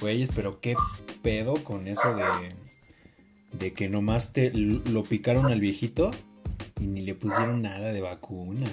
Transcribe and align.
Güeyes, 0.00 0.30
pero 0.34 0.60
qué 0.60 0.74
pedo 1.22 1.54
con 1.64 1.86
eso 1.86 2.14
de. 2.14 2.24
De 3.52 3.72
que 3.74 3.88
nomás 3.88 4.32
te 4.32 4.50
lo 4.52 5.02
picaron 5.02 5.46
al 5.46 5.58
viejito 5.60 6.12
y 6.80 6.86
ni 6.86 7.00
le 7.00 7.14
pusieron 7.14 7.62
nada 7.62 7.92
de 7.92 8.00
vacuna. 8.00 8.66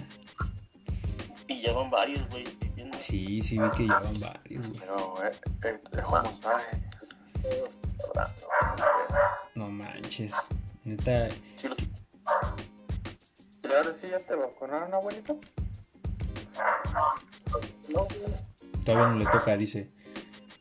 Y 1.47 1.61
ya 1.61 1.73
van 1.73 1.89
varios, 1.89 2.27
güey. 2.29 2.45
Sí, 2.95 3.41
sí 3.41 3.57
vi 3.59 3.69
que 3.75 3.87
ya 3.87 3.99
van 3.99 4.19
varios, 4.19 4.67
güey. 4.67 4.79
Pero, 4.79 5.15
eh, 5.23 5.31
eh, 5.65 5.79
dejó 5.91 6.21
montaje. 6.21 6.77
No 9.55 9.69
manches. 9.69 10.33
Neta. 10.83 11.29
Sí, 11.55 11.67
lo- 11.67 11.75
¿Y 13.69 13.73
ahora 13.73 13.93
sí 13.95 14.07
ya 14.09 14.19
te 14.19 14.35
vacunaron, 14.35 14.93
abuelito? 14.93 15.39
No. 17.89 18.07
Todavía 18.85 19.07
no 19.09 19.15
le 19.19 19.25
toca, 19.25 19.57
dice. 19.57 19.91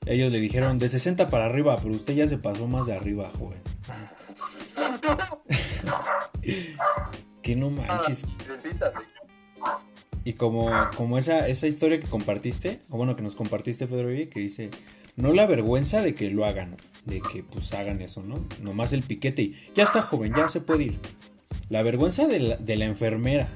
Ellos 0.06 0.30
le 0.30 0.38
dijeron 0.38 0.78
de 0.78 0.88
60 0.88 1.28
para 1.30 1.46
arriba, 1.46 1.76
pero 1.82 1.94
usted 1.94 2.14
ya 2.14 2.28
se 2.28 2.38
pasó 2.38 2.68
más 2.68 2.86
de 2.86 2.94
arriba, 2.94 3.30
joven. 3.36 3.60
que 7.42 7.56
no 7.56 7.70
manches. 7.70 8.26
Necesitas. 8.38 8.92
Y 10.24 10.32
como, 10.34 10.70
como 10.96 11.18
esa, 11.18 11.46
esa 11.48 11.66
historia 11.66 12.00
que 12.00 12.06
compartiste, 12.06 12.80
o 12.90 12.96
bueno, 12.96 13.14
que 13.16 13.22
nos 13.22 13.34
compartiste, 13.34 13.86
Pedro 13.86 14.08
Vive, 14.08 14.28
que 14.28 14.40
dice, 14.40 14.70
no 15.16 15.32
la 15.32 15.46
vergüenza 15.46 16.02
de 16.02 16.14
que 16.14 16.30
lo 16.30 16.44
hagan, 16.44 16.76
de 17.04 17.20
que 17.20 17.42
pues 17.42 17.72
hagan 17.72 18.00
eso, 18.00 18.22
¿no? 18.22 18.44
Nomás 18.60 18.92
el 18.92 19.02
piquete 19.02 19.42
y 19.42 19.56
ya 19.74 19.84
está 19.84 20.02
joven, 20.02 20.32
ya 20.36 20.48
se 20.48 20.60
puede 20.60 20.84
ir. 20.84 20.98
La 21.68 21.82
vergüenza 21.82 22.26
de 22.26 22.40
la, 22.40 22.56
de 22.56 22.76
la 22.76 22.84
enfermera, 22.86 23.48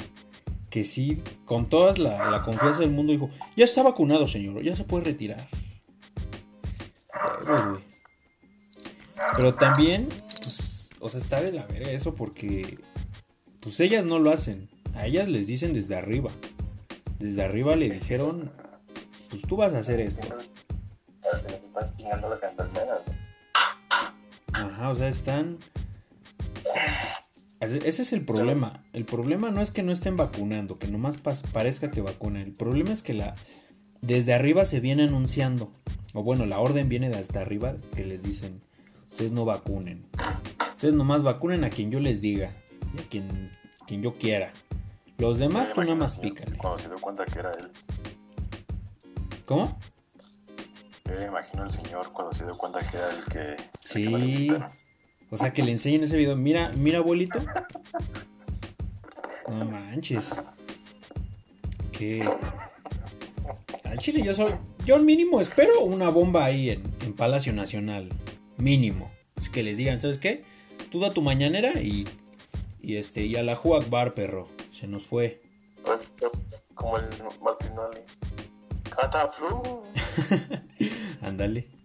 que 0.69 0.85
sí, 0.85 1.23
con 1.45 1.69
toda 1.69 1.95
la, 1.97 2.31
la 2.31 2.43
confianza 2.43 2.81
del 2.81 2.91
mundo, 2.91 3.13
dijo, 3.13 3.31
ya 3.57 3.65
está 3.65 3.83
vacunado, 3.83 4.27
señor, 4.27 4.63
ya 4.63 4.75
se 4.75 4.85
puede 4.85 5.05
retirar. 5.05 5.49
Pero 9.37 9.55
también, 9.55 10.09
pues, 10.43 10.91
o 11.01 11.09
sea, 11.09 11.21
está 11.21 11.41
de 11.41 11.53
la 11.53 11.67
verga 11.67 11.91
eso 11.91 12.15
porque, 12.15 12.79
pues 13.61 13.81
ellas 13.81 14.05
no 14.05 14.19
lo 14.19 14.31
hacen. 14.31 14.69
A 14.95 15.07
ellas 15.07 15.29
les 15.29 15.47
dicen 15.47 15.73
desde 15.73 15.97
arriba. 15.97 16.31
Desde 17.19 17.45
arriba 17.45 17.77
le 17.77 17.91
dijeron, 17.91 18.51
pues 19.31 19.43
tú 19.43 19.57
vas 19.57 19.75
a 19.75 19.79
hacer 19.79 20.01
esto. 20.01 20.27
Ajá, 24.53 24.89
o 24.91 24.95
sea, 24.95 25.09
están... 25.09 25.59
Ese 27.61 28.03
es 28.03 28.13
el 28.15 28.25
problema. 28.25 28.83
El 28.95 29.05
problema 29.05 29.51
no 29.51 29.61
es 29.61 29.71
que 29.71 29.83
no 29.83 29.93
estén 29.93 30.17
vacunando, 30.17 30.79
que 30.79 30.89
nomás 30.89 31.19
parezca 31.19 31.91
que 31.91 32.01
vacunan. 32.01 32.43
El 32.43 32.55
problema 32.55 32.91
es 32.91 33.03
que 33.03 33.13
la 33.13 33.35
desde 34.01 34.33
arriba 34.33 34.65
se 34.65 34.81
viene 34.81 35.03
anunciando. 35.03 35.71
O 36.13 36.23
bueno, 36.23 36.47
la 36.47 36.59
orden 36.59 36.89
viene 36.89 37.09
de 37.09 37.19
hasta 37.19 37.41
arriba 37.41 37.77
que 37.95 38.05
les 38.05 38.23
dicen, 38.23 38.63
ustedes 39.09 39.33
no 39.33 39.45
vacunen. 39.45 40.07
Ustedes 40.73 40.95
nomás 40.95 41.23
vacunen 41.23 41.65
a 41.65 41.71
quien 41.71 41.91
yo 41.91 42.01
les 42.01 42.21
diga 42.21 42.53
y 42.95 43.01
a 43.01 43.03
quien, 43.09 43.53
quien 43.87 44.03
yo 44.03 44.17
quiera. 44.19 44.53
Los 45.19 45.39
demás 45.39 45.69
tú 45.75 45.81
nada 45.81 45.93
imagino 45.93 45.97
más 45.97 46.17
pícale. 46.17 46.57
Cuando 46.57 46.79
se 46.79 46.89
dio 46.89 46.99
cuenta 46.99 47.25
que 47.27 47.39
era 47.39 47.53
él. 47.53 47.71
¿Cómo? 49.45 49.79
Yo 51.05 51.13
me 51.13 51.27
imagino 51.27 51.65
al 51.65 51.71
señor 51.71 52.13
cuando 52.13 52.33
se 52.33 52.45
dio 52.45 52.57
cuenta 52.57 52.81
que 52.81 52.97
era 52.97 53.11
el 53.11 53.25
que. 53.25 53.51
el 53.51 53.57
que 53.57 53.71
Sí. 53.85 54.49
O 55.31 55.37
sea, 55.37 55.53
que 55.53 55.63
le 55.63 55.73
enseñen 55.73 56.03
ese 56.03 56.17
video. 56.17 56.37
Mira, 56.37 56.73
mira, 56.77 56.99
abuelito. 56.99 57.39
No 59.49 59.65
manches. 59.65 60.33
Que. 61.91 62.25
Al 63.83 63.99
chile 63.99 64.23
yo 64.23 64.33
soy. 64.33 64.53
Yo 64.85 64.99
mínimo 64.99 65.41
espero 65.41 65.83
una 65.83 66.09
bomba 66.09 66.45
ahí 66.45 66.71
en, 66.71 66.83
en 67.03 67.13
Palacio 67.13 67.53
Nacional. 67.53 68.09
Mínimo. 68.57 69.11
Es 69.37 69.49
que 69.49 69.63
les 69.63 69.77
digan, 69.77 70.01
¿sabes 70.01 70.19
qué? 70.19 70.45
Tú 70.91 71.01
da 71.01 71.13
tu 71.13 71.23
mañanera 71.23 71.81
y. 71.81 72.07
Y 72.83 72.97
este, 72.97 73.25
y 73.25 73.37
a 73.37 73.43
la 73.43 73.59
Bar, 73.91 74.13
perro. 74.13 74.49
Se 74.73 74.87
nos 74.87 75.05
fue. 75.05 75.41
Como 76.75 76.97
el 76.99 77.05
Martinoli. 77.43 78.01
Cataflu. 78.89 79.83
Ándale. 81.23 81.80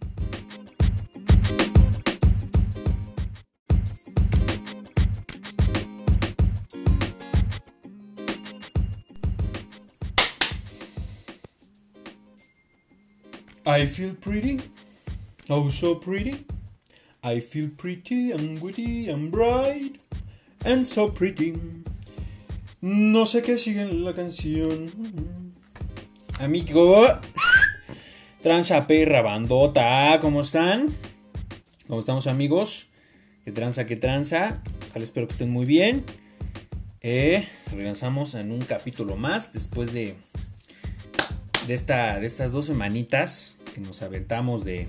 I 13.67 13.87
feel 13.87 14.13
pretty, 14.13 14.61
oh 15.49 15.69
so 15.69 15.95
pretty. 15.95 16.45
I 17.23 17.39
feel 17.39 17.69
pretty 17.75 18.31
and 18.31 18.61
witty 18.61 19.09
and 19.09 19.31
bright 19.31 19.99
and 20.63 20.85
so 20.85 21.09
pretty. 21.09 21.59
No 22.81 23.25
sé 23.25 23.41
qué 23.41 23.57
sigue 23.57 23.81
en 23.81 24.03
la 24.03 24.13
canción. 24.13 24.91
Amigo, 26.39 27.07
Tranza 28.43 28.85
perra 28.85 29.23
bandota, 29.23 30.19
¿cómo 30.21 30.41
están? 30.41 30.93
¿Cómo 31.87 32.01
estamos 32.01 32.27
amigos? 32.27 32.85
¿Qué 33.43 33.51
tranza, 33.51 33.87
qué 33.87 33.95
tranza? 33.95 34.61
Ojalá 34.91 35.03
espero 35.03 35.25
que 35.25 35.31
estén 35.31 35.49
muy 35.49 35.65
bien. 35.65 36.05
Eh, 37.01 37.47
regresamos 37.71 38.35
en 38.35 38.51
un 38.51 38.61
capítulo 38.61 39.17
más 39.17 39.53
después 39.53 39.91
de, 39.91 40.13
de, 41.65 41.73
esta, 41.73 42.19
de 42.19 42.27
estas 42.27 42.51
dos 42.51 42.67
semanitas 42.67 43.54
que 43.75 43.81
nos 43.81 44.01
aventamos 44.01 44.63
de, 44.63 44.87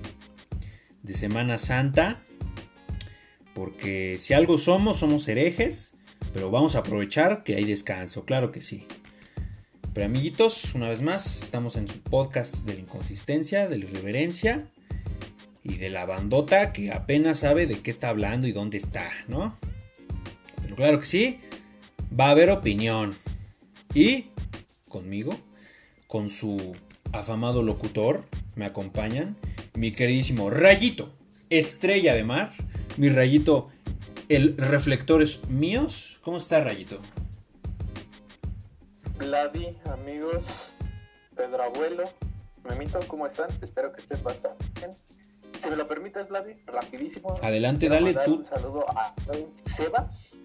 de 1.02 1.14
Semana 1.14 1.58
Santa. 1.58 2.22
Porque 3.52 4.16
si 4.18 4.32
algo 4.32 4.58
somos, 4.58 4.98
somos 4.98 5.26
herejes. 5.26 5.94
Pero 6.32 6.52
vamos 6.52 6.76
a 6.76 6.80
aprovechar 6.80 7.42
que 7.42 7.56
hay 7.56 7.64
descanso, 7.64 8.24
claro 8.24 8.52
que 8.52 8.60
sí. 8.60 8.86
Pero 9.92 10.06
amiguitos, 10.06 10.74
una 10.74 10.88
vez 10.88 11.00
más, 11.00 11.42
estamos 11.42 11.74
en 11.74 11.88
su 11.88 12.00
podcast 12.00 12.64
de 12.64 12.74
la 12.74 12.80
inconsistencia, 12.80 13.66
de 13.66 13.78
la 13.78 13.86
irreverencia 13.86 14.66
y 15.64 15.76
de 15.76 15.90
la 15.90 16.04
bandota 16.04 16.72
que 16.72 16.92
apenas 16.92 17.40
sabe 17.40 17.66
de 17.66 17.80
qué 17.80 17.90
está 17.90 18.10
hablando 18.10 18.46
y 18.46 18.52
dónde 18.52 18.76
está, 18.76 19.10
¿no? 19.26 19.56
Pero 20.62 20.76
claro 20.76 21.00
que 21.00 21.06
sí, 21.06 21.40
va 22.18 22.26
a 22.26 22.30
haber 22.30 22.50
opinión. 22.50 23.16
Y 23.94 24.26
conmigo, 24.88 25.36
con 26.06 26.28
su 26.28 26.76
afamado 27.12 27.62
locutor, 27.62 28.24
me 28.54 28.64
acompañan 28.64 29.36
mi 29.74 29.92
queridísimo 29.92 30.50
Rayito, 30.50 31.12
estrella 31.50 32.14
de 32.14 32.24
mar, 32.24 32.52
mi 32.96 33.08
Rayito, 33.08 33.68
el 34.28 34.56
reflectores 34.56 35.46
míos. 35.48 36.18
¿Cómo 36.22 36.38
está 36.38 36.62
Rayito? 36.62 36.98
Vladi, 39.18 39.76
amigos, 39.84 40.74
Pedro 41.34 41.62
Abuelo, 41.62 42.04
Memito, 42.68 43.00
¿cómo 43.06 43.26
están? 43.26 43.48
Espero 43.62 43.92
que 43.92 44.00
estén 44.00 44.22
bastante 44.22 44.64
bien. 44.74 44.90
Si 45.60 45.70
me 45.70 45.76
lo 45.76 45.86
permites, 45.86 46.28
Vladi, 46.28 46.52
rapidísimo. 46.66 47.38
Adelante, 47.42 47.88
dale 47.88 48.14
tú. 48.14 48.36
Un 48.36 48.44
saludo 48.44 48.84
a 48.90 49.14
Sebas, 49.54 50.40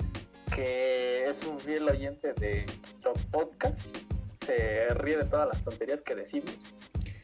que 0.55 1.25
es 1.25 1.43
un 1.43 1.59
fiel 1.59 1.89
oyente 1.89 2.33
de 2.33 2.65
nuestro 2.83 3.13
podcast. 3.31 3.97
Se 4.45 4.93
ríe 4.95 5.17
de 5.17 5.25
todas 5.25 5.47
las 5.51 5.63
tonterías 5.63 6.01
que 6.01 6.15
decimos. 6.15 6.57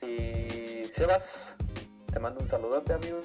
Y 0.01 0.85
Sebas, 0.91 1.57
te 2.11 2.19
mando 2.19 2.41
un 2.41 2.47
saludote, 2.47 2.93
amigo. 2.93 3.23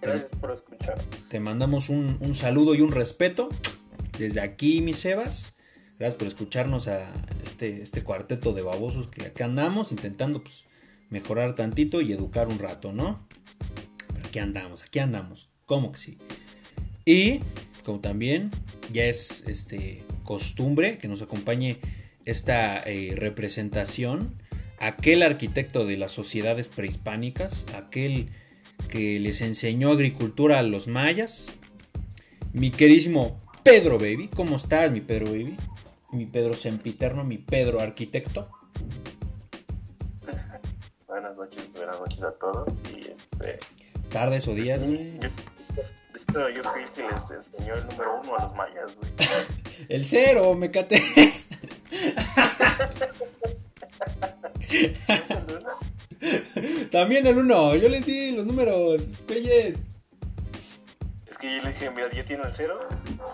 Gracias 0.00 0.30
por 0.40 0.52
escuchar. 0.52 0.98
Te 1.28 1.40
mandamos 1.40 1.88
un, 1.88 2.18
un 2.20 2.34
saludo 2.34 2.74
y 2.74 2.80
un 2.80 2.92
respeto 2.92 3.48
desde 4.18 4.40
aquí, 4.40 4.80
mis 4.80 4.98
Sebas. 4.98 5.56
Gracias 5.98 6.18
por 6.18 6.28
escucharnos 6.28 6.88
a 6.88 7.06
este, 7.44 7.82
este 7.82 8.02
cuarteto 8.02 8.52
de 8.52 8.62
babosos 8.62 9.08
que 9.08 9.26
acá 9.26 9.44
andamos 9.44 9.92
intentando 9.92 10.42
pues, 10.42 10.64
mejorar 11.10 11.54
tantito 11.54 12.00
y 12.00 12.12
educar 12.12 12.48
un 12.48 12.58
rato, 12.58 12.92
¿no? 12.92 13.26
Pero 14.12 14.26
aquí 14.26 14.38
andamos, 14.40 14.82
aquí 14.82 14.98
andamos. 14.98 15.50
¿Cómo 15.66 15.92
que 15.92 15.98
sí? 15.98 16.18
Y 17.04 17.40
como 17.84 18.00
también 18.00 18.50
ya 18.92 19.04
es 19.04 19.44
este, 19.46 20.04
costumbre 20.24 20.98
que 20.98 21.06
nos 21.06 21.22
acompañe 21.22 21.78
esta 22.24 22.78
eh, 22.78 23.14
representación, 23.16 24.34
aquel 24.78 25.22
arquitecto 25.22 25.86
de 25.86 25.96
las 25.96 26.12
sociedades 26.12 26.68
prehispánicas, 26.68 27.66
aquel 27.74 28.30
que 28.88 29.18
les 29.20 29.40
enseñó 29.40 29.92
agricultura 29.92 30.58
a 30.58 30.62
los 30.62 30.88
mayas, 30.88 31.52
mi 32.52 32.70
queridísimo 32.70 33.40
Pedro 33.62 33.98
Baby. 33.98 34.28
¿Cómo 34.34 34.56
estás, 34.56 34.90
mi 34.90 35.00
Pedro 35.00 35.26
Baby? 35.26 35.56
Mi 36.12 36.26
Pedro 36.26 36.54
Sempiterno, 36.54 37.24
mi 37.24 37.38
Pedro 37.38 37.80
arquitecto. 37.80 38.48
Buenas 41.08 41.36
noches, 41.36 41.72
buenas 41.72 41.98
noches 41.98 42.22
a 42.22 42.32
todos. 42.32 42.74
Y 42.94 43.10
este, 43.10 43.58
Tardes 44.10 44.46
o 44.46 44.54
días, 44.54 44.80
güey. 44.80 45.18
yo, 46.32 46.48
yo, 46.48 46.48
yo 46.50 46.62
fui 46.62 46.82
el 46.82 46.90
que 46.90 47.02
les 47.02 47.30
enseñó 47.30 47.74
el 47.74 47.86
número 47.86 48.20
uno 48.22 48.36
a 48.36 48.44
los 48.44 48.54
mayas, 48.54 48.94
güey. 48.96 49.10
El 49.88 50.06
cero, 50.06 50.54
me 50.54 50.70
cates. 50.70 51.48
También 56.90 57.26
el 57.26 57.38
uno, 57.38 57.74
yo 57.74 57.88
les 57.88 58.04
di 58.06 58.32
números, 58.32 59.02
güeyes. 59.26 59.76
Es 61.30 61.38
que 61.38 61.56
yo 61.56 61.62
le 61.62 61.70
dije, 61.70 61.90
mira, 61.90 62.10
ya 62.10 62.24
tiene 62.24 62.42
el 62.44 62.54
cero. 62.54 62.78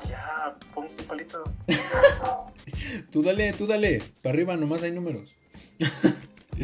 Ya, 0.09 0.57
pon 0.75 0.89
tu 0.97 1.05
palito. 1.05 1.45
Tú 3.11 3.23
dale, 3.23 3.53
tú 3.53 3.67
dale. 3.67 4.03
Para 4.23 4.35
arriba 4.35 4.57
nomás 4.57 4.83
hay 4.83 4.93
números. 4.93 5.35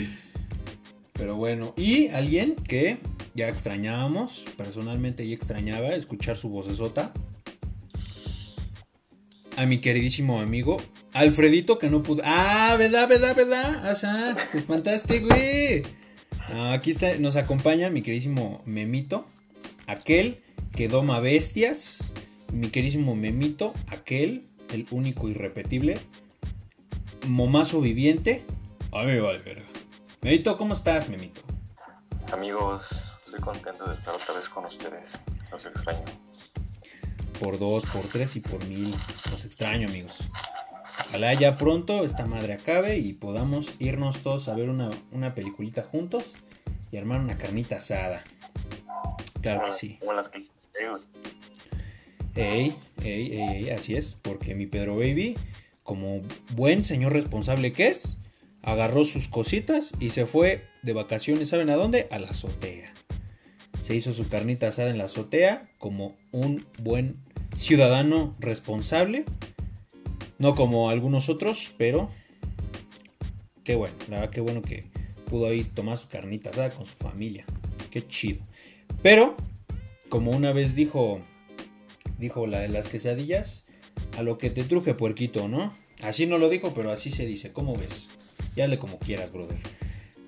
Pero 1.12 1.36
bueno, 1.36 1.74
y 1.76 2.08
alguien 2.08 2.54
que 2.54 2.98
ya 3.34 3.48
extrañábamos, 3.48 4.46
personalmente 4.56 5.26
ya 5.26 5.34
extrañaba 5.34 5.94
escuchar 5.94 6.36
su 6.36 6.48
vocesota. 6.48 7.12
A 9.56 9.66
mi 9.66 9.78
queridísimo 9.80 10.40
amigo 10.40 10.78
Alfredito, 11.16 11.78
que 11.78 11.88
no 11.88 12.02
pudo. 12.02 12.20
Ah, 12.26 12.76
¿verdad, 12.78 13.08
verdad, 13.08 13.34
verdad? 13.34 13.88
Asa, 13.88 14.36
te 14.52 14.58
espantaste, 14.58 15.20
güey. 15.20 15.82
Aquí 16.70 16.90
está, 16.90 17.16
nos 17.16 17.36
acompaña 17.36 17.88
mi 17.88 18.02
queridísimo 18.02 18.60
Memito, 18.66 19.24
aquel 19.86 20.42
que 20.74 20.88
doma 20.88 21.20
bestias. 21.20 22.12
Mi 22.52 22.68
queridísimo 22.68 23.16
Memito, 23.16 23.72
aquel, 23.88 24.46
el 24.74 24.86
único 24.90 25.30
irrepetible, 25.30 25.98
momazo 27.26 27.80
viviente. 27.80 28.44
Ay, 28.92 29.06
me 29.06 29.20
vale 29.20 29.38
verga. 29.38 29.64
Memito, 30.20 30.58
¿cómo 30.58 30.74
estás, 30.74 31.08
Memito? 31.08 31.40
Amigos, 32.30 33.18
estoy 33.24 33.40
contento 33.40 33.86
de 33.88 33.94
estar 33.94 34.14
otra 34.14 34.34
vez 34.34 34.50
con 34.50 34.66
ustedes. 34.66 35.12
Los 35.50 35.64
extraño. 35.64 36.04
Por 37.40 37.58
dos, 37.58 37.84
por 37.86 38.06
tres 38.06 38.36
y 38.36 38.40
por 38.40 38.64
mil. 38.66 38.94
Los 39.30 39.44
extraño, 39.44 39.88
amigos. 39.88 40.18
Ojalá 41.08 41.34
ya 41.34 41.56
pronto 41.56 42.04
esta 42.04 42.26
madre 42.26 42.54
acabe 42.54 42.98
y 42.98 43.12
podamos 43.12 43.74
irnos 43.78 44.22
todos 44.22 44.48
a 44.48 44.54
ver 44.54 44.70
una, 44.70 44.90
una 45.12 45.34
peliculita 45.34 45.82
juntos 45.82 46.36
y 46.90 46.96
armar 46.96 47.20
una 47.20 47.38
carnita 47.38 47.76
asada. 47.76 48.24
Claro 49.40 49.66
que 49.66 49.72
sí. 49.72 49.98
Ey, 52.34 52.76
ey, 53.02 53.32
ey, 53.32 53.40
ey, 53.40 53.70
así 53.70 53.96
es, 53.96 54.18
porque 54.20 54.54
mi 54.54 54.66
Pedro 54.66 54.96
Baby, 54.96 55.38
como 55.82 56.20
buen 56.54 56.84
señor 56.84 57.12
responsable 57.12 57.72
que 57.72 57.88
es, 57.88 58.18
agarró 58.62 59.04
sus 59.04 59.28
cositas 59.28 59.94
y 60.00 60.10
se 60.10 60.26
fue 60.26 60.64
de 60.82 60.92
vacaciones, 60.92 61.48
¿saben 61.48 61.70
a 61.70 61.76
dónde? 61.76 62.08
A 62.10 62.18
la 62.18 62.28
azotea. 62.28 62.92
Se 63.86 63.94
hizo 63.94 64.12
su 64.12 64.28
carnita 64.28 64.66
asada 64.66 64.90
en 64.90 64.98
la 64.98 65.04
azotea 65.04 65.62
como 65.78 66.16
un 66.32 66.66
buen 66.80 67.14
ciudadano 67.54 68.34
responsable, 68.40 69.24
no 70.40 70.56
como 70.56 70.90
algunos 70.90 71.28
otros, 71.28 71.72
pero 71.78 72.10
qué 73.62 73.76
bueno, 73.76 73.94
la 74.10 74.16
verdad 74.16 74.34
qué 74.34 74.40
bueno 74.40 74.60
que 74.60 74.86
pudo 75.30 75.46
ahí 75.46 75.62
tomar 75.62 75.98
su 75.98 76.08
carnita 76.08 76.50
asada 76.50 76.70
con 76.70 76.84
su 76.84 76.96
familia, 76.96 77.44
qué 77.92 78.04
chido. 78.04 78.40
Pero, 79.04 79.36
como 80.08 80.32
una 80.32 80.52
vez 80.52 80.74
dijo 80.74 81.20
dijo 82.18 82.48
la 82.48 82.58
de 82.58 82.68
las 82.68 82.88
quesadillas, 82.88 83.66
a 84.18 84.24
lo 84.24 84.36
que 84.36 84.50
te 84.50 84.64
truje 84.64 84.94
puerquito, 84.94 85.46
¿no? 85.46 85.70
Así 86.02 86.26
no 86.26 86.38
lo 86.38 86.48
dijo, 86.48 86.74
pero 86.74 86.90
así 86.90 87.12
se 87.12 87.24
dice, 87.24 87.52
¿cómo 87.52 87.76
ves? 87.76 88.08
Ya 88.56 88.66
le 88.66 88.80
como 88.80 88.98
quieras, 88.98 89.30
brother. 89.30 89.60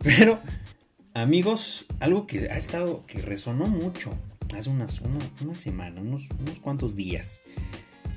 Pero, 0.04 0.40
amigos, 1.14 1.86
algo 2.00 2.26
que 2.26 2.48
ha 2.50 2.56
estado, 2.56 3.04
que 3.06 3.20
resonó 3.20 3.66
mucho 3.66 4.12
hace 4.56 4.70
unas, 4.70 5.00
una, 5.40 5.54
semana, 5.54 6.00
unos, 6.00 6.28
unos 6.40 6.60
cuantos 6.60 6.96
días, 6.96 7.42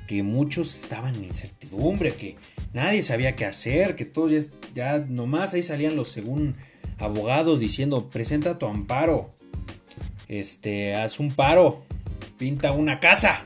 que 0.06 0.22
muchos 0.22 0.74
estaban 0.82 1.14
en 1.16 1.24
incertidumbre, 1.24 2.14
que 2.14 2.36
nadie 2.72 3.02
sabía 3.02 3.36
qué 3.36 3.44
hacer, 3.44 3.96
que 3.96 4.04
todos 4.04 4.30
ya, 4.30 4.40
ya 4.74 4.98
nomás 4.98 5.54
ahí 5.54 5.62
salían 5.62 5.96
los 5.96 6.10
según 6.10 6.54
abogados 6.98 7.60
diciendo, 7.60 8.08
presenta 8.08 8.58
tu 8.58 8.66
amparo, 8.66 9.30
este, 10.28 10.94
haz 10.94 11.20
un 11.20 11.32
paro, 11.32 11.82
pinta 12.38 12.72
una 12.72 13.00
casa. 13.00 13.44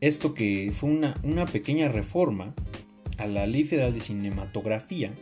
Esto 0.00 0.34
que 0.34 0.70
fue 0.74 0.90
una, 0.90 1.14
una 1.22 1.46
pequeña 1.46 1.88
reforma 1.88 2.54
a 3.18 3.26
la 3.26 3.46
Ley 3.46 3.64
Federal 3.64 3.94
de 3.94 4.00
Cinematografía 4.00 5.12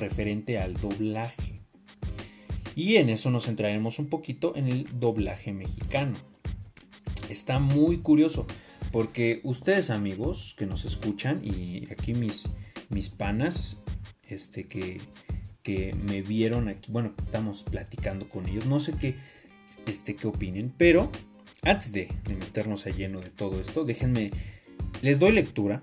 referente 0.00 0.58
al 0.58 0.74
doblaje. 0.74 1.60
Y 2.74 2.96
en 2.96 3.08
eso 3.10 3.30
nos 3.30 3.46
centraremos 3.46 3.98
un 3.98 4.06
poquito 4.08 4.56
en 4.56 4.68
el 4.68 4.86
doblaje 4.98 5.52
mexicano. 5.52 6.16
Está 7.28 7.58
muy 7.58 7.98
curioso 7.98 8.46
porque 8.90 9.40
ustedes 9.44 9.90
amigos 9.90 10.54
que 10.58 10.66
nos 10.66 10.84
escuchan 10.84 11.40
y 11.44 11.90
aquí 11.92 12.14
mis, 12.14 12.48
mis 12.88 13.08
panas 13.08 13.82
este, 14.28 14.64
que, 14.66 15.00
que 15.62 15.94
me 15.94 16.22
vieron 16.22 16.68
aquí, 16.68 16.90
bueno, 16.90 17.12
estamos 17.18 17.62
platicando 17.64 18.28
con 18.28 18.48
ellos, 18.48 18.66
no 18.66 18.80
sé 18.80 18.94
qué, 18.98 19.16
este, 19.86 20.16
qué 20.16 20.26
opinen, 20.26 20.72
pero 20.76 21.10
antes 21.62 21.92
de, 21.92 22.08
meternos 22.28 22.86
a 22.86 22.90
lleno 22.90 23.20
de 23.20 23.30
todo 23.30 23.60
esto, 23.60 23.84
déjenme, 23.84 24.30
les 25.02 25.18
doy 25.18 25.32
lectura. 25.32 25.82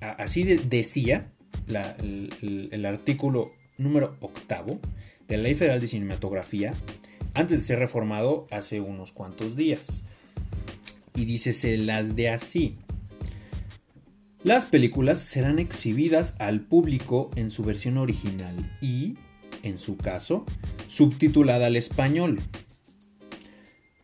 Así 0.00 0.44
de- 0.44 0.56
decía 0.58 1.30
el 1.76 2.86
artículo 2.86 3.52
número 3.78 4.16
octavo 4.20 4.80
de 5.28 5.36
la 5.36 5.44
Ley 5.44 5.54
Federal 5.54 5.80
de 5.80 5.88
Cinematografía 5.88 6.74
antes 7.34 7.58
de 7.58 7.64
ser 7.64 7.78
reformado 7.78 8.46
hace 8.50 8.80
unos 8.80 9.12
cuantos 9.12 9.56
días. 9.56 10.02
Y 11.14 11.24
dice, 11.24 11.52
se 11.52 11.76
las 11.76 12.16
de 12.16 12.30
así. 12.30 12.76
Las 14.42 14.64
películas 14.66 15.20
serán 15.20 15.58
exhibidas 15.58 16.34
al 16.38 16.60
público 16.60 17.30
en 17.36 17.50
su 17.50 17.62
versión 17.62 17.98
original 17.98 18.76
y, 18.80 19.16
en 19.62 19.78
su 19.78 19.96
caso, 19.96 20.46
subtitulada 20.86 21.66
al 21.66 21.76
español. 21.76 22.40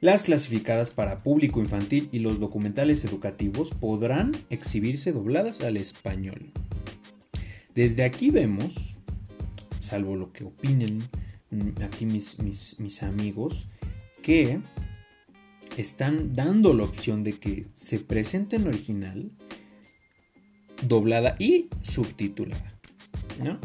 Las 0.01 0.25
clasificadas 0.25 0.91
para 0.91 1.17
público 1.17 1.61
infantil 1.61 2.11
y 2.12 2.19
los 2.19 2.39
documentales 2.39 3.05
educativos 3.05 3.71
podrán 3.71 4.33
exhibirse 4.51 5.12
dobladas 5.12 5.62
al 5.62 5.79
español. 5.79 6.53
Desde 7.76 8.05
aquí 8.05 8.31
vemos, 8.31 8.96
salvo 9.78 10.17
lo 10.17 10.32
que 10.32 10.44
opinen 10.44 11.06
aquí 11.84 12.06
mis 12.06 13.02
amigos, 13.02 13.67
que 14.23 14.61
están 15.76 16.34
dando 16.34 16.73
la 16.73 16.84
opción 16.84 17.23
de 17.23 17.34
que 17.34 17.67
se 17.75 17.99
presente 17.99 18.56
en 18.56 18.67
original, 18.67 19.31
doblada 20.82 21.37
y 21.38 21.69
subtitulada. 21.82 22.73
¿no? 23.45 23.59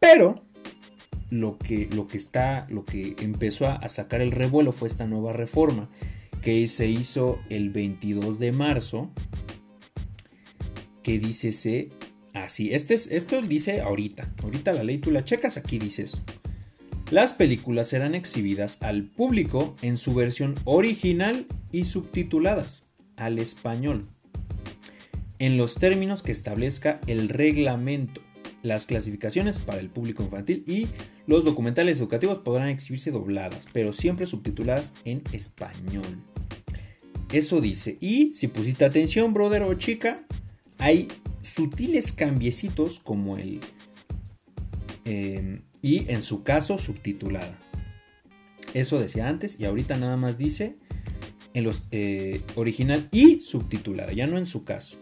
Pero 0.00 0.42
lo 1.30 1.58
que, 1.58 1.88
lo 1.92 2.08
que 2.08 2.16
está, 2.16 2.66
lo 2.70 2.84
que 2.84 3.14
empezó 3.20 3.68
a, 3.68 3.76
a 3.76 3.88
sacar 3.88 4.20
el 4.20 4.32
revuelo 4.32 4.72
fue 4.72 4.88
esta 4.88 5.06
nueva 5.06 5.32
reforma 5.32 5.88
que 6.42 6.66
se 6.66 6.88
hizo 6.88 7.38
el 7.50 7.70
22 7.70 8.40
de 8.40 8.50
marzo, 8.50 9.12
que 11.04 11.20
dice 11.20 11.52
se 11.52 11.90
así. 12.34 12.72
Este 12.72 12.94
es, 12.94 13.08
esto 13.08 13.40
dice 13.42 13.80
ahorita, 13.80 14.32
ahorita 14.42 14.72
la 14.72 14.84
ley 14.84 14.98
tú 14.98 15.10
la 15.10 15.24
checas, 15.24 15.56
aquí 15.56 15.78
dice 15.78 16.02
eso. 16.04 16.22
Las 17.10 17.32
películas 17.32 17.88
serán 17.88 18.14
exhibidas 18.14 18.82
al 18.82 19.04
público 19.04 19.74
en 19.80 19.96
su 19.96 20.12
versión 20.12 20.54
original 20.64 21.46
y 21.72 21.86
subtituladas 21.86 22.90
al 23.16 23.38
español, 23.38 24.04
en 25.38 25.56
los 25.56 25.76
términos 25.76 26.22
que 26.22 26.32
establezca 26.32 27.00
el 27.06 27.30
reglamento. 27.30 28.20
Las 28.62 28.86
clasificaciones 28.86 29.58
para 29.58 29.80
el 29.80 29.88
público 29.88 30.22
infantil 30.22 30.64
y 30.66 30.88
los 31.26 31.44
documentales 31.44 31.98
educativos 31.98 32.40
podrán 32.40 32.68
exhibirse 32.68 33.10
dobladas, 33.10 33.66
pero 33.72 33.92
siempre 33.92 34.26
subtituladas 34.26 34.94
en 35.04 35.22
español. 35.32 36.22
Eso 37.32 37.60
dice. 37.60 37.96
Y 38.00 38.32
si 38.32 38.48
pusiste 38.48 38.84
atención, 38.84 39.32
brother 39.32 39.62
o 39.62 39.74
chica, 39.74 40.24
hay 40.78 41.08
sutiles 41.42 42.12
cambiecitos 42.12 42.98
como 42.98 43.36
el... 43.36 43.60
eh, 45.04 45.62
y 45.82 46.10
en 46.10 46.22
su 46.22 46.42
caso 46.42 46.78
subtitulada. 46.78 47.58
Eso 48.74 48.98
decía 48.98 49.28
antes 49.28 49.58
y 49.58 49.64
ahorita 49.64 49.96
nada 49.96 50.16
más 50.16 50.36
dice 50.36 50.76
en 51.54 51.64
los 51.64 51.82
eh, 51.90 52.42
original 52.54 53.08
y 53.10 53.40
subtitulada, 53.40 54.12
ya 54.12 54.26
no 54.26 54.38
en 54.38 54.46
su 54.46 54.64
caso. 54.64 54.98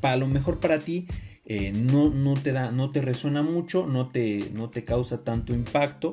Para 0.00 0.16
lo 0.16 0.28
mejor 0.28 0.60
para 0.60 0.80
ti 0.80 1.06
eh, 1.44 1.72
no, 1.72 2.10
no 2.10 2.34
te 2.34 2.52
da, 2.52 2.70
no 2.70 2.90
te 2.90 3.00
resuena 3.02 3.42
mucho, 3.42 3.86
no 3.86 4.08
te, 4.08 4.50
no 4.52 4.70
te 4.70 4.84
causa 4.84 5.24
tanto 5.24 5.52
impacto, 5.54 6.12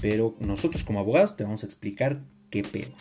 pero 0.00 0.36
nosotros 0.40 0.84
como 0.84 1.00
abogados 1.00 1.36
te 1.36 1.44
vamos 1.44 1.62
a 1.62 1.66
explicar 1.66 2.22
qué 2.50 2.62
pedo. 2.62 2.92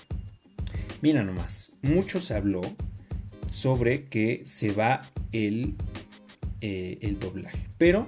Mira 1.02 1.24
nomás, 1.24 1.74
mucho 1.82 2.22
se 2.22 2.34
habló 2.34 2.62
sobre 3.50 4.06
que 4.06 4.44
se 4.46 4.72
va 4.72 5.02
el, 5.32 5.76
eh, 6.62 6.98
el 7.02 7.20
doblaje, 7.20 7.68
pero 7.78 8.08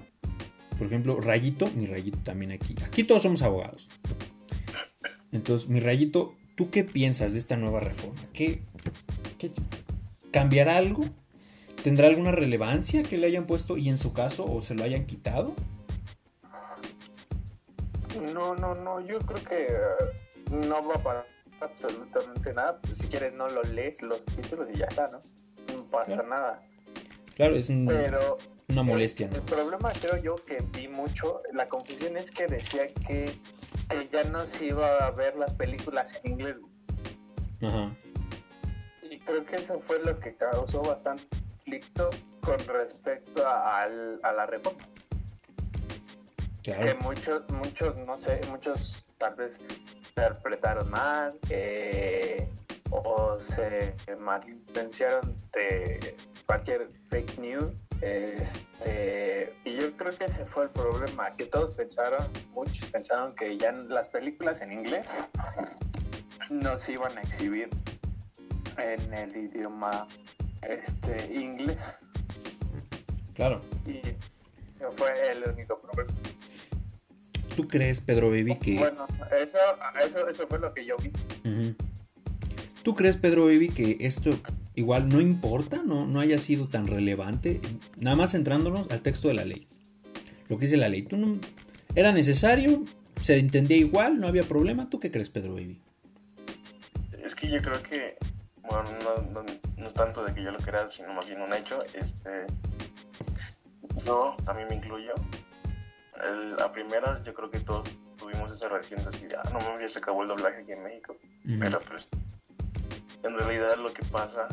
por 0.82 0.88
ejemplo, 0.88 1.22
Rayito, 1.22 1.70
mi 1.76 1.86
Rayito 1.86 2.18
también 2.24 2.52
aquí. 2.52 2.76
Aquí 2.84 3.04
todos 3.04 3.22
somos 3.22 3.44
abogados. 3.44 3.88
Entonces, 5.32 5.70
mi 5.70 5.80
Rayito, 5.80 6.34
¿tú 6.56 6.72
qué 6.72 6.84
piensas 6.84 7.34
de 7.34 7.38
esta 7.38 7.56
nueva 7.56 7.82
reforma? 7.82 8.20
¿Qué, 8.34 8.64
cambiará 10.32 10.78
algo? 10.78 11.06
¿Tendrá 11.84 12.08
alguna 12.08 12.32
relevancia 12.32 13.04
que 13.04 13.20
le 13.20 13.28
hayan 13.28 13.46
puesto 13.46 13.78
y 13.78 13.90
en 13.90 14.00
su 14.00 14.12
caso 14.14 14.44
o 14.44 14.60
se 14.64 14.74
lo 14.74 14.84
hayan 14.84 15.06
quitado? 15.06 15.54
No, 18.34 18.56
no, 18.56 18.74
no, 18.74 19.02
yo 19.02 19.20
creo 19.20 19.44
que 19.44 19.66
eh, 19.66 20.66
no 20.68 20.84
va 20.88 20.96
para 20.96 21.28
absolutamente 21.62 22.54
nada. 22.54 22.80
Pues, 22.82 22.98
si 22.98 23.08
quieres 23.08 23.34
no 23.34 23.48
lo 23.48 23.64
lees 23.64 24.02
los 24.02 24.24
títulos 24.26 24.68
y 24.74 24.78
ya 24.78 24.86
está, 24.86 25.08
¿no? 25.12 25.20
No 25.78 25.84
pasa 25.86 26.14
Claro. 26.14 26.28
nada. 26.28 26.62
Claro, 27.36 27.56
es 27.56 27.70
un- 27.70 27.88
Pero 27.88 28.38
una 28.70 28.84
molestia. 28.84 29.28
el, 29.28 29.36
el 29.36 29.42
problema 29.44 29.92
creo 30.02 30.18
yo 30.18 30.36
que 30.36 30.64
vi 30.76 30.88
mucho, 30.88 31.42
la 31.54 31.68
confusión 31.70 32.18
es 32.18 32.32
que 32.32 32.48
decía 32.48 32.88
que, 33.08 33.34
que 33.90 34.08
ya 34.12 34.24
no 34.26 34.46
se 34.46 34.66
iba 34.68 34.98
a 35.06 35.12
ver 35.12 35.36
las 35.36 35.54
películas 35.54 36.20
en 36.24 36.34
inglés. 36.34 36.60
Ajá. 37.62 37.96
Y 39.10 39.20
creo 39.20 39.46
que 39.46 39.58
eso 39.58 39.80
fue 39.80 40.00
lo 40.04 40.20
que 40.20 40.36
causó 40.36 40.82
bastante 40.82 41.24
conflicto 41.30 42.10
con 42.42 42.60
respecto 42.68 43.46
a, 43.48 43.82
al- 43.82 44.20
a 44.24 44.32
la 44.34 44.46
reforma. 44.46 44.80
que 46.64 46.72
Claro. 46.74 47.00
muchos, 47.02 47.50
muchos, 47.50 47.98
no 47.98 48.18
sé, 48.18 48.40
muchos 48.50 49.04
tal 49.18 49.36
vez 49.36 49.60
interpretaron 50.12 50.90
mal 50.90 51.40
eh, 51.50 52.48
o 52.90 53.40
se 53.40 53.96
malintencionaron 54.20 55.36
de 55.54 56.16
cualquier 56.46 56.90
fake 57.10 57.40
news. 57.40 57.74
Este, 58.02 59.54
y 59.64 59.76
yo 59.76 59.96
creo 59.96 60.18
que 60.18 60.26
ese 60.26 60.46
fue 60.46 60.64
el 60.64 60.70
problema, 60.72 61.36
que 61.36 61.46
todos 61.46 61.72
pensaron, 61.72 62.28
muchos 62.52 62.90
pensaron 62.90 63.36
que 63.36 63.58
ya 63.58 63.72
las 63.72 64.08
películas 64.10 64.62
en 64.62 64.72
inglés 64.74 65.24
no 66.50 66.78
se 66.78 66.94
iban 66.94 67.16
a 67.18 67.22
exhibir 67.22 67.70
en 68.78 69.14
el 69.14 69.36
idioma 69.36 70.08
este, 70.64 71.32
inglés. 71.32 72.00
Claro. 73.36 73.62
Y 73.86 74.00
ese 74.00 74.88
fue 74.98 75.32
el 75.32 75.44
único 75.48 75.80
problema. 75.80 76.12
¿Tú 77.56 77.68
crees, 77.68 78.02
Pedro 78.02 78.30
Baby, 78.30 78.56
que... 78.56 78.78
Bueno, 78.78 79.06
eso, 79.32 79.58
eso, 80.06 80.28
eso 80.28 80.48
fue 80.48 80.60
lo 80.60 80.74
que 80.74 80.86
yo 80.86 80.96
vi. 80.98 81.12
¿Tú 82.84 82.96
crees, 82.96 83.18
Pedro 83.18 83.46
Baby, 83.46 83.70
que 83.70 83.98
esto 84.02 84.32
igual 84.76 85.10
no 85.10 85.22
importa, 85.22 85.82
no, 85.86 86.08
no 86.08 86.20
haya 86.20 86.40
sido 86.40 86.68
tan 86.68 86.88
relevante? 86.88 87.62
Nada 87.98 88.16
más 88.16 88.32
centrándonos 88.32 88.90
al 88.90 89.02
texto 89.02 89.28
de 89.28 89.36
la 89.36 89.46
ley. 89.46 89.68
Lo 90.50 90.58
que 90.58 90.66
dice 90.66 90.78
la 90.78 90.90
ley. 90.90 91.04
¿Tú 91.04 91.18
no, 91.18 91.40
¿Era 91.96 92.12
necesario? 92.12 92.84
¿Se 93.22 93.38
entendía 93.38 93.78
igual? 93.78 94.20
¿No 94.20 94.28
había 94.28 94.44
problema? 94.44 94.90
¿Tú 94.90 95.00
qué 95.00 95.12
crees, 95.12 95.30
Pedro 95.30 95.54
Baby? 95.54 95.80
Es 97.24 97.36
que 97.36 97.50
yo 97.50 97.62
creo 97.62 97.82
que, 97.84 98.18
bueno, 98.64 98.90
no, 99.04 99.44
no, 99.44 99.46
no 99.78 99.88
es 99.88 99.94
tanto 99.94 100.24
de 100.24 100.34
que 100.34 100.44
yo 100.44 100.52
lo 100.52 100.58
crea, 100.60 100.90
sino 100.90 101.14
más 101.14 101.28
bien 101.28 101.42
un 101.42 101.54
hecho. 101.54 101.84
Este, 101.94 102.46
yo 104.06 104.36
también 104.46 104.68
me 104.70 104.76
incluyo. 104.76 105.14
El- 106.24 106.56
la 106.56 106.72
primera, 106.72 107.22
yo 107.24 107.34
creo 107.34 107.50
que 107.50 107.60
todos 107.60 107.90
tuvimos 108.18 108.52
esa 108.52 108.70
reacción 108.70 109.04
de 109.04 109.10
decir, 109.12 109.36
ah, 109.36 109.50
no 109.52 109.60
mames, 109.60 109.82
ya 109.82 109.90
se 109.90 110.00
acabó 110.00 110.22
el 110.24 110.28
doblaje 110.30 110.62
aquí 110.62 110.72
en 110.74 110.84
México. 110.84 111.16
Pero 111.60 111.80
pues, 111.82 112.08
en 113.24 113.34
realidad 113.38 113.76
lo 113.78 113.92
que 113.94 114.04
pasa 114.06 114.48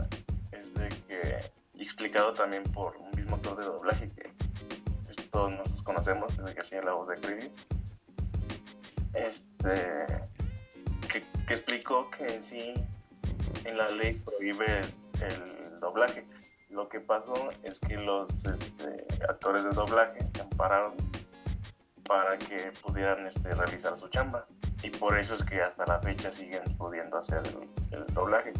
es 0.53 0.75
de 0.75 0.89
que, 1.07 1.39
y 1.75 1.83
explicado 1.83 2.33
también 2.33 2.63
por 2.65 2.97
un 2.97 3.11
mismo 3.13 3.37
actor 3.37 3.57
de 3.59 3.65
doblaje 3.67 4.11
que 4.11 4.31
pues, 5.05 5.31
todos 5.31 5.53
nos 5.53 5.83
conocemos, 5.83 6.37
desde 6.37 6.55
que 6.55 6.61
hacía 6.63 6.83
la 6.83 6.93
voz 6.93 7.09
de 7.09 7.17
Creed, 7.17 7.51
este, 9.15 10.05
que, 11.11 11.25
que 11.47 11.55
explicó 11.55 12.11
que 12.11 12.35
en 12.35 12.43
sí 12.43 12.75
en 13.65 13.77
la 13.77 13.91
ley 13.91 14.15
prohíbe 14.25 14.81
el 15.21 15.81
doblaje. 15.81 16.27
Lo 16.71 16.89
que 16.89 17.01
pasó 17.01 17.49
es 17.63 17.81
que 17.81 17.97
los 17.97 18.45
este, 18.45 19.07
actores 19.29 19.65
de 19.65 19.71
doblaje 19.71 20.19
se 20.35 20.43
ampararon 20.43 20.95
para 22.09 22.37
que 22.39 22.73
pudieran 22.83 23.27
este, 23.27 23.55
realizar 23.55 23.97
su 23.97 24.09
chamba. 24.09 24.47
Y 24.83 24.91
por 24.91 25.17
eso 25.19 25.35
es 25.35 25.45
que 25.45 25.63
hasta 25.63 25.87
la 25.87 26.01
fecha 26.01 26.33
siguen 26.33 26.63
pudiendo 26.77 27.19
hacer 27.19 27.43
el, 27.47 27.97
el 27.97 28.07
doblaje. 28.15 28.53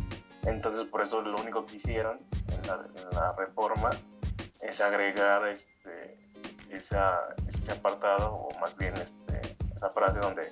Entonces 0.45 0.85
por 0.85 1.03
eso 1.03 1.23
lo 1.23 1.41
único 1.41 1.67
que 1.67 1.77
hicieron 1.77 2.21
en 2.53 2.67
la, 2.69 2.75
en 2.75 3.17
la 3.17 3.33
reforma 3.33 3.91
es 4.63 4.81
agregar 4.81 5.47
este, 5.49 6.17
esa, 6.71 7.35
ese 7.47 7.73
apartado, 7.73 8.33
o 8.33 8.59
más 8.61 8.77
bien 8.77 8.95
este, 8.97 9.57
esa 9.75 9.91
frase 9.91 10.21
donde 10.21 10.51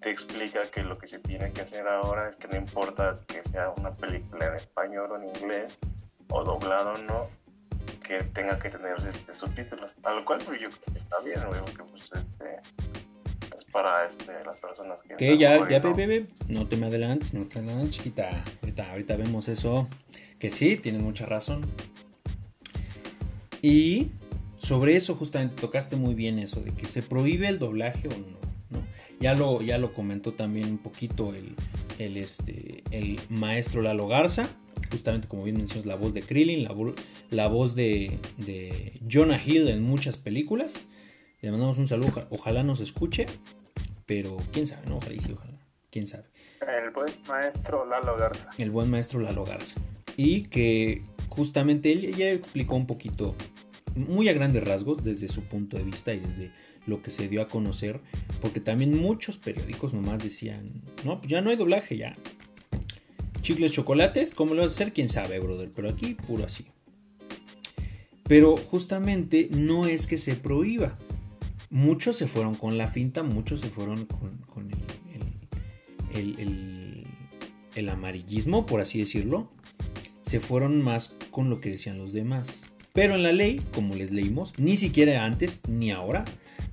te 0.00 0.10
explica 0.10 0.62
que 0.70 0.82
lo 0.82 0.98
que 0.98 1.06
se 1.06 1.18
tiene 1.18 1.52
que 1.52 1.62
hacer 1.62 1.88
ahora 1.88 2.28
es 2.28 2.36
que 2.36 2.48
no 2.48 2.56
importa 2.56 3.18
que 3.26 3.42
sea 3.42 3.70
una 3.70 3.90
película 3.94 4.46
en 4.46 4.54
español 4.54 5.12
o 5.12 5.16
en 5.16 5.24
inglés, 5.24 5.78
o 6.30 6.44
doblado 6.44 6.92
o 6.92 6.98
no, 6.98 7.28
que 8.08 8.24
tenga 8.24 8.58
que 8.58 8.70
tener 8.70 8.96
este, 9.06 9.34
subtítulos. 9.34 9.90
A 10.02 10.14
lo 10.14 10.24
cual 10.24 10.40
pues, 10.44 10.58
yo 10.58 10.70
creo 10.70 10.94
que 10.94 10.98
está 10.98 11.16
bien, 11.22 11.40
güey, 11.46 11.60
porque 11.60 11.84
pues, 11.84 12.04
este, 12.04 13.54
es 13.54 13.64
para 13.66 14.06
este, 14.06 14.32
las 14.44 14.58
personas 14.58 15.02
que... 15.02 15.14
Que 15.16 15.36
ya, 15.36 15.68
ya, 15.68 15.78
no. 15.80 15.94
bebé, 15.94 16.26
no 16.48 16.66
te 16.66 16.78
me 16.78 16.86
adelantes, 16.86 17.34
no 17.34 17.44
te 17.44 17.58
adelantes, 17.58 17.90
chiquita. 17.90 18.30
Ahorita, 18.62 18.90
ahorita 18.90 19.16
vemos 19.16 19.48
eso. 19.48 19.86
Que 20.38 20.50
sí, 20.50 20.76
tienes 20.76 21.02
mucha 21.02 21.26
razón. 21.26 21.66
Y 23.60 24.10
sobre 24.56 24.96
eso 24.96 25.14
justamente 25.14 25.60
tocaste 25.60 25.96
muy 25.96 26.14
bien 26.14 26.38
eso, 26.38 26.60
de 26.60 26.72
que 26.72 26.86
se 26.86 27.02
prohíbe 27.02 27.48
el 27.48 27.58
doblaje 27.58 28.08
o 28.08 28.12
no. 28.12 28.38
¿no? 28.70 28.86
Ya, 29.20 29.34
lo, 29.34 29.60
ya 29.60 29.76
lo 29.76 29.92
comentó 29.92 30.32
también 30.32 30.70
un 30.70 30.78
poquito 30.78 31.34
el, 31.34 31.54
el, 31.98 32.16
este, 32.16 32.82
el 32.90 33.20
maestro 33.28 33.82
Lalo 33.82 34.08
Garza. 34.08 34.48
Justamente 34.90 35.28
como 35.28 35.44
bien 35.44 35.56
mencionas, 35.56 35.86
la 35.86 35.96
voz 35.96 36.14
de 36.14 36.22
Krillin, 36.22 36.62
la, 36.64 36.74
la 37.30 37.48
voz 37.48 37.74
de, 37.74 38.18
de 38.38 38.92
Jonah 39.10 39.40
Hill 39.44 39.68
en 39.68 39.82
muchas 39.82 40.16
películas. 40.16 40.86
Le 41.42 41.50
mandamos 41.50 41.78
un 41.78 41.86
saludo, 41.86 42.08
oja- 42.08 42.26
ojalá 42.30 42.62
nos 42.62 42.80
escuche. 42.80 43.26
Pero 44.06 44.36
quién 44.52 44.66
sabe, 44.66 44.86
¿no? 44.86 44.96
Ojalá 44.96 45.14
y 45.14 45.20
sí, 45.20 45.32
ojalá. 45.32 45.58
Quién 45.90 46.06
sabe. 46.06 46.24
El 46.60 46.90
buen 46.90 47.12
maestro 47.28 47.84
Lalo 47.86 48.16
Garza. 48.16 48.50
El 48.56 48.70
buen 48.70 48.90
maestro 48.90 49.20
Lalo 49.20 49.44
Garza. 49.44 49.74
Y 50.16 50.42
que 50.44 51.02
justamente 51.28 51.92
él 51.92 52.14
ya 52.16 52.30
explicó 52.30 52.76
un 52.76 52.86
poquito, 52.86 53.34
muy 53.94 54.28
a 54.28 54.32
grandes 54.32 54.64
rasgos, 54.64 55.04
desde 55.04 55.28
su 55.28 55.44
punto 55.44 55.76
de 55.76 55.84
vista 55.84 56.14
y 56.14 56.20
desde 56.20 56.52
lo 56.88 57.02
que 57.02 57.10
se 57.10 57.28
dio 57.28 57.42
a 57.42 57.48
conocer. 57.48 58.00
Porque 58.40 58.60
también 58.60 58.98
muchos 58.98 59.38
periódicos 59.38 59.94
nomás 59.94 60.22
decían, 60.22 60.82
no, 61.04 61.18
pues 61.18 61.30
ya 61.30 61.40
no 61.40 61.50
hay 61.50 61.56
doblaje, 61.56 61.96
ya. 61.96 62.16
Chicles, 63.42 63.72
chocolates, 63.72 64.34
¿cómo 64.34 64.54
lo 64.54 64.62
vas 64.62 64.72
a 64.72 64.74
hacer? 64.74 64.92
Quién 64.92 65.08
sabe, 65.08 65.38
brother. 65.38 65.70
Pero 65.74 65.88
aquí, 65.88 66.14
puro 66.14 66.44
así. 66.44 66.66
Pero 68.24 68.56
justamente 68.56 69.48
no 69.50 69.86
es 69.86 70.06
que 70.06 70.18
se 70.18 70.34
prohíba. 70.34 70.98
Muchos 71.70 72.16
se 72.16 72.28
fueron 72.28 72.54
con 72.54 72.78
la 72.78 72.88
finta, 72.88 73.22
muchos 73.22 73.60
se 73.60 73.68
fueron 73.68 74.06
con, 74.06 74.38
el 77.74 77.88
amarillismo, 77.88 78.66
por 78.66 78.80
así 78.80 78.98
decirlo. 78.98 79.50
Se 80.22 80.40
fueron 80.40 80.82
más 80.82 81.14
con 81.30 81.48
lo 81.48 81.60
que 81.60 81.70
decían 81.70 81.96
los 81.96 82.12
demás. 82.12 82.68
Pero 82.92 83.14
en 83.14 83.22
la 83.22 83.32
ley, 83.32 83.62
como 83.72 83.94
les 83.94 84.10
leímos, 84.10 84.58
ni 84.58 84.76
siquiera 84.76 85.24
antes 85.24 85.60
ni 85.68 85.90
ahora, 85.90 86.24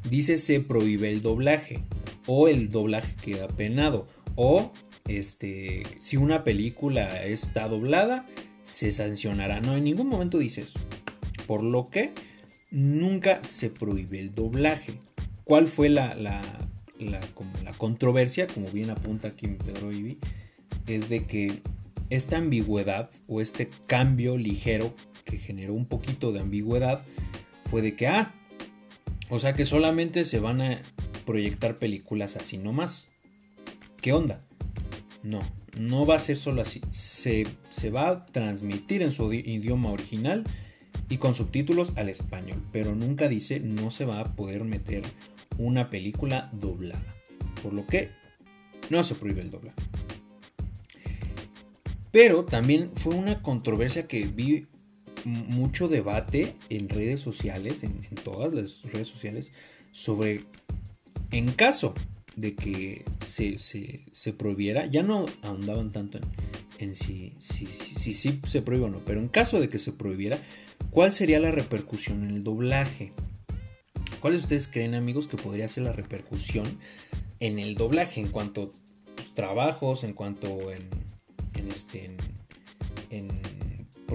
dice 0.09 0.37
se 0.37 0.59
prohíbe 0.59 1.11
el 1.11 1.21
doblaje. 1.21 1.79
O 2.27 2.47
el 2.47 2.69
doblaje 2.69 3.15
queda 3.21 3.47
penado. 3.47 4.07
O 4.35 4.71
este, 5.07 5.83
si 5.99 6.17
una 6.17 6.43
película 6.43 7.23
está 7.23 7.67
doblada, 7.67 8.25
se 8.63 8.91
sancionará. 8.91 9.59
No, 9.59 9.75
en 9.75 9.83
ningún 9.83 10.07
momento 10.07 10.39
dice 10.39 10.63
eso. 10.63 10.79
Por 11.45 11.63
lo 11.63 11.89
que 11.89 12.13
nunca 12.71 13.43
se 13.43 13.69
prohíbe 13.69 14.19
el 14.19 14.33
doblaje. 14.33 14.99
¿Cuál 15.43 15.67
fue 15.67 15.89
la, 15.89 16.15
la, 16.15 16.41
como 17.35 17.51
la 17.63 17.71
controversia? 17.73 18.47
Como 18.47 18.69
bien 18.69 18.89
apunta 18.89 19.29
aquí 19.29 19.47
Pedro 19.47 19.91
Ibi, 19.91 20.17
es 20.87 21.09
de 21.09 21.25
que 21.25 21.61
esta 22.09 22.37
ambigüedad 22.37 23.11
o 23.27 23.41
este 23.41 23.69
cambio 23.87 24.37
ligero 24.37 24.93
que 25.23 25.37
generó 25.37 25.73
un 25.73 25.85
poquito 25.85 26.31
de 26.31 26.39
ambigüedad 26.39 27.03
fue 27.69 27.81
de 27.81 27.95
que, 27.95 28.07
ah, 28.07 28.33
o 29.29 29.39
sea 29.39 29.53
que 29.53 29.65
solamente 29.65 30.25
se 30.25 30.39
van 30.39 30.61
a 30.61 30.81
proyectar 31.25 31.75
películas 31.75 32.35
así 32.35 32.57
nomás. 32.57 33.07
¿Qué 34.01 34.13
onda? 34.13 34.41
No, 35.23 35.39
no 35.79 36.05
va 36.05 36.15
a 36.15 36.19
ser 36.19 36.37
solo 36.37 36.61
así. 36.61 36.81
Se, 36.91 37.47
se 37.69 37.89
va 37.89 38.07
a 38.09 38.25
transmitir 38.27 39.01
en 39.01 39.11
su 39.11 39.29
di- 39.29 39.39
idioma 39.45 39.89
original 39.91 40.43
y 41.09 41.17
con 41.17 41.33
subtítulos 41.33 41.93
al 41.95 42.09
español, 42.09 42.61
pero 42.71 42.95
nunca 42.95 43.27
dice 43.27 43.59
no 43.59 43.89
se 43.91 44.05
va 44.05 44.19
a 44.19 44.35
poder 44.35 44.63
meter 44.63 45.03
una 45.57 45.89
película 45.89 46.49
doblada. 46.53 47.15
Por 47.63 47.73
lo 47.73 47.87
que 47.87 48.11
no 48.89 49.03
se 49.03 49.15
prohíbe 49.15 49.41
el 49.41 49.49
doblaje. 49.49 49.77
Pero 52.11 52.45
también 52.45 52.91
fue 52.93 53.15
una 53.15 53.41
controversia 53.41 54.07
que 54.07 54.25
vi 54.25 54.67
mucho 55.25 55.87
debate 55.87 56.55
en 56.69 56.87
redes 56.89 57.19
sociales, 57.21 57.83
en, 57.83 57.99
todas 58.23 58.53
las 58.53 58.81
redes 58.83 59.07
sociales, 59.07 59.51
sobre 59.91 60.41
en 61.31 61.51
caso 61.51 61.93
de 62.35 62.55
que 62.55 63.03
se, 63.25 63.57
se- 63.57 64.05
se 64.11 64.33
prohibiera, 64.33 64.85
ya 64.87 65.03
no 65.03 65.25
ahondaban 65.41 65.91
tanto 65.91 66.17
en, 66.19 66.23
en 66.79 66.95
si, 66.95 67.33
si, 67.39 67.65
si- 67.65 68.13
si 68.13 68.39
se 68.45 68.61
prohíbe 68.61 68.85
o 68.85 68.89
no, 68.89 68.99
pero 69.05 69.19
en 69.19 69.27
caso 69.29 69.59
de 69.59 69.69
que 69.69 69.79
se 69.79 69.91
prohibiera, 69.93 70.39
¿cuál 70.91 71.11
sería 71.11 71.39
la 71.39 71.51
repercusión 71.51 72.23
en 72.23 72.31
el 72.35 72.43
doblaje? 72.43 73.13
¿Cuáles 74.19 74.41
ustedes 74.41 74.67
creen, 74.67 74.95
amigos, 74.95 75.27
que 75.27 75.37
podría 75.37 75.67
ser 75.67 75.83
la 75.83 75.93
repercusión 75.93 76.65
en 77.39 77.59
el 77.59 77.75
doblaje 77.75 78.21
en 78.21 78.27
cuanto 78.29 78.63
a 78.63 79.33
trabajos, 79.35 80.03
en 80.03 80.13
cuanto 80.13 80.71
en, 80.71 80.83
este, 81.69 82.15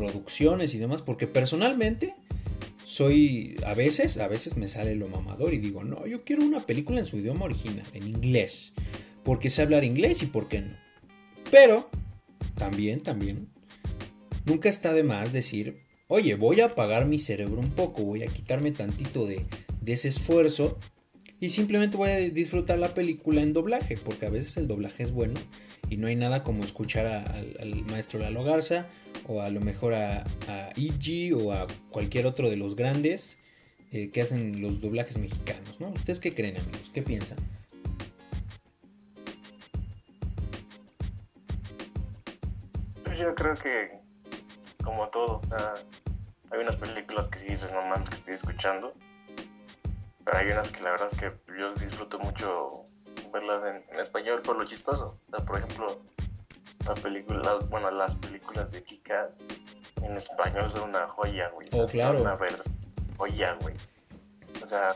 producciones 0.00 0.75
y 0.75 0.78
demás? 0.78 1.02
Porque 1.02 1.26
personalmente 1.26 2.14
soy, 2.85 3.57
a 3.66 3.75
veces, 3.75 4.19
a 4.19 4.28
veces 4.28 4.57
me 4.57 4.69
sale 4.69 4.95
lo 4.97 5.09
mamador 5.09 5.54
y 5.54 5.59
digo, 5.59 5.85
no, 5.85 6.07
yo 6.07 6.25
quiero 6.25 6.42
una 6.42 6.61
película 6.61 6.99
en 6.99 7.07
su 7.07 7.19
idioma 7.19 7.45
original, 7.45 7.87
en 7.92 8.09
inglés, 8.09 8.73
porque 9.23 9.50
sé 9.50 9.62
hablar 9.62 9.85
inglés 9.85 10.23
y 10.23 10.26
por 10.26 10.49
qué 10.49 10.62
no. 10.62 10.76
Pero, 11.50 11.90
también, 12.57 13.00
también, 13.00 13.49
nunca 14.45 14.69
está 14.69 14.92
de 14.92 15.04
más 15.04 15.33
decir, 15.33 15.76
oye, 16.09 16.35
voy 16.35 16.61
a 16.61 16.66
apagar 16.66 17.07
mi 17.07 17.19
cerebro 17.19 17.61
un 17.61 17.71
poco, 17.71 18.02
voy 18.02 18.23
a 18.23 18.26
quitarme 18.26 18.73
tantito 18.73 19.26
de, 19.26 19.45
ese 19.87 20.09
esfuerzo 20.09 20.78
y 21.40 21.50
simplemente 21.50 21.97
voy 21.97 22.11
a 22.11 22.16
disfrutar 22.16 22.78
la 22.78 22.95
película 22.95 23.42
en 23.42 23.52
doblaje, 23.52 23.99
porque 23.99 24.26
a 24.26 24.30
veces 24.30 24.57
el 24.57 24.66
doblaje 24.66 25.02
es 25.02 25.12
bueno 25.12 25.38
y 25.90 25.97
no 25.97 26.07
hay 26.07 26.16
nada 26.16 26.42
como 26.42 26.64
escuchar 26.64 27.07
al 27.07 27.85
maestro 27.85 28.21
Lalo 28.21 28.45
Garza 28.45 28.88
o 29.30 29.42
a 29.42 29.49
lo 29.49 29.60
mejor 29.60 29.94
a, 29.94 30.25
a 30.49 30.70
E.G. 30.75 31.32
o 31.34 31.52
a 31.52 31.68
cualquier 31.90 32.26
otro 32.26 32.50
de 32.50 32.56
los 32.56 32.75
grandes 32.75 33.38
eh, 33.92 34.10
que 34.10 34.22
hacen 34.22 34.60
los 34.60 34.80
doblajes 34.80 35.18
mexicanos, 35.18 35.80
¿no? 35.80 35.90
¿Ustedes 35.90 36.18
qué 36.18 36.34
creen, 36.34 36.56
amigos? 36.56 36.90
¿Qué 36.92 37.00
piensan? 37.00 37.38
Pues 43.04 43.18
yo 43.18 43.32
creo 43.37 43.54
que, 43.54 44.00
como 44.82 45.08
todo, 45.10 45.40
hay 46.50 46.58
unas 46.58 46.75
películas 46.75 47.28
que 47.28 47.38
sí 47.38 47.46
dices, 47.46 47.72
no 47.72 47.87
mames, 47.87 48.08
que 48.08 48.16
estoy 48.16 48.34
escuchando, 48.34 48.94
pero 50.25 50.38
hay 50.38 50.50
unas 50.50 50.72
que 50.72 50.82
la 50.82 50.90
verdad 50.90 51.08
es 51.12 51.18
que 51.18 51.32
yo 51.56 51.72
disfruto 51.76 52.18
mucho 52.18 52.84
verlas 53.32 53.62
en, 53.92 54.00
español 54.00 54.42
por 54.42 54.56
lo 54.56 54.64
chistoso. 54.64 55.20
por 55.46 55.58
ejemplo, 55.58 56.02
la 56.87 56.94
película, 56.94 57.58
bueno, 57.68 57.90
las 57.90 58.14
películas 58.16 58.72
de 58.72 58.82
Kika 58.82 59.30
en 60.02 60.16
español 60.16 60.70
son 60.70 60.90
una 60.90 61.06
joya, 61.08 61.50
güey. 61.50 61.68
Oh, 61.72 61.87
claro. 61.87 62.18
Son 62.18 62.22
una 62.22 62.38
joya, 63.16 63.56
güey. 63.60 63.75
O 64.62 64.66
sea, 64.66 64.94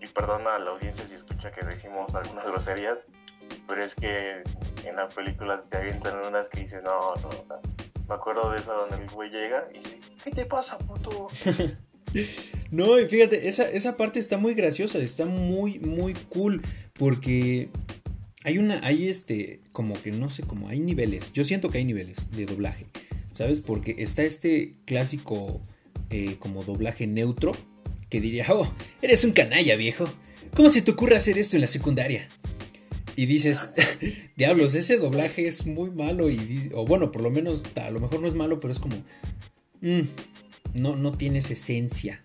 y 0.00 0.06
perdona 0.06 0.56
a 0.56 0.58
la 0.58 0.70
audiencia 0.70 1.06
si 1.06 1.14
escucha 1.14 1.50
que 1.52 1.64
decimos 1.66 2.14
algunas 2.14 2.46
groserías, 2.46 2.98
pero 3.68 3.84
es 3.84 3.94
que 3.94 4.42
en 4.84 4.96
la 4.96 5.08
película 5.08 5.60
se 5.62 5.76
avientan 5.76 6.24
unas 6.26 6.48
que 6.48 6.60
dicen, 6.60 6.82
no, 6.84 7.14
no, 7.16 7.30
no. 7.48 7.60
Me 8.08 8.14
acuerdo 8.14 8.50
de 8.50 8.58
esa 8.58 8.72
donde 8.72 8.96
el 8.96 9.08
güey 9.10 9.30
llega 9.30 9.68
y 9.72 9.78
dice, 9.78 10.00
¿qué 10.24 10.30
te 10.30 10.44
pasa, 10.44 10.78
puto? 10.78 11.28
no, 12.70 12.98
y 12.98 13.06
fíjate, 13.06 13.46
esa, 13.46 13.68
esa 13.70 13.96
parte 13.96 14.18
está 14.18 14.36
muy 14.36 14.54
graciosa, 14.54 14.98
está 14.98 15.26
muy, 15.26 15.78
muy 15.78 16.14
cool, 16.14 16.62
porque 16.94 17.68
hay 18.44 18.58
una, 18.58 18.80
hay 18.82 19.08
este, 19.08 19.60
como 19.72 20.00
que 20.00 20.12
no 20.12 20.30
sé, 20.30 20.42
como 20.42 20.68
hay 20.68 20.80
niveles. 20.80 21.32
Yo 21.32 21.44
siento 21.44 21.70
que 21.70 21.78
hay 21.78 21.84
niveles 21.84 22.30
de 22.30 22.46
doblaje, 22.46 22.86
¿sabes? 23.32 23.60
Porque 23.60 23.96
está 23.98 24.22
este 24.22 24.72
clásico 24.86 25.60
eh, 26.10 26.36
como 26.38 26.64
doblaje 26.64 27.06
neutro 27.06 27.52
que 28.08 28.20
diría, 28.20 28.46
oh, 28.50 28.72
eres 29.02 29.24
un 29.24 29.32
canalla, 29.32 29.76
viejo. 29.76 30.06
¿Cómo 30.54 30.68
se 30.70 30.82
te 30.82 30.90
ocurre 30.90 31.16
hacer 31.16 31.38
esto 31.38 31.56
en 31.56 31.60
la 31.60 31.68
secundaria? 31.68 32.28
Y 33.14 33.26
dices, 33.26 33.72
diablos, 34.36 34.74
ese 34.74 34.96
doblaje 34.96 35.46
es 35.46 35.66
muy 35.66 35.90
malo 35.90 36.30
y, 36.30 36.70
o 36.74 36.84
bueno, 36.84 37.12
por 37.12 37.22
lo 37.22 37.30
menos, 37.30 37.62
a 37.76 37.90
lo 37.90 38.00
mejor 38.00 38.20
no 38.20 38.28
es 38.28 38.34
malo, 38.34 38.58
pero 38.58 38.72
es 38.72 38.78
como, 38.78 38.96
mm, 39.82 40.00
no, 40.74 40.96
no 40.96 41.12
tienes 41.12 41.50
esencia 41.50 42.20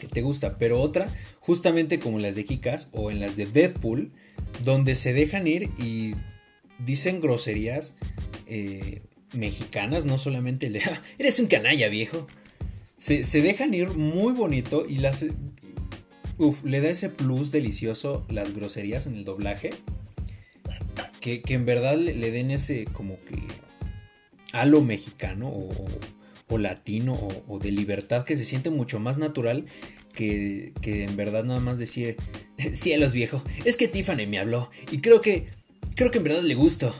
que 0.00 0.06
te 0.06 0.22
gusta. 0.22 0.56
Pero 0.58 0.80
otra, 0.80 1.12
justamente 1.40 1.98
como 1.98 2.20
las 2.20 2.36
de 2.36 2.44
Kikas 2.44 2.88
o 2.92 3.10
en 3.10 3.20
las 3.20 3.36
de 3.36 3.46
Deadpool, 3.46 4.12
donde 4.64 4.94
se 4.94 5.12
dejan 5.12 5.46
ir 5.46 5.70
y 5.78 6.14
dicen 6.78 7.20
groserías 7.20 7.96
eh, 8.46 9.02
mexicanas, 9.32 10.04
no 10.04 10.18
solamente 10.18 10.66
el 10.66 10.76
ah, 10.78 11.02
eres 11.18 11.38
un 11.38 11.46
canalla 11.46 11.88
viejo. 11.88 12.26
Se, 12.96 13.22
dejan 13.42 13.74
ir 13.74 13.90
muy 13.90 14.32
bonito 14.32 14.84
y 14.88 14.96
las... 14.96 15.24
Uf, 16.36 16.64
le 16.64 16.80
da 16.80 16.88
ese 16.88 17.10
plus 17.10 17.52
delicioso 17.52 18.26
las 18.28 18.54
groserías 18.54 19.06
en 19.06 19.14
el 19.14 19.24
doblaje. 19.24 19.70
Que, 21.20 21.42
en 21.48 21.66
verdad 21.66 21.96
le, 21.96 22.30
den 22.30 22.50
ese 22.50 22.86
como 22.86 23.16
que 23.16 23.36
halo 24.52 24.80
mexicano 24.80 25.48
o, 26.48 26.58
latino 26.58 27.28
o, 27.46 27.58
de 27.58 27.70
libertad 27.70 28.24
que 28.24 28.36
se 28.36 28.44
siente 28.44 28.70
mucho 28.70 28.98
más 28.98 29.18
natural 29.18 29.66
que, 30.18 31.04
en 31.04 31.16
verdad 31.16 31.44
nada 31.44 31.60
más 31.60 31.78
decir, 31.78 32.16
cielos 32.72 33.12
viejo, 33.12 33.42
es 33.64 33.76
que 33.76 33.86
Tiffany 33.86 34.26
me 34.26 34.38
habló 34.38 34.70
y 34.90 35.00
creo 35.00 35.20
que, 35.20 35.46
creo 35.94 36.10
que 36.10 36.18
en 36.18 36.24
verdad 36.24 36.42
le 36.42 36.54
gusto. 36.54 36.92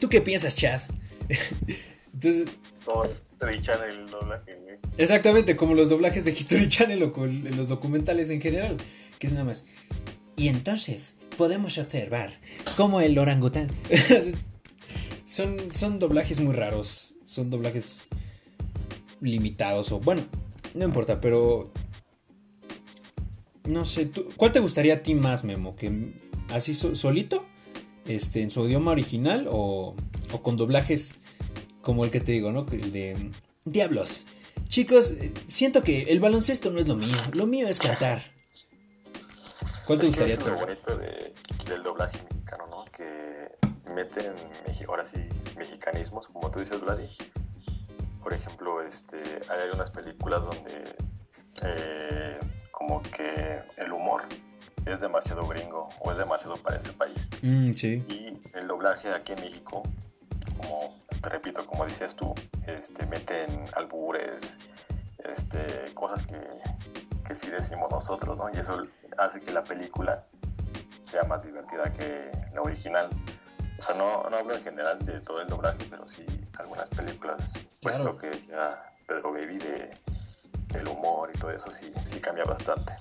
¿Tú 0.00 0.08
qué 0.08 0.20
piensas, 0.20 0.54
Chad? 0.54 0.80
Entonces... 2.14 2.48
Como 2.84 3.04
History 3.04 3.60
Channel, 3.60 4.06
doblaje, 4.06 4.58
Exactamente, 4.96 5.56
como 5.56 5.74
los 5.74 5.88
doblajes 5.88 6.24
de 6.24 6.32
History 6.32 6.68
Channel 6.68 7.02
o 7.02 7.12
con 7.12 7.44
los 7.56 7.68
documentales 7.68 8.30
en 8.30 8.40
general, 8.40 8.76
que 9.18 9.26
es 9.26 9.32
nada 9.32 9.44
más. 9.44 9.66
Y 10.36 10.48
entonces 10.48 11.14
podemos 11.36 11.76
observar 11.78 12.32
cómo 12.76 13.00
el 13.00 13.18
orangután... 13.18 13.68
son, 15.24 15.72
son 15.72 15.98
doblajes 15.98 16.40
muy 16.40 16.54
raros, 16.54 17.16
son 17.24 17.50
doblajes 17.50 18.04
limitados 19.20 19.92
o 19.92 20.00
bueno, 20.00 20.24
no 20.74 20.84
importa, 20.84 21.20
pero 21.20 21.72
no 23.64 23.84
sé, 23.84 24.10
¿cuál 24.36 24.52
te 24.52 24.60
gustaría 24.60 24.94
a 24.94 25.02
ti 25.02 25.14
más, 25.14 25.44
Memo? 25.44 25.76
¿Que 25.76 26.14
así 26.50 26.74
solito? 26.74 27.46
Este, 28.04 28.42
en 28.42 28.50
su 28.50 28.66
idioma 28.66 28.90
original 28.90 29.46
o, 29.48 29.94
o, 30.32 30.42
con 30.42 30.56
doblajes 30.56 31.20
como 31.82 32.04
el 32.04 32.10
que 32.10 32.20
te 32.20 32.32
digo, 32.32 32.50
¿no? 32.50 32.66
El 32.72 32.90
de 32.90 33.30
Diablos. 33.64 34.24
Chicos, 34.68 35.14
siento 35.46 35.82
que 35.82 36.04
el 36.04 36.18
baloncesto 36.18 36.70
no 36.70 36.78
es 36.78 36.88
lo 36.88 36.96
mío. 36.96 37.16
Lo 37.34 37.46
mío 37.46 37.68
es 37.68 37.78
cantar. 37.78 38.22
¿Cuál 39.86 40.00
te 40.00 40.06
gustaría? 40.06 40.34
Es 40.34 40.44
lo 40.44 40.56
bonito 40.56 40.96
del 40.96 41.82
doblaje 41.82 42.18
mexicano, 42.30 42.66
¿no? 42.68 42.84
Que 42.86 43.50
meten, 43.94 44.32
ahora 44.88 45.04
sí, 45.04 45.18
mexicanismos, 45.56 46.26
como 46.28 46.50
tú 46.50 46.60
dices, 46.60 46.80
Vladi. 46.80 47.06
Por 48.22 48.32
ejemplo, 48.32 48.82
este, 48.82 49.18
hay 49.18 49.70
unas 49.74 49.90
películas 49.90 50.42
donde 50.42 50.96
eh, 51.62 52.38
como 52.82 53.00
que 53.02 53.62
el 53.76 53.92
humor 53.92 54.22
es 54.86 54.98
demasiado 55.00 55.46
gringo 55.46 55.88
o 56.00 56.10
es 56.10 56.18
demasiado 56.18 56.56
para 56.56 56.78
ese 56.78 56.92
país. 56.92 57.28
Mm, 57.40 57.70
y 57.80 58.40
el 58.54 58.66
doblaje 58.66 59.08
aquí 59.10 59.34
en 59.34 59.40
México, 59.40 59.84
como 60.56 60.96
te 61.22 61.28
repito, 61.28 61.64
como 61.64 61.84
decías 61.84 62.16
tú, 62.16 62.34
este, 62.66 63.06
meten 63.06 63.66
albures, 63.76 64.58
este, 65.18 65.94
cosas 65.94 66.26
que, 66.26 66.40
que 67.24 67.36
sí 67.36 67.50
decimos 67.50 67.88
nosotros, 67.92 68.36
¿no? 68.36 68.50
Y 68.52 68.58
eso 68.58 68.84
hace 69.16 69.40
que 69.40 69.52
la 69.52 69.62
película 69.62 70.24
sea 71.04 71.22
más 71.22 71.44
divertida 71.44 71.84
que 71.92 72.30
la 72.52 72.62
original. 72.62 73.10
O 73.78 73.82
sea, 73.82 73.94
no, 73.94 74.28
no 74.28 74.36
hablo 74.36 74.56
en 74.56 74.64
general 74.64 74.98
de 75.06 75.20
todo 75.20 75.40
el 75.40 75.48
doblaje, 75.48 75.86
pero 75.88 76.08
sí 76.08 76.26
algunas 76.58 76.88
películas, 76.88 77.52
pues 77.80 77.98
lo 78.00 78.18
que 78.18 78.26
decía 78.28 78.76
Pedro 79.06 79.32
Baby 79.32 79.58
de 79.58 80.11
el 80.80 80.88
humor 80.88 81.30
y 81.34 81.38
todo 81.38 81.50
eso 81.50 81.70
sí, 81.72 81.86
sí 82.04 82.18
cambia 82.20 82.44
bastante. 82.44 82.92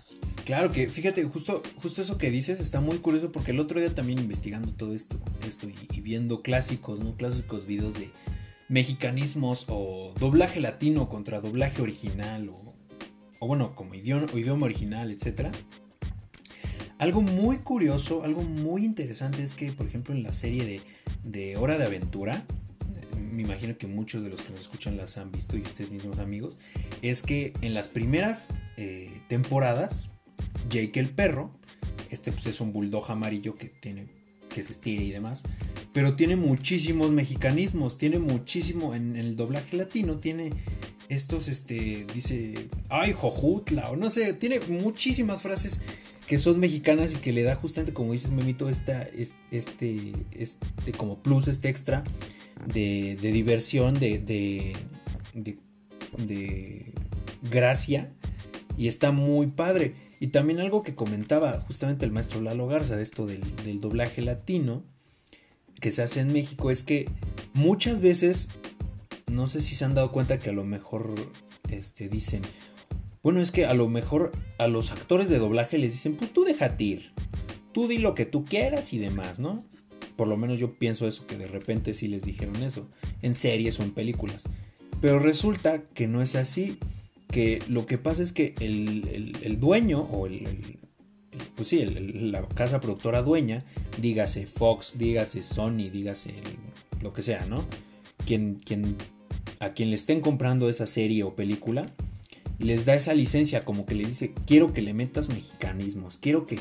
Claro 0.45 0.71
que, 0.71 0.89
fíjate, 0.89 1.23
justo, 1.23 1.61
justo 1.81 2.01
eso 2.01 2.17
que 2.17 2.31
dices 2.31 2.59
está 2.59 2.81
muy 2.81 2.97
curioso 2.97 3.31
porque 3.31 3.51
el 3.51 3.59
otro 3.59 3.79
día 3.79 3.93
también 3.93 4.19
investigando 4.19 4.73
todo 4.73 4.93
esto, 4.93 5.17
esto 5.47 5.67
y, 5.69 6.01
viendo 6.01 6.41
clásicos, 6.41 6.99
¿no? 6.99 7.15
Clásicos 7.15 7.65
videos 7.65 7.93
de 7.93 8.11
mexicanismos 8.67 9.65
o 9.69 10.13
doblaje 10.19 10.59
latino 10.59 11.09
contra 11.09 11.41
doblaje 11.41 11.81
original 11.81 12.49
o, 12.49 12.73
o 13.39 13.47
bueno, 13.47 13.75
como 13.75 13.93
idioma, 13.93 14.25
idioma 14.33 14.65
original, 14.65 15.11
etc. 15.11 15.49
Algo 16.97 17.21
muy 17.21 17.59
curioso, 17.59 18.23
algo 18.23 18.41
muy 18.43 18.83
interesante 18.83 19.43
es 19.43 19.53
que, 19.53 19.71
por 19.71 19.85
ejemplo, 19.85 20.13
en 20.13 20.23
la 20.23 20.33
serie 20.33 20.65
de, 20.65 20.81
de 21.23 21.57
Hora 21.57 21.77
de 21.77 21.85
Aventura, 21.85 22.45
me 23.31 23.41
imagino 23.41 23.77
que 23.77 23.87
muchos 23.87 24.23
de 24.23 24.29
los 24.29 24.41
que 24.41 24.51
nos 24.51 24.61
escuchan 24.61 24.97
las 24.97 25.17
han 25.17 25.31
visto 25.31 25.57
y 25.57 25.61
ustedes 25.61 25.91
mismos 25.91 26.19
amigos, 26.19 26.57
es 27.01 27.23
que 27.23 27.53
en 27.61 27.73
las 27.73 27.87
primeras 27.87 28.49
eh, 28.77 29.21
temporadas, 29.27 30.11
Jake 30.69 30.99
el 30.99 31.09
perro, 31.09 31.51
este 32.09 32.31
pues 32.31 32.45
es 32.47 32.61
un 32.61 32.73
bulldog 32.73 33.09
amarillo 33.11 33.53
que 33.55 33.65
tiene 33.67 34.05
que 34.53 34.63
se 34.63 34.73
estira 34.73 35.01
y 35.01 35.11
demás, 35.11 35.43
pero 35.93 36.15
tiene 36.15 36.35
muchísimos 36.35 37.11
mexicanismos, 37.11 37.97
tiene 37.97 38.19
muchísimo 38.19 38.93
en, 38.93 39.15
el 39.15 39.35
doblaje 39.35 39.77
latino, 39.77 40.17
tiene 40.17 40.51
estos, 41.09 41.47
este, 41.47 42.05
dice, 42.13 42.67
ay, 42.89 43.13
jojutla, 43.13 43.89
o 43.91 43.95
no 43.95 44.09
sé, 44.09 44.33
tiene 44.33 44.59
muchísimas 44.59 45.41
frases 45.41 45.81
que 46.27 46.37
son 46.37 46.59
mexicanas 46.59 47.13
y 47.13 47.17
que 47.17 47.33
le 47.33 47.43
da 47.43 47.55
justamente, 47.55 47.93
como 47.93 48.13
dices, 48.13 48.31
Memito, 48.31 48.69
esta, 48.69 49.07
este, 49.51 50.13
este, 50.31 50.91
como 50.95 51.21
plus, 51.21 51.47
este 51.47 51.69
extra 51.69 52.03
de, 52.67 53.15
diversión, 53.19 53.99
de, 53.99 54.19
de, 54.19 54.75
de, 56.17 56.93
gracia. 57.49 58.11
Y 58.77 58.87
está 58.87 59.11
muy 59.11 59.47
padre. 59.47 59.95
Y 60.19 60.27
también 60.27 60.59
algo 60.59 60.83
que 60.83 60.95
comentaba 60.95 61.59
justamente 61.59 62.05
el 62.05 62.11
maestro 62.11 62.41
Lalo 62.41 62.67
Garza 62.67 62.95
de 62.95 63.03
esto 63.03 63.25
del, 63.25 63.41
del 63.63 63.79
doblaje 63.81 64.21
latino 64.21 64.83
que 65.81 65.91
se 65.91 66.03
hace 66.03 66.21
en 66.21 66.31
México 66.31 66.71
es 66.71 66.83
que 66.83 67.09
muchas 67.53 67.99
veces, 67.99 68.49
no 69.27 69.47
sé 69.47 69.61
si 69.61 69.75
se 69.75 69.83
han 69.83 69.95
dado 69.95 70.11
cuenta 70.11 70.39
que 70.39 70.51
a 70.51 70.53
lo 70.53 70.63
mejor 70.63 71.15
este, 71.69 72.07
dicen, 72.07 72.43
bueno, 73.23 73.41
es 73.41 73.51
que 73.51 73.65
a 73.65 73.73
lo 73.73 73.89
mejor 73.89 74.31
a 74.59 74.67
los 74.67 74.91
actores 74.91 75.27
de 75.27 75.39
doblaje 75.39 75.79
les 75.79 75.91
dicen, 75.91 76.15
pues 76.15 76.31
tú 76.31 76.43
déjate 76.45 76.83
ir, 76.83 77.11
tú 77.73 77.87
di 77.87 77.97
lo 77.97 78.13
que 78.13 78.25
tú 78.25 78.45
quieras 78.45 78.93
y 78.93 78.99
demás, 78.99 79.39
¿no? 79.39 79.65
Por 80.21 80.27
lo 80.27 80.37
menos 80.37 80.59
yo 80.59 80.69
pienso 80.69 81.07
eso, 81.07 81.25
que 81.25 81.35
de 81.35 81.47
repente 81.47 81.95
sí 81.95 82.07
les 82.07 82.23
dijeron 82.23 82.57
eso, 82.57 82.87
en 83.23 83.33
series 83.33 83.79
o 83.79 83.83
en 83.83 83.89
películas. 83.89 84.43
Pero 85.01 85.17
resulta 85.17 85.81
que 85.81 86.07
no 86.07 86.21
es 86.21 86.35
así, 86.35 86.77
que 87.31 87.57
lo 87.67 87.87
que 87.87 87.97
pasa 87.97 88.21
es 88.21 88.31
que 88.31 88.53
el, 88.59 89.59
dueño 89.59 90.01
o 90.11 90.27
el, 90.27 90.77
pues 91.55 91.69
sí, 91.69 91.83
la 91.85 92.47
casa 92.49 92.79
productora 92.79 93.23
dueña, 93.23 93.65
dígase 93.99 94.45
Fox, 94.45 94.93
dígase 94.95 95.41
Sony, 95.41 95.89
dígase 95.91 96.35
lo 97.01 97.13
que 97.13 97.23
sea, 97.23 97.43
¿no? 97.47 97.65
Quien, 98.23 98.61
quien, 98.63 98.97
a 99.59 99.71
quien 99.71 99.89
le 99.89 99.95
estén 99.95 100.21
comprando 100.21 100.69
esa 100.69 100.85
serie 100.85 101.23
o 101.23 101.35
película, 101.35 101.91
les 102.59 102.85
da 102.85 102.93
esa 102.93 103.15
licencia, 103.15 103.65
como 103.65 103.87
que 103.87 103.95
le 103.95 104.05
dice, 104.05 104.35
quiero 104.45 104.71
que 104.71 104.83
le 104.83 104.93
metas 104.93 105.29
mexicanismos, 105.29 106.19
quiero 106.21 106.45
que, 106.45 106.59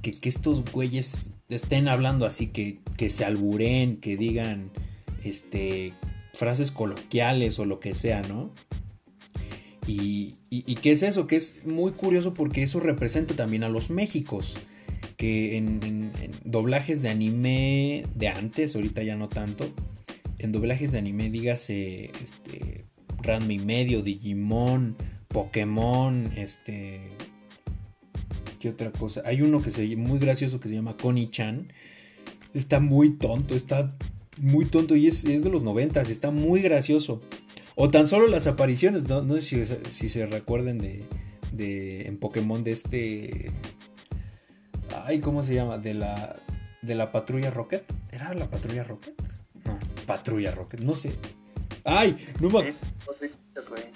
que, 0.00 0.26
estos 0.26 0.64
güeyes 0.72 1.32
estén 1.48 1.88
hablando 1.88 2.26
así, 2.26 2.48
que, 2.48 2.80
que 2.96 3.08
se 3.08 3.24
alburen, 3.24 3.98
que 3.98 4.16
digan 4.16 4.70
este, 5.24 5.92
frases 6.34 6.70
coloquiales 6.70 7.58
o 7.58 7.64
lo 7.64 7.80
que 7.80 7.94
sea, 7.94 8.22
¿no? 8.22 8.52
Y, 9.86 10.36
y, 10.48 10.76
qué 10.76 10.92
es 10.92 11.02
eso, 11.02 11.26
que 11.26 11.36
es 11.36 11.66
muy 11.66 11.92
curioso 11.92 12.32
porque 12.32 12.62
eso 12.62 12.80
representa 12.80 13.36
también 13.36 13.64
a 13.64 13.68
los 13.68 13.90
Méxicos, 13.90 14.56
que 15.18 15.58
en, 15.58 16.10
doblajes 16.42 17.02
de 17.02 17.10
anime 17.10 18.06
de 18.14 18.28
antes, 18.28 18.74
ahorita 18.74 19.02
ya 19.02 19.16
no 19.16 19.28
tanto, 19.28 19.70
en 20.38 20.52
doblajes 20.52 20.92
de 20.92 20.98
anime 20.98 21.28
dígase 21.28 22.12
este, 22.22 22.84
Ranma 23.20 23.52
y 23.52 23.58
medio, 23.58 24.02
Digimon, 24.02 24.96
Pokémon, 25.28 26.32
este... 26.36 27.10
¿Qué 28.64 28.70
otra 28.70 28.90
cosa? 28.92 29.20
Hay 29.26 29.42
uno 29.42 29.60
que 29.60 29.70
se 29.70 29.94
muy 29.94 30.18
gracioso 30.18 30.58
que 30.58 30.70
se 30.70 30.74
llama 30.74 30.96
Connie-chan. 30.96 31.70
Está 32.54 32.80
muy 32.80 33.10
tonto, 33.10 33.54
está 33.54 33.94
muy 34.38 34.64
tonto 34.64 34.96
y 34.96 35.06
es, 35.06 35.26
es 35.26 35.44
de 35.44 35.50
los 35.50 35.62
noventas, 35.62 36.08
está 36.08 36.30
muy 36.30 36.62
gracioso. 36.62 37.20
O 37.74 37.90
tan 37.90 38.06
solo 38.06 38.26
las 38.26 38.46
apariciones, 38.46 39.06
no, 39.06 39.20
no 39.20 39.38
sé 39.38 39.66
si, 39.90 40.08
se 40.08 40.24
recuerden 40.24 40.78
de, 40.78 41.04
de, 41.52 42.06
en 42.06 42.16
Pokémon 42.16 42.64
de 42.64 42.72
este... 42.72 43.50
Ay, 45.04 45.18
¿cómo 45.18 45.42
se 45.42 45.54
llama? 45.54 45.76
De 45.76 45.92
la, 45.92 46.40
de 46.80 46.94
la 46.94 47.12
patrulla 47.12 47.50
Rocket. 47.50 47.84
¿Era 48.12 48.32
la 48.32 48.48
patrulla 48.48 48.82
Rocket? 48.82 49.12
No, 49.66 49.78
patrulla 50.06 50.52
Rocket, 50.52 50.80
no 50.80 50.94
sé. 50.94 51.12
Ay, 51.84 52.16
no 52.40 52.48
me... 52.48 52.72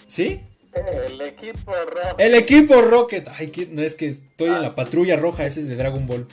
¿Sí? 0.04 0.40
El 1.06 1.20
equipo 1.20 1.72
Rocket. 1.72 2.14
El 2.18 2.34
equipo 2.34 2.80
Rocket. 2.82 3.28
Ay, 3.28 3.68
no 3.70 3.82
es 3.82 3.94
que 3.94 4.08
estoy 4.08 4.48
en 4.48 4.62
la 4.62 4.74
patrulla 4.74 5.16
roja, 5.16 5.46
ese 5.46 5.60
es 5.60 5.68
de 5.68 5.76
Dragon 5.76 6.06
Ball. 6.06 6.26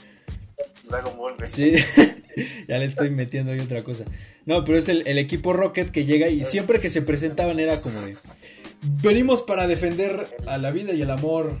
Dragon 0.88 1.16
Ball, 1.16 1.34
Sí, 1.46 1.74
ya 2.68 2.78
le 2.78 2.84
estoy 2.84 3.10
metiendo 3.10 3.52
ahí 3.52 3.60
otra 3.60 3.82
cosa. 3.82 4.04
No, 4.44 4.64
pero 4.64 4.78
es 4.78 4.88
el, 4.88 5.18
equipo 5.18 5.52
Rocket 5.52 5.90
que 5.90 6.04
llega 6.04 6.28
y 6.28 6.44
siempre 6.44 6.78
que 6.78 6.90
se 6.90 7.02
presentaban 7.02 7.58
era 7.58 7.74
como 7.80 8.00
de... 8.00 8.14
Venimos 9.02 9.42
para 9.42 9.66
defender 9.66 10.28
a 10.46 10.58
la 10.58 10.70
vida 10.70 10.92
y 10.92 11.02
el 11.02 11.10
amor. 11.10 11.60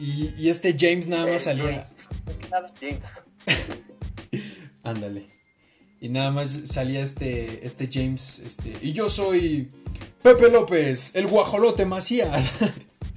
Y, 0.00 0.48
este 0.48 0.74
James 0.78 1.06
nada 1.08 1.26
más 1.26 1.42
salía... 1.42 1.88
James. 2.80 3.24
Ándale. 4.82 5.26
Y 6.02 6.08
nada 6.08 6.32
más 6.32 6.62
salía 6.64 7.00
este, 7.00 7.64
este 7.64 7.88
James, 7.90 8.42
este... 8.44 8.72
Y 8.82 8.92
yo 8.92 9.08
soy 9.08 9.68
Pepe 10.20 10.50
López, 10.50 11.14
el 11.14 11.28
guajolote 11.28 11.86
Macías. 11.86 12.54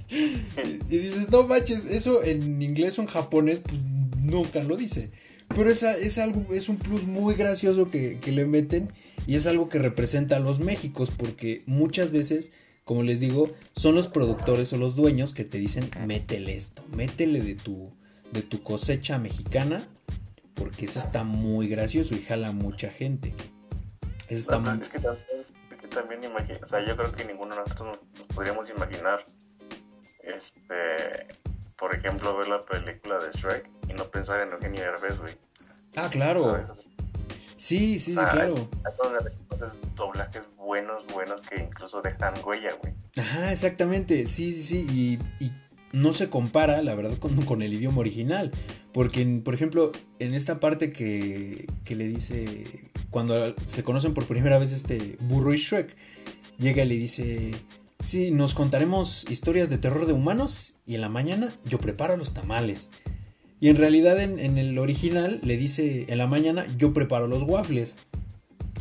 y 0.88 0.96
dices, 0.96 1.28
no 1.28 1.42
manches, 1.42 1.84
eso 1.84 2.22
en 2.22 2.62
inglés 2.62 2.96
o 3.00 3.02
en 3.02 3.08
japonés, 3.08 3.60
pues 3.60 3.80
nunca 4.22 4.62
lo 4.62 4.76
dice. 4.76 5.10
Pero 5.48 5.68
esa, 5.68 5.96
es, 5.96 6.18
algo, 6.18 6.46
es 6.54 6.68
un 6.68 6.76
plus 6.76 7.02
muy 7.02 7.34
gracioso 7.34 7.88
que, 7.88 8.20
le 8.24 8.44
meten 8.46 8.92
y 9.26 9.34
es 9.34 9.48
algo 9.48 9.68
que 9.68 9.80
representa 9.80 10.36
a 10.36 10.40
los 10.40 10.60
Méxicos 10.60 11.10
porque 11.10 11.62
muchas 11.66 12.12
veces, 12.12 12.52
como 12.84 13.02
les 13.02 13.18
digo, 13.18 13.50
son 13.74 13.96
los 13.96 14.06
productores 14.06 14.72
o 14.72 14.76
los 14.76 14.94
dueños 14.94 15.32
que 15.32 15.42
te 15.42 15.58
dicen, 15.58 15.90
métele 16.06 16.54
esto, 16.54 16.84
métele 16.94 17.40
de 17.40 17.56
tu, 17.56 17.90
de 18.32 18.42
tu 18.42 18.62
cosecha 18.62 19.18
mexicana 19.18 19.88
porque 20.56 20.86
eso 20.86 20.98
está 20.98 21.22
muy 21.22 21.68
gracioso 21.68 22.14
y 22.14 22.22
jala 22.22 22.50
mucha 22.50 22.90
gente. 22.90 23.32
Eso 24.28 24.40
está 24.40 24.58
muy... 24.58 24.80
Es 24.80 24.88
que 24.88 24.98
también, 25.88 26.20
o 26.60 26.66
sea, 26.66 26.84
yo 26.84 26.96
creo 26.96 27.12
que 27.12 27.24
ninguno 27.24 27.54
de 27.54 27.60
nosotros 27.60 28.02
nos, 28.16 28.26
podríamos 28.34 28.68
imaginar, 28.70 29.22
este, 30.24 31.28
por 31.78 31.94
ejemplo, 31.94 32.36
ver 32.36 32.48
la 32.48 32.64
película 32.64 33.18
de 33.18 33.30
Shrek 33.32 33.70
y 33.88 33.94
no 33.94 34.10
pensar 34.10 34.40
en 34.40 34.52
Eugenio 34.52 34.82
Derbez, 34.82 35.20
güey. 35.20 35.34
Ah, 35.94 36.08
claro. 36.10 36.60
Sí, 37.56 37.98
sí, 37.98 38.12
sí, 38.12 38.18
claro. 38.30 38.68
Hay 38.84 38.92
doblajes 39.94 40.48
buenos, 40.56 41.06
buenos 41.06 41.40
que 41.42 41.62
incluso 41.62 42.02
dejan 42.02 42.34
huella, 42.44 42.74
güey. 42.82 42.94
Ajá, 43.16 43.52
exactamente. 43.52 44.26
Sí, 44.26 44.52
sí, 44.52 44.62
sí. 44.62 45.18
Y, 45.40 45.52
no 45.92 46.12
se 46.12 46.28
compara, 46.28 46.82
la 46.82 46.94
verdad, 46.94 47.18
con, 47.18 47.36
con, 47.44 47.62
el 47.62 47.74
idioma 47.74 47.98
original. 47.98 48.50
Porque, 48.92 49.24
por 49.44 49.54
ejemplo, 49.54 49.92
en 50.18 50.34
esta 50.34 50.60
parte 50.60 50.92
que, 50.92 51.66
que 51.84 51.96
le 51.96 52.08
dice, 52.08 52.90
cuando 53.10 53.54
se 53.66 53.82
conocen 53.82 54.14
por 54.14 54.26
primera 54.26 54.58
vez 54.58 54.72
este 54.72 55.16
Burro 55.20 55.54
y 55.54 55.58
Shrek, 55.58 55.96
llega 56.58 56.84
y 56.84 56.88
le 56.88 56.96
dice, 56.96 57.52
sí, 58.02 58.30
nos 58.30 58.54
contaremos 58.54 59.26
historias 59.30 59.70
de 59.70 59.78
terror 59.78 60.06
de 60.06 60.12
humanos 60.12 60.74
y 60.86 60.94
en 60.94 61.00
la 61.00 61.08
mañana 61.08 61.52
yo 61.64 61.78
preparo 61.78 62.16
los 62.16 62.34
tamales. 62.34 62.90
Y 63.58 63.68
en 63.68 63.76
realidad 63.76 64.20
en, 64.20 64.58
el 64.58 64.78
original 64.78 65.40
le 65.42 65.56
dice 65.56 66.04
en 66.08 66.18
la 66.18 66.26
mañana 66.26 66.66
yo 66.76 66.92
preparo 66.92 67.26
los 67.26 67.42
waffles. 67.42 67.96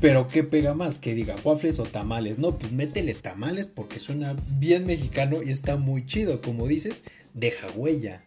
Pero 0.06 0.28
¿qué 0.28 0.44
pega 0.44 0.76
más? 0.76 1.00
Que 1.00 1.15
diga 1.15 1.34
waffles 1.44 1.80
o 1.80 1.84
tamales. 1.84 2.38
No, 2.38 2.60
pues 2.60 2.72
métele 2.72 3.15
tamales 3.15 3.65
porque 3.65 4.00
suena 4.00 4.36
bien 4.60 4.86
mexicano 4.86 5.41
y 5.41 5.50
está 5.50 5.78
muy 5.78 6.06
chido. 6.06 6.44
Como 6.44 6.68
dices, 6.68 7.06
deja 7.34 7.65
huella. 7.74 8.22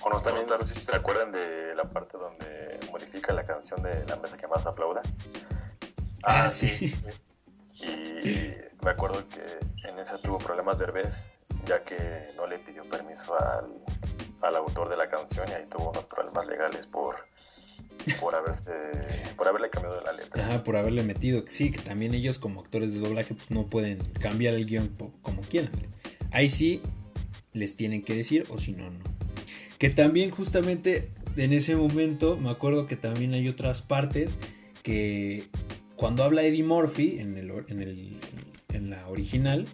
Bueno, 0.00 0.22
también 0.22 0.46
no 0.46 0.64
sé 0.64 0.74
si 0.74 0.78
se 0.78 0.94
acuerdan 0.94 1.32
de 1.32 1.74
la 1.74 1.90
parte 1.90 2.16
donde 2.16 2.78
modifica 2.92 3.32
la 3.32 3.44
canción 3.44 3.82
de 3.82 4.06
La 4.06 4.14
mesa 4.18 4.36
que 4.36 4.46
más 4.46 4.64
aplauda. 4.66 5.02
Ah, 6.22 6.44
ah 6.44 6.50
sí. 6.50 6.94
Y 7.80 8.84
me 8.84 8.90
acuerdo 8.90 9.24
que 9.28 9.88
en 9.88 9.98
esa 9.98 10.16
tuvo 10.18 10.38
problemas 10.38 10.78
de 10.78 10.84
Herbes 10.84 11.28
ya 11.64 11.82
que 11.82 12.32
no 12.36 12.46
le 12.46 12.60
pidió 12.60 12.88
permiso 12.88 13.34
al, 13.36 13.68
al 14.42 14.54
autor 14.54 14.88
de 14.88 14.96
la 14.96 15.08
canción 15.08 15.48
y 15.48 15.54
ahí 15.54 15.66
tuvo 15.66 15.90
unos 15.90 16.06
problemas 16.06 16.46
legales 16.46 16.86
por, 16.86 17.16
por, 18.20 18.34
haberse, 18.34 18.72
por 19.36 19.48
haberle 19.48 19.70
cambiado 19.70 20.00
la 20.02 20.12
letra. 20.12 20.44
Ajá, 20.46 20.64
por 20.64 20.76
haberle 20.76 21.02
metido. 21.02 21.44
Sí, 21.46 21.70
que 21.70 21.80
también 21.80 22.14
ellos 22.14 22.38
como 22.38 22.60
actores 22.60 22.92
de 22.92 23.00
doblaje 23.00 23.34
pues, 23.34 23.50
no 23.50 23.66
pueden 23.66 23.98
cambiar 24.20 24.54
el 24.54 24.66
guion 24.66 24.90
como 25.22 25.42
quieran. 25.42 25.72
Ahí 26.30 26.50
sí 26.50 26.80
les 27.52 27.76
tienen 27.76 28.02
que 28.02 28.14
decir 28.14 28.46
o 28.48 28.58
si 28.58 28.72
no, 28.72 28.90
no. 28.90 28.98
Que 29.78 29.90
también 29.90 30.30
justamente 30.30 31.10
en 31.36 31.52
ese 31.52 31.76
momento 31.76 32.36
me 32.36 32.50
acuerdo 32.50 32.86
que 32.86 32.96
también 32.96 33.34
hay 33.34 33.48
otras 33.48 33.82
partes 33.82 34.38
que 34.82 35.44
cuando 35.96 36.24
habla 36.24 36.42
Eddie 36.42 36.64
Murphy 36.64 37.18
en, 37.18 37.36
el, 37.36 37.50
en, 37.68 37.82
el, 37.82 38.16
en 38.72 38.90
la 38.90 39.08
original, 39.08 39.66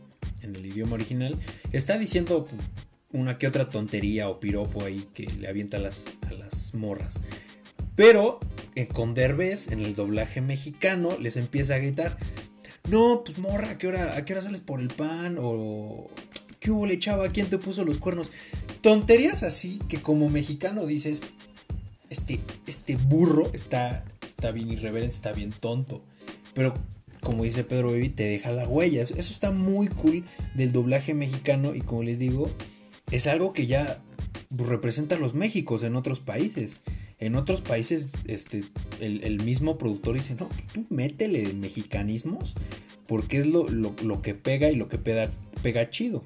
en 0.42 0.56
el 0.56 0.64
idioma 0.66 0.94
original, 0.94 1.36
está 1.72 1.98
diciendo 1.98 2.48
una 3.12 3.38
que 3.38 3.46
otra 3.46 3.68
tontería 3.68 4.28
o 4.28 4.40
piropo 4.40 4.84
ahí 4.84 5.06
que 5.14 5.26
le 5.26 5.48
avienta 5.48 5.76
a 5.76 5.80
las, 5.80 6.06
a 6.28 6.32
las 6.32 6.74
morras. 6.74 7.20
Pero 7.94 8.40
eh, 8.74 8.86
con 8.86 9.14
Derbez, 9.14 9.70
en 9.70 9.80
el 9.80 9.94
doblaje 9.94 10.40
mexicano, 10.40 11.16
les 11.18 11.36
empieza 11.36 11.74
a 11.74 11.78
gritar: 11.78 12.18
No, 12.88 13.22
pues 13.24 13.38
morra, 13.38 13.70
¿a 13.70 13.78
qué 13.78 13.88
hora, 13.88 14.42
sales 14.42 14.60
por 14.60 14.80
el 14.80 14.88
pan? 14.88 15.36
O 15.40 16.10
¿qué 16.60 16.70
hubo 16.70 16.86
le 16.86 16.98
chava? 16.98 17.28
¿Quién 17.28 17.48
te 17.48 17.58
puso 17.58 17.84
los 17.84 17.98
cuernos? 17.98 18.30
Tonterías 18.80 19.42
así 19.42 19.78
que 19.88 20.00
como 20.00 20.30
mexicano 20.30 20.86
dices: 20.86 21.24
Este, 22.10 22.40
este 22.66 22.96
burro 22.96 23.50
está, 23.52 24.04
está 24.26 24.50
bien 24.50 24.70
irreverente, 24.70 25.14
está 25.14 25.32
bien 25.32 25.50
tonto. 25.50 26.02
Pero 26.54 26.74
como 27.22 27.44
dice 27.44 27.62
Pedro 27.62 27.92
Baby, 27.92 28.08
te 28.08 28.24
deja 28.24 28.50
la 28.50 28.66
huella. 28.66 29.00
Eso, 29.00 29.14
está 29.16 29.52
muy 29.52 29.86
cool 29.86 30.24
del 30.54 30.72
doblaje 30.72 31.14
mexicano 31.14 31.74
y 31.74 31.80
como 31.80 32.02
les 32.02 32.18
digo, 32.18 32.50
es 33.10 33.28
algo 33.28 33.52
que 33.52 33.66
ya 33.66 34.02
representa 34.50 35.14
a 35.14 35.18
los 35.18 35.32
Méxicos 35.32 35.84
en 35.84 35.94
otros 35.94 36.18
países. 36.18 36.80
En 37.22 37.36
otros 37.36 37.60
países, 37.60 38.10
este, 38.26 38.64
el, 38.98 39.40
mismo 39.44 39.78
productor 39.78 40.16
dice, 40.16 40.34
no, 40.34 40.48
tú 40.74 40.84
métele 40.90 41.52
mexicanismos 41.52 42.54
porque 43.06 43.38
es 43.38 43.46
lo, 43.46 44.22
que 44.22 44.34
pega 44.34 44.72
y 44.72 44.74
lo 44.74 44.88
que 44.88 44.98
pega, 44.98 45.30
pega 45.62 45.88
chido. 45.88 46.24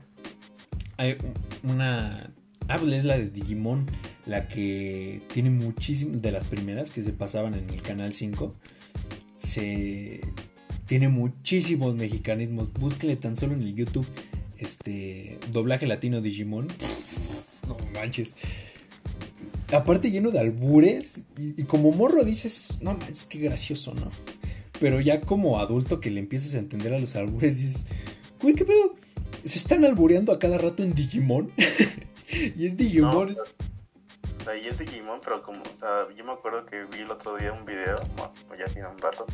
hay 0.97 1.19
una... 1.63 2.33
Ah, 2.69 2.79
pues 2.79 2.95
es 2.95 3.05
la 3.05 3.19
de 3.19 3.29
Digimon, 3.29 3.85
la 4.25 4.49
que 4.49 5.21
tiene 5.35 5.51
muchísimas, 5.51 6.23
de 6.23 6.33
las 6.33 6.47
primeras 6.47 6.91
que 6.91 7.03
se 7.03 7.13
pasaban 7.13 7.53
en 7.53 7.69
el 7.69 7.83
Canal 7.83 8.15
5, 8.15 8.55
se... 9.37 10.23
Tiene 10.87 11.11
muchísimos 11.11 11.95
mexicanismos. 11.95 12.73
Búsquenle 12.73 13.17
tan 13.17 13.37
solo 13.37 13.53
en 13.53 13.61
el 13.61 13.75
YouTube 13.75 14.07
este 14.57 15.39
doblaje 15.53 15.87
latino 15.87 16.23
Digimon. 16.23 16.69
No 17.67 17.77
manches. 17.93 18.37
Aparte 19.73 20.11
lleno 20.11 20.31
de 20.31 20.39
albures 20.39 21.23
y, 21.37 21.61
y 21.61 21.65
como 21.65 21.91
morro 21.93 22.25
dices, 22.25 22.79
no 22.81 22.95
manches, 22.95 23.25
qué 23.25 23.39
gracioso, 23.39 23.95
¿no? 23.95 24.11
Pero 24.81 25.01
ya 25.01 25.21
como 25.21 25.59
adulto 25.59 26.01
que 26.01 26.11
le 26.11 26.21
empiezas 26.21 26.55
a 26.55 26.59
entender 26.59 26.95
a 26.95 26.99
los 26.99 27.17
albures 27.17 27.57
dices, 27.57 27.87
güey, 28.41 28.55
¿qué 28.55 28.65
pedo? 28.65 28.95
Se 29.45 29.59
están 29.59 29.85
albureando 29.85 30.33
a 30.33 30.39
cada 30.39 30.59
rato 30.59 30.83
en 30.83 30.95
Digimon. 30.95 31.53
y 32.57 32.67
es 32.67 32.77
Digimon. 32.77 33.35
No, 33.35 33.43
o 34.39 34.45
sea, 34.45 34.57
y 34.57 34.67
es 34.67 34.79
Digimon, 34.79 35.19
pero 35.25 35.43
como, 35.43 35.63
o 35.63 35.77
sea, 35.77 36.07
yo 36.17 36.25
me 36.25 36.33
acuerdo 36.33 36.65
que 36.67 36.85
vi 36.85 36.99
el 36.99 37.11
otro 37.11 37.37
día 37.37 37.53
un 37.53 37.65
video, 37.65 37.99
bueno, 38.17 38.33
ya 38.57 38.73
tiene 38.73 38.89
un 38.89 38.99
rato, 38.99 39.27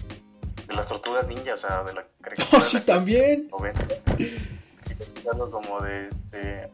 de 0.69 0.75
las 0.75 0.89
tortugas 0.89 1.27
ninja, 1.29 1.55
o 1.55 1.57
sea, 1.57 1.85
de 1.85 1.95
la 1.95 2.07
Oh, 2.53 2.61
sí, 2.61 2.81
también. 2.81 3.49
90. 3.51 3.87
Y 4.19 5.29
algo 5.29 5.51
como 5.51 5.81
de 5.81 6.07
este, 6.07 6.71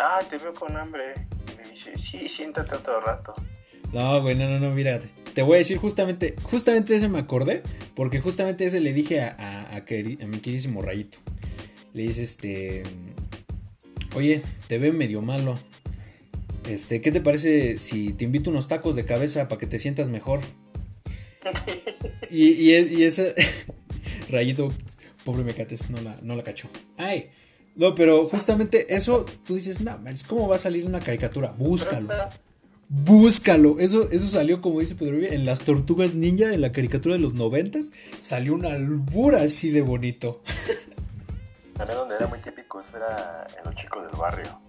ah, 0.00 0.20
te 0.28 0.38
veo 0.38 0.54
con 0.54 0.76
hambre. 0.76 1.14
Y 1.52 1.56
me 1.62 1.70
dice, 1.70 1.96
sí, 1.98 2.28
siéntate 2.28 2.74
otro 2.74 3.00
rato. 3.00 3.34
No, 3.92 4.20
güey, 4.22 4.34
no, 4.34 4.48
no, 4.48 4.58
no, 4.58 4.70
mírate. 4.74 5.08
Te 5.34 5.42
voy 5.42 5.56
a 5.56 5.58
decir 5.58 5.78
justamente, 5.78 6.34
justamente 6.42 6.94
ese 6.94 7.08
me 7.08 7.18
acordé, 7.18 7.62
porque 7.94 8.20
justamente 8.20 8.66
ese 8.66 8.80
le 8.80 8.92
dije 8.92 9.20
a, 9.20 9.34
a, 9.38 9.76
a, 9.76 9.84
queri- 9.84 10.22
a 10.22 10.26
mi 10.26 10.38
queridísimo 10.38 10.80
Rayito. 10.82 11.18
Le 11.92 12.02
dice, 12.02 12.22
este, 12.22 12.82
oye, 14.14 14.42
te 14.68 14.78
veo 14.78 14.92
medio 14.92 15.22
malo. 15.22 15.58
Este, 16.68 17.00
¿qué 17.00 17.12
te 17.12 17.20
parece 17.20 17.78
si 17.78 18.12
te 18.14 18.24
invito 18.24 18.50
unos 18.50 18.68
tacos 18.68 18.96
de 18.96 19.04
cabeza 19.04 19.48
para 19.48 19.58
que 19.58 19.66
te 19.66 19.78
sientas 19.78 20.08
mejor? 20.08 20.40
Y, 22.30 22.48
y, 22.48 22.74
y 22.74 23.04
ese 23.04 23.34
Rayito, 24.30 24.72
pobre 25.24 25.44
Mecates, 25.44 25.90
no 25.90 26.00
la, 26.00 26.18
no 26.22 26.34
la 26.34 26.42
cachó. 26.42 26.68
Ay, 26.96 27.26
no, 27.76 27.94
pero 27.94 28.28
justamente 28.28 28.94
eso, 28.94 29.26
tú 29.44 29.56
dices, 29.56 29.80
no, 29.80 29.98
es 30.06 30.24
¿cómo 30.24 30.48
va 30.48 30.56
a 30.56 30.58
salir 30.58 30.86
una 30.86 31.00
caricatura? 31.00 31.52
Búscalo. 31.56 32.08
Búscalo. 32.88 33.80
Eso, 33.80 34.08
eso 34.10 34.26
salió, 34.26 34.60
como 34.60 34.80
dice 34.80 34.94
Pedro 34.94 35.16
en 35.16 35.44
las 35.44 35.60
tortugas 35.60 36.14
ninja, 36.14 36.52
en 36.52 36.60
la 36.60 36.70
caricatura 36.70 37.16
de 37.16 37.20
los 37.20 37.34
noventas. 37.34 37.90
Salió 38.18 38.54
una 38.54 38.70
albura 38.70 39.42
así 39.42 39.70
de 39.70 39.82
bonito. 39.82 40.42
También 41.76 41.98
donde 41.98 42.14
era 42.14 42.28
muy 42.28 42.38
típico, 42.38 42.80
eso 42.80 42.96
era 42.96 43.46
en 43.58 43.64
los 43.64 43.74
chicos 43.74 44.04
del 44.04 44.20
barrio. 44.20 44.60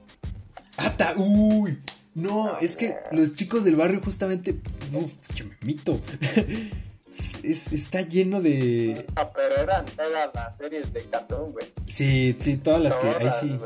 ¡Ata! 0.78 1.14
¡Uy! 1.18 1.78
No, 2.16 2.58
es 2.60 2.76
que 2.76 2.96
los 3.12 3.36
chicos 3.36 3.64
del 3.64 3.76
barrio 3.76 4.02
justamente... 4.04 4.56
Uf, 4.94 5.12
yo 5.36 5.46
me 5.46 5.58
mito. 5.62 6.00
Es- 7.18 7.40
es- 7.44 7.72
está 7.72 8.02
lleno 8.02 8.42
de... 8.42 9.06
Ah, 9.16 9.32
pero 9.34 9.56
eran 9.62 9.86
todas 9.86 10.30
las 10.34 10.58
series 10.58 10.92
de 10.94 11.02
Cartoon, 11.06 11.52
güey. 11.54 11.66
Sí, 11.88 12.36
sí, 12.40 12.58
todas 12.58 12.82
las 12.82 12.96
que... 12.96 13.08
Ahí 13.08 13.30
sí. 13.40 13.58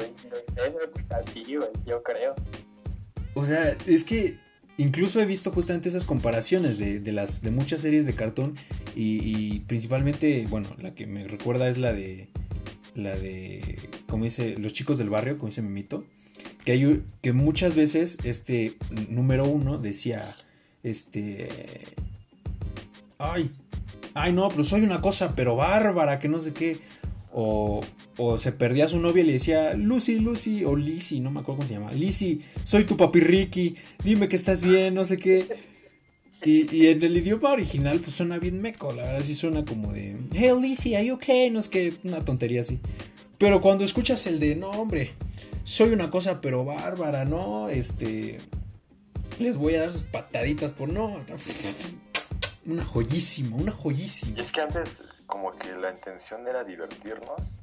Así, 1.09 1.55
güey, 1.55 1.69
yo 1.85 2.03
creo. 2.03 2.35
O 3.33 3.45
sea, 3.45 3.75
es 3.87 4.03
que 4.03 4.37
incluso 4.77 5.19
he 5.19 5.25
visto 5.25 5.51
justamente 5.51 5.89
esas 5.89 6.05
comparaciones 6.05 6.77
de, 6.77 6.99
de 6.99 7.11
las 7.11 7.41
de 7.41 7.51
muchas 7.51 7.81
series 7.81 8.05
de 8.05 8.13
cartón 8.15 8.55
y, 8.95 9.19
y 9.55 9.59
principalmente, 9.61 10.45
bueno, 10.49 10.75
la 10.79 10.93
que 10.93 11.07
me 11.07 11.27
recuerda 11.27 11.67
es 11.69 11.77
la 11.77 11.93
de 11.93 12.27
la 12.95 13.15
de 13.15 13.89
como 14.09 14.25
dice 14.25 14.55
los 14.57 14.73
chicos 14.73 14.97
del 14.97 15.09
barrio, 15.09 15.37
como 15.37 15.49
dice 15.49 15.61
Memito, 15.61 16.03
que 16.65 16.73
hay 16.73 17.03
que 17.21 17.33
muchas 17.33 17.75
veces 17.75 18.17
este 18.23 18.73
número 19.09 19.45
uno 19.45 19.77
decía 19.77 20.35
este 20.83 21.49
ay 23.19 23.51
ay 24.15 24.33
no, 24.33 24.49
pero 24.49 24.63
soy 24.63 24.81
una 24.81 25.01
cosa 25.01 25.35
pero 25.35 25.55
bárbara 25.55 26.17
que 26.19 26.27
no 26.27 26.41
sé 26.41 26.53
qué 26.53 26.79
o, 27.31 27.81
o 28.17 28.37
se 28.37 28.51
perdía 28.51 28.85
a 28.85 28.87
su 28.87 28.99
novia 28.99 29.23
y 29.23 29.27
le 29.27 29.33
decía, 29.33 29.73
Lucy, 29.75 30.19
Lucy, 30.19 30.65
o 30.65 30.75
Lizzy, 30.75 31.19
no 31.19 31.29
me 31.29 31.41
acuerdo 31.41 31.59
cómo 31.59 31.67
se 31.67 31.75
llama. 31.75 31.91
Lizzy, 31.91 32.41
soy 32.63 32.85
tu 32.85 32.97
papi 32.97 33.19
Ricky, 33.19 33.75
dime 34.03 34.27
que 34.27 34.35
estás 34.35 34.61
bien, 34.61 34.95
no 34.95 35.05
sé 35.05 35.17
qué. 35.17 35.45
Y, 36.43 36.75
y 36.75 36.87
en 36.87 37.03
el 37.03 37.17
idioma 37.17 37.51
original, 37.51 37.99
pues 37.99 38.15
suena 38.15 38.39
bien 38.39 38.61
meco, 38.61 38.91
la 38.93 39.03
verdad 39.03 39.21
sí 39.21 39.35
suena 39.35 39.63
como 39.63 39.91
de, 39.91 40.17
hey 40.33 40.51
Lizzy, 40.59 40.95
are 40.95 41.05
you 41.05 41.15
okay? 41.15 41.51
No 41.51 41.59
es 41.59 41.67
que 41.67 41.93
una 42.03 42.25
tontería 42.25 42.61
así. 42.61 42.79
Pero 43.37 43.61
cuando 43.61 43.83
escuchas 43.85 44.25
el 44.25 44.39
de, 44.39 44.55
no, 44.55 44.71
hombre, 44.71 45.11
soy 45.63 45.91
una 45.91 46.09
cosa 46.09 46.41
pero 46.41 46.65
bárbara, 46.65 47.25
¿no? 47.25 47.69
Este, 47.69 48.39
les 49.37 49.55
voy 49.55 49.75
a 49.75 49.81
dar 49.81 49.91
sus 49.91 50.01
pataditas 50.01 50.73
por 50.73 50.89
no. 50.89 51.15
Una 52.69 52.83
joyísima, 52.85 53.55
una 53.55 53.71
Y 53.71 53.75
joyísima. 53.75 54.39
es 54.41 54.51
que 54.51 54.61
antes 54.61 55.03
como 55.25 55.55
que 55.55 55.75
la 55.75 55.91
intención 55.91 56.47
era 56.47 56.63
divertirnos 56.63 57.59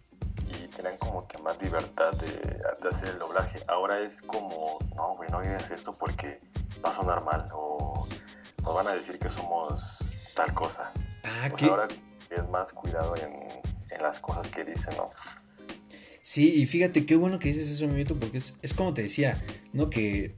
y 0.49 0.69
tenían 0.69 0.97
como 0.99 1.27
que 1.29 1.39
más 1.39 1.61
libertad 1.63 2.13
de, 2.13 2.27
de 2.27 2.89
hacer 2.91 3.09
el 3.09 3.19
doblaje. 3.19 3.61
Ahora 3.69 4.01
es 4.01 4.21
como, 4.23 4.79
no, 4.97 5.15
güey, 5.17 5.29
no 5.31 5.41
digas 5.41 5.71
esto 5.71 5.97
porque 5.97 6.41
va 6.85 6.91
a 6.91 6.93
sonar 6.93 7.23
mal 7.25 7.47
o 7.53 8.07
nos 8.63 8.75
van 8.75 8.89
a 8.89 8.95
decir 8.95 9.19
que 9.19 9.31
somos 9.31 10.17
tal 10.35 10.53
cosa. 10.55 10.93
Ah, 11.25 11.49
Pues 11.51 11.63
ahora 11.65 11.89
es 12.31 12.49
más 12.49 12.73
cuidado 12.73 13.15
en, 13.17 13.33
en 13.91 14.03
las 14.03 14.19
cosas 14.19 14.49
que 14.49 14.65
dicen, 14.65 14.95
¿no? 14.97 15.05
Sí, 16.23 16.61
y 16.61 16.67
fíjate 16.67 17.07
qué 17.07 17.15
bueno 17.15 17.39
que 17.39 17.49
dices 17.49 17.69
eso, 17.71 17.87
Memito, 17.87 18.17
porque 18.19 18.39
es, 18.39 18.59
es 18.63 18.75
como 18.75 18.93
te 18.93 19.03
decía, 19.03 19.41
¿no? 19.73 19.89
Que 19.91 20.37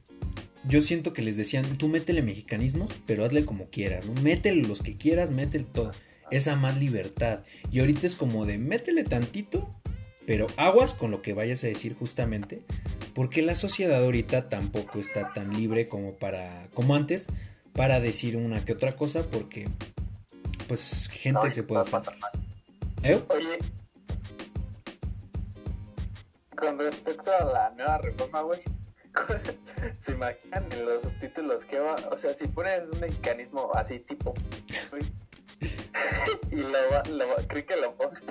yo 0.65 0.81
siento 0.81 1.13
que 1.13 1.23
les 1.23 1.37
decían, 1.37 1.79
tú 1.79 1.89
métele 1.89 2.23
mexicanismos, 2.23 2.93
pero 3.07 3.25
hazle 3.25 3.45
como 3.45 3.69
quieras, 3.71 4.07
¿no? 4.07 4.21
Métele 4.23 4.63
los 4.63 4.83
que 4.83 4.97
quieras, 4.97 5.31
métele 5.31 5.65
todo. 5.65 5.93
Esa 6.31 6.57
más 6.57 6.77
libertad. 6.77 7.41
Y 7.73 7.81
ahorita 7.81 8.07
es 8.07 8.15
como 8.15 8.45
de, 8.45 8.59
métele 8.59 9.05
tantito, 9.05 9.75
pero 10.27 10.47
aguas 10.57 10.93
con 10.93 11.11
lo 11.11 11.23
que 11.23 11.33
vayas 11.33 11.65
a 11.65 11.69
decir 11.69 11.95
justamente, 11.95 12.63
porque 13.15 13.41
la 13.41 13.57
sociedad 13.57 14.05
ahorita 14.05 14.49
tampoco 14.49 14.99
está 14.99 15.33
tan 15.33 15.55
libre 15.55 15.87
como 15.87 16.13
para, 16.15 16.69
como 16.75 16.95
antes, 16.95 17.29
para 17.73 18.01
decir 18.01 18.37
una 18.37 18.65
que 18.65 18.73
otra 18.73 18.95
cosa, 18.95 19.23
porque 19.23 19.69
pues 20.67 21.09
gente 21.11 21.41
No, 21.45 21.51
se 21.51 21.63
puede 21.63 21.83
ofender. 21.83 22.15
¿Eh? 23.03 23.23
Oye, 23.29 23.59
con 26.55 26.79
respecto 26.79 27.31
a 27.31 27.45
la 27.45 27.71
nueva 27.71 27.99
reforma, 27.99 28.43
güey, 28.43 28.61
¿se 29.99 30.13
imaginan 30.13 30.71
en 30.73 30.85
los 30.85 31.03
subtítulos 31.03 31.65
que 31.65 31.79
va? 31.79 31.97
O 32.11 32.19
sea, 32.19 32.35
si 32.35 32.47
pones 32.49 32.89
un 32.89 33.01
mexicanismo 33.01 33.71
así 33.75 33.99
tipo, 34.01 34.35
y 36.51 36.57
lo 36.57 36.71
va, 36.93 37.03
lo 37.11 37.29
va, 37.29 37.35
creo 37.47 37.67
que 37.67 37.77
lo 37.77 37.95
pongan 37.95 38.23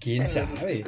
¿Quién 0.00 0.26
sabe? 0.26 0.84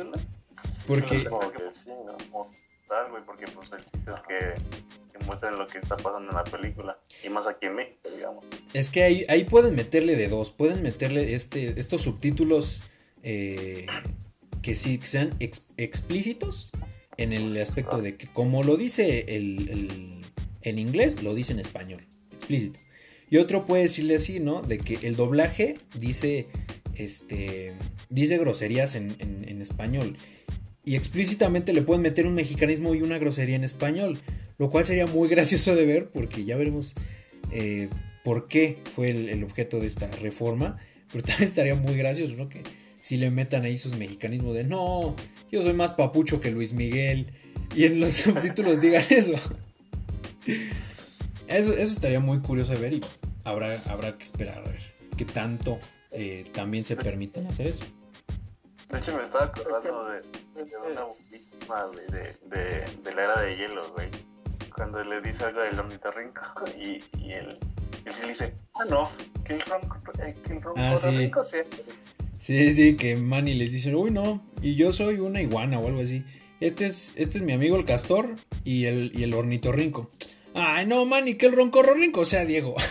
Porque... 0.86 1.24
Como 1.24 1.50
que 1.50 1.62
sí, 1.72 1.90
¿no? 2.30 2.48
Tal, 2.88 3.10
güey, 3.10 3.22
porque 3.24 3.46
pues 3.48 3.70
el 3.72 3.78
chiste 3.84 4.10
es 4.10 4.20
que, 4.26 5.18
que 5.18 5.24
muestren 5.26 5.58
lo 5.58 5.66
que 5.66 5.78
está 5.78 5.96
pasando 5.96 6.30
en 6.30 6.36
la 6.36 6.44
película. 6.44 6.98
Y 7.22 7.28
más 7.28 7.46
aquí 7.46 7.66
en 7.66 7.74
México, 7.74 8.08
digamos. 8.14 8.44
Es 8.72 8.90
que 8.90 9.02
ahí, 9.02 9.26
ahí 9.28 9.44
pueden 9.44 9.74
meterle 9.74 10.16
de 10.16 10.28
dos, 10.28 10.50
pueden 10.50 10.82
meterle 10.82 11.34
este, 11.34 11.78
estos 11.78 12.00
subtítulos 12.02 12.84
eh, 13.22 13.86
que 14.62 14.74
sí 14.74 14.98
que 14.98 15.06
sean 15.06 15.34
ex- 15.40 15.66
explícitos 15.76 16.70
en 17.18 17.32
el 17.34 17.60
aspecto 17.60 18.00
de 18.00 18.16
que 18.16 18.26
como 18.28 18.62
lo 18.62 18.76
dice 18.76 19.24
el, 19.28 20.22
en 20.62 20.78
inglés, 20.78 21.22
lo 21.22 21.34
dice 21.34 21.52
en 21.52 21.60
español, 21.60 22.00
explícito. 22.32 22.80
Y 23.30 23.36
otro 23.36 23.66
puede 23.66 23.82
decirle 23.82 24.14
así, 24.16 24.40
¿no? 24.40 24.62
De 24.62 24.78
que 24.78 24.98
el 25.02 25.14
doblaje 25.16 25.74
dice, 25.98 26.46
este, 26.94 27.74
dice 28.08 28.38
groserías 28.38 28.94
en, 28.94 29.14
en- 29.18 29.44
en 29.48 29.60
español. 29.60 30.16
Y 30.84 30.96
explícitamente 30.96 31.74
le 31.74 31.82
pueden 31.82 32.00
meter 32.02 32.26
un 32.26 32.34
mexicanismo 32.34 32.94
y 32.94 33.02
una 33.02 33.18
grosería 33.18 33.56
en 33.56 33.64
español. 33.64 34.18
Lo 34.56 34.70
cual 34.70 34.84
sería 34.86 35.06
muy 35.06 35.28
gracioso 35.34 35.74
de 35.76 35.84
ver 35.84 36.08
porque 36.10 36.44
ya 36.44 36.56
veremos 36.56 36.94
eh, 37.52 37.88
por 38.24 38.48
qué 38.48 38.78
fue 38.94 39.10
el, 39.10 39.28
el 39.28 39.44
objeto 39.44 39.78
de 39.80 39.86
esta 39.88 40.06
reforma. 40.10 40.78
Pero 41.12 41.24
también 41.24 41.44
estaría 41.48 41.74
muy 41.74 41.94
gracioso, 41.96 42.34
¿no? 42.36 42.48
Que 42.48 42.62
si 42.96 43.18
le 43.18 43.30
metan 43.30 43.64
ahí 43.64 43.76
sus 43.76 43.96
mexicanismos 43.96 44.54
de 44.56 44.64
no, 44.64 45.14
yo 45.50 45.62
soy 45.62 45.72
más 45.72 45.92
papucho 45.92 46.40
que 46.40 46.50
Luis 46.50 46.72
Miguel. 46.72 47.32
Y 47.74 47.84
en 47.84 48.00
los 48.00 48.12
subtítulos 48.14 48.80
digan 48.80 49.04
eso. 49.10 49.32
Eso, 51.46 51.72
eso 51.72 51.92
estaría 51.92 52.20
muy 52.20 52.40
curioso 52.40 52.72
de 52.72 52.78
ver 52.78 52.94
y 52.94 53.00
habrá, 53.44 53.80
habrá 53.88 54.16
que 54.18 54.24
esperar 54.24 54.58
a 54.58 54.62
ver 54.62 54.80
qué 55.16 55.24
tanto 55.24 55.78
eh, 56.10 56.50
también 56.52 56.84
se 56.84 56.96
permiten 56.96 57.46
hacer 57.46 57.66
eso. 57.68 57.84
De 58.90 58.98
hecho, 58.98 59.16
me 59.16 59.22
estaba 59.24 59.46
acordando 59.46 60.08
de, 60.08 60.20
de 60.20 60.76
una 60.90 61.04
víctima, 61.04 61.84
de, 62.10 62.56
de, 62.56 62.84
de 63.02 63.14
la 63.14 63.24
era 63.24 63.40
de 63.42 63.56
hielo, 63.56 63.92
güey. 63.92 64.08
Cuando 64.74 65.02
le 65.04 65.20
dice 65.20 65.44
algo 65.44 65.60
del 65.60 65.78
ornitorrinco 65.78 66.40
y, 66.78 67.04
y 67.18 67.32
él, 67.32 67.58
él 68.04 68.14
sí 68.14 68.22
le 68.22 68.28
dice, 68.28 68.54
ah, 68.74 68.84
no, 68.88 69.10
que 69.44 69.54
el 69.54 69.60
ronco, 69.62 69.98
eh, 70.22 70.34
que 70.44 70.52
el 70.54 70.62
ronco 70.62 70.80
Ah, 70.80 70.96
sí. 70.96 71.30
sea... 71.42 71.64
Sí, 71.64 71.66
sí, 72.38 72.96
que 72.96 73.16
Manny 73.16 73.54
les 73.54 73.72
dice, 73.72 73.94
uy, 73.94 74.10
no, 74.10 74.44
y 74.62 74.74
yo 74.76 74.92
soy 74.92 75.16
una 75.20 75.40
iguana 75.42 75.78
o 75.78 75.86
algo 75.88 76.00
así. 76.02 76.24
Este 76.60 76.86
es, 76.86 77.12
este 77.16 77.38
es 77.38 77.44
mi 77.44 77.52
amigo 77.52 77.76
el 77.76 77.84
castor 77.84 78.34
y 78.64 78.84
el, 78.86 79.12
y 79.14 79.22
el 79.22 79.34
ornitorrinco. 79.34 80.08
Ay, 80.54 80.86
no, 80.86 81.04
man, 81.04 81.28
y 81.28 81.34
que 81.34 81.46
el 81.46 81.52
roncorrorinco 81.52 82.24
sea 82.24 82.44
Diego. 82.44 82.74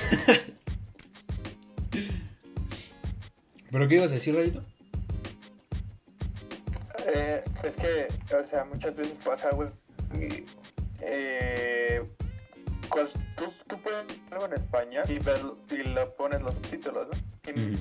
¿Pero 3.71 3.87
qué 3.87 3.95
ibas 3.95 4.11
a 4.11 4.15
decir, 4.15 4.35
Rayito? 4.35 4.63
Eh, 7.13 7.43
es 7.63 7.75
que, 7.75 8.07
o 8.35 8.43
sea, 8.47 8.63
muchas 8.65 8.95
veces 8.95 9.17
pasa, 9.23 9.49
güey. 9.51 9.69
eh, 11.01 12.01
cual- 12.89 13.09
tú, 13.35 13.45
tú 13.67 13.81
puedes 13.81 14.07
ver 14.07 14.17
algo 14.31 14.45
en 14.45 14.53
español 14.53 15.03
y, 15.09 15.19
ver, 15.19 15.41
y 15.71 15.83
lo 15.89 16.15
pones 16.15 16.41
los 16.41 16.53
subtítulos, 16.55 17.07
¿no? 17.09 17.51
Y 17.51 17.75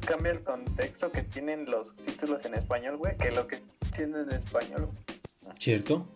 cambia 0.00 0.32
el 0.32 0.42
contexto 0.42 1.12
que 1.12 1.22
tienen 1.22 1.66
los 1.66 1.88
subtítulos 1.88 2.44
en 2.44 2.54
español, 2.54 2.96
güey, 2.96 3.16
que 3.16 3.30
lo 3.30 3.46
que 3.46 3.60
tienen 3.94 4.28
en 4.28 4.36
español. 4.36 4.86
güey. 4.86 5.56
¿Cierto? 5.58 6.08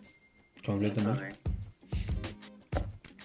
Completamente. 0.65 1.35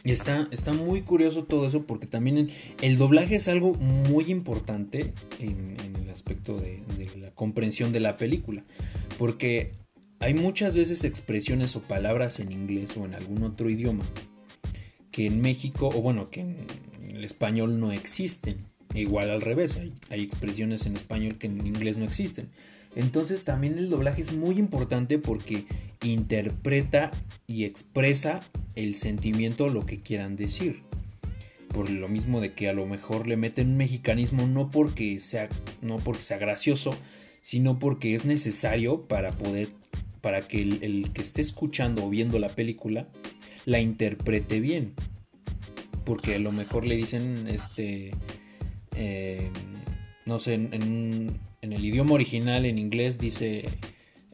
Y 0.04 0.10
está, 0.10 0.48
está 0.50 0.72
muy 0.72 1.02
curioso 1.02 1.44
todo 1.44 1.66
eso 1.66 1.86
porque 1.86 2.06
también 2.06 2.36
el, 2.36 2.52
el 2.80 2.98
doblaje 2.98 3.36
es 3.36 3.46
algo 3.46 3.74
muy 3.74 4.30
importante 4.32 5.14
en, 5.38 5.76
en 5.80 5.96
el 5.96 6.10
aspecto 6.10 6.56
de, 6.58 6.82
de 6.98 7.08
la 7.18 7.30
comprensión 7.30 7.92
de 7.92 8.00
la 8.00 8.16
película. 8.16 8.64
Porque 9.16 9.72
hay 10.18 10.34
muchas 10.34 10.74
veces 10.74 11.04
expresiones 11.04 11.76
o 11.76 11.82
palabras 11.82 12.40
en 12.40 12.50
inglés 12.50 12.96
o 12.96 13.04
en 13.04 13.14
algún 13.14 13.44
otro 13.44 13.70
idioma 13.70 14.04
que 15.12 15.26
en 15.26 15.40
México, 15.40 15.88
o 15.88 16.00
bueno, 16.00 16.28
que 16.30 16.40
en 16.40 16.66
el 17.10 17.22
español 17.22 17.78
no 17.78 17.92
existen. 17.92 18.56
Igual 18.94 19.31
al 19.31 19.40
revés, 19.40 19.76
hay, 19.76 19.92
hay 20.11 20.22
expresiones 20.22 20.87
en 20.87 20.96
español 20.96 21.38
que 21.38 21.46
en 21.46 21.66
inglés 21.66 21.96
no 21.96 22.05
existen. 22.05 22.48
Entonces 22.94 23.44
también 23.44 23.78
el 23.78 23.88
doblaje 23.88 24.22
es 24.22 24.33
muy 24.33 24.59
importante 24.59 25.18
porque 25.18 25.64
interpreta 26.02 27.11
y 27.46 27.64
expresa 27.64 28.40
el 28.74 28.96
sentimiento 28.96 29.64
o 29.64 29.68
lo 29.68 29.87
que 29.87 30.00
quieran 30.00 30.37
decir. 30.37 30.83
Por 31.68 31.88
lo 31.88 32.09
mismo 32.09 32.40
de 32.40 32.52
que 32.52 32.68
a 32.68 32.74
lo 32.74 32.87
mejor 32.87 33.26
le 33.26 33.37
meten 33.37 33.70
un 33.70 33.76
mexicanismo 33.78 34.46
no 34.46 34.70
porque 34.70 35.20
sea, 35.20 35.48
no 35.81 35.98
porque 35.98 36.22
sea 36.22 36.38
gracioso, 36.38 36.94
sino 37.40 37.78
porque 37.78 38.14
es 38.14 38.26
necesario 38.26 39.07
para 39.09 39.33
poder, 39.33 39.68
para 40.20 40.42
que 40.42 40.61
el, 40.61 41.11
que 41.14 41.22
esté 41.22 41.40
escuchando 41.40 42.05
o 42.05 42.11
viendo 42.11 42.38
la 42.38 42.50
película 42.50 43.09
la 43.64 43.81
interprete 43.81 44.61
bien. 44.61 44.92
Porque 46.05 46.35
a 46.35 46.38
lo 46.38 46.52
mejor 46.52 46.85
le 46.85 46.96
dicen, 46.96 47.46
este, 47.48 48.11
no 50.32 50.38
sé, 50.38 50.54
en, 50.54 51.38
el 51.60 51.84
idioma 51.84 52.14
original, 52.14 52.64
en 52.64 52.78
inglés, 52.78 53.18
dice, 53.18 53.68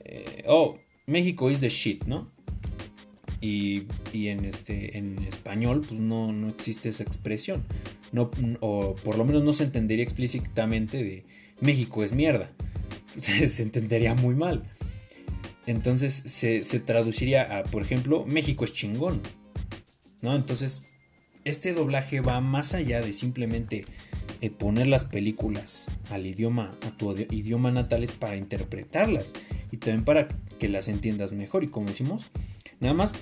eh, 0.04 0.44
oh, 0.46 0.78
México 1.06 1.50
is 1.50 1.58
the 1.58 1.68
shit, 1.68 2.04
¿no? 2.04 2.30
Y, 3.40 3.82
y 4.12 4.28
en, 4.28 4.44
este, 4.44 4.96
en 4.96 5.18
español, 5.24 5.84
pues 5.87 6.00
no, 6.00 6.32
no 6.32 6.50
existe 6.50 6.88
esa 6.88 7.02
expresión. 7.02 7.64
No, 8.12 8.30
o 8.61 8.94
por 8.94 9.18
lo 9.18 9.24
menos 9.24 9.42
no 9.42 9.52
se 9.52 9.64
entendería 9.64 10.04
explícitamente 10.04 11.02
de 11.02 11.24
México 11.61 12.04
es 12.04 12.12
mierda. 12.12 12.52
se 13.18 13.62
entendería 13.64 14.14
muy 14.14 14.37
mal. 14.37 14.62
Entonces 15.66 16.14
se, 16.14 16.62
se 16.62 16.78
traduciría 16.78 17.58
a, 17.58 17.64
por 17.64 17.82
ejemplo, 17.82 18.24
México 18.24 18.64
es 18.64 18.72
chingón. 18.72 19.20
¿No? 20.22 20.37
Entonces, 20.37 20.84
este 21.44 21.72
doblaje 21.74 22.20
va 22.20 22.40
más 22.40 22.74
allá 22.74 23.00
de 23.00 23.12
simplemente 23.12 23.84
eh, 24.40 24.51
poner 24.51 24.87
las 24.87 25.05
películas 25.05 25.90
al 26.11 26.27
idioma, 26.27 26.77
a 26.87 26.90
tu 26.90 27.12
idi- 27.12 27.33
idioma 27.33 27.70
natal 27.70 28.05
es 28.05 28.12
para 28.12 28.37
interpretarlas 28.37 29.33
y 29.72 29.79
también 29.79 30.05
para 30.05 30.29
que 30.59 30.68
las 30.68 30.88
entiendas 30.88 31.33
mejor. 31.33 31.64
Y 31.64 31.68
como 31.68 31.88
decimos, 31.88 32.31
nada 32.81 32.94
más 32.94 33.14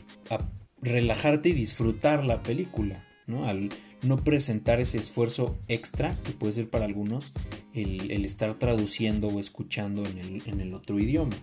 relajarte 0.82 1.48
y 1.48 1.52
disfrutar 1.52 2.24
la 2.24 2.42
película, 2.42 3.06
¿no? 3.26 3.46
Al 3.48 3.70
no 4.02 4.22
presentar 4.22 4.78
ese 4.80 4.98
esfuerzo 4.98 5.58
extra 5.68 6.16
que 6.22 6.32
puede 6.32 6.52
ser 6.52 6.68
para 6.70 6.84
algunos 6.84 7.32
el, 7.72 8.10
el 8.10 8.24
estar 8.24 8.54
traduciendo 8.54 9.28
o 9.28 9.40
escuchando 9.40 10.04
en 10.04 10.18
el, 10.18 10.42
en 10.46 10.60
el 10.60 10.74
otro 10.74 10.98
idioma. 11.00 11.34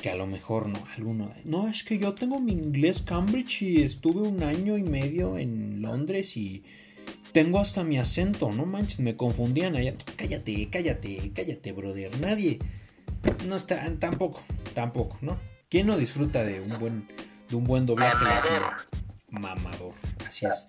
Que 0.00 0.10
a 0.10 0.16
lo 0.16 0.26
mejor 0.26 0.68
no, 0.68 0.82
alguno. 0.96 1.32
No, 1.44 1.68
es 1.68 1.82
que 1.82 1.98
yo 1.98 2.14
tengo 2.14 2.40
mi 2.40 2.52
inglés 2.52 3.02
Cambridge 3.02 3.62
y 3.62 3.82
estuve 3.82 4.26
un 4.26 4.42
año 4.42 4.78
y 4.78 4.82
medio 4.82 5.38
en 5.38 5.82
Londres 5.82 6.36
y 6.36 6.62
tengo 7.32 7.58
hasta 7.60 7.84
mi 7.84 7.98
acento, 7.98 8.50
no 8.50 8.66
manches, 8.66 9.00
me 9.00 9.16
confundían 9.16 9.76
allá. 9.76 9.94
Cállate, 10.16 10.68
cállate, 10.70 11.32
cállate, 11.34 11.72
brother. 11.72 12.18
Nadie. 12.20 12.58
No 13.46 13.56
está, 13.56 13.84
tampoco, 13.98 14.40
tampoco, 14.74 15.18
¿no? 15.20 15.38
¿Quién 15.68 15.86
no 15.86 15.96
disfruta 15.96 16.44
de 16.44 16.60
un 16.60 16.78
buen, 16.78 17.08
de 17.48 17.56
un 17.56 17.64
buen 17.64 17.84
doblaje? 17.86 18.16
Mamador, 19.30 19.92
así 20.26 20.46
es. 20.46 20.68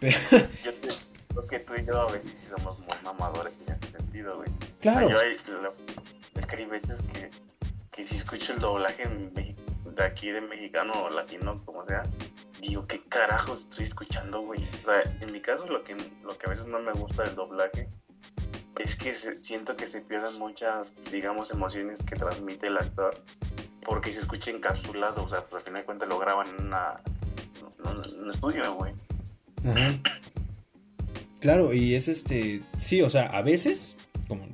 Pero, 0.00 0.16
yo 0.64 0.74
te- 0.74 0.88
creo 1.28 1.46
que 1.46 1.58
tú 1.60 1.74
y 1.80 1.84
yo 1.86 2.00
a 2.00 2.10
veces 2.12 2.32
sí 2.36 2.46
somos 2.56 2.78
muy 2.80 2.88
mamadores 3.04 3.52
en 3.66 3.74
ese 3.74 3.92
sentido, 3.98 4.36
güey. 4.36 4.48
claro, 4.80 5.06
O 5.06 5.10
sea, 5.10 5.18
yo 5.18 5.22
hay, 5.22 5.62
lo- 5.62 5.74
es 6.40 6.46
que 6.46 6.56
hay 6.56 6.64
veces 6.66 7.00
que, 7.12 7.30
que 7.92 8.06
si 8.06 8.16
escucho 8.16 8.52
el 8.54 8.58
doblaje 8.58 9.02
en 9.04 9.32
de 9.34 10.04
aquí 10.04 10.30
de 10.30 10.40
mexicano 10.42 10.92
o 11.04 11.10
latino, 11.10 11.54
como 11.64 11.86
sea, 11.86 12.02
digo, 12.68 12.86
¿qué 12.86 13.02
carajos 13.08 13.60
estoy 13.60 13.84
escuchando, 13.84 14.40
güey? 14.42 14.60
O 14.82 14.84
sea, 14.86 15.02
en 15.20 15.32
mi 15.32 15.40
caso 15.40 15.66
lo 15.66 15.82
que, 15.84 15.96
lo 16.24 16.36
que 16.36 16.46
a 16.46 16.50
veces 16.50 16.66
no 16.66 16.80
me 16.80 16.92
gusta 16.92 17.22
del 17.24 17.34
doblaje 17.34 17.88
es 18.78 18.94
que 18.96 19.14
se- 19.14 19.34
siento 19.40 19.76
que 19.76 19.86
se 19.86 20.02
pierden 20.02 20.38
muchas, 20.38 20.92
digamos, 21.10 21.50
emociones 21.50 22.02
que 22.02 22.14
transmite 22.16 22.66
el 22.66 22.76
actor 22.76 23.18
porque 23.84 24.12
se 24.12 24.20
escucha 24.20 24.50
encapsulado, 24.50 25.24
o 25.24 25.28
sea, 25.30 25.42
pues 25.42 25.62
al 25.62 25.64
final 25.66 25.82
de 25.82 25.86
cuentas 25.86 26.08
lo 26.08 26.18
graban 26.18 26.46
en 26.58 26.66
una, 26.66 27.00
un 28.18 28.30
estudio, 28.30 28.74
güey. 28.74 28.92
Claro, 31.40 31.72
y 31.72 31.94
es 31.94 32.08
este, 32.08 32.62
sí, 32.78 33.02
o 33.02 33.10
sea, 33.10 33.26
a 33.26 33.42
veces, 33.42 33.96
como 34.26 34.46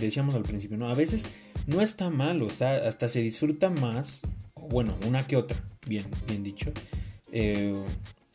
decíamos 0.00 0.34
al 0.34 0.42
principio, 0.42 0.76
¿no? 0.78 0.88
A 0.88 0.94
veces 0.94 1.28
no 1.66 1.80
está 1.82 2.08
mal, 2.10 2.40
o 2.42 2.50
sea, 2.50 2.88
hasta 2.88 3.08
se 3.08 3.20
disfruta 3.20 3.68
más, 3.68 4.22
bueno, 4.54 4.96
una 5.06 5.26
que 5.26 5.36
otra, 5.36 5.62
bien, 5.86 6.06
bien 6.26 6.42
dicho, 6.42 6.72
eh, 7.40 7.72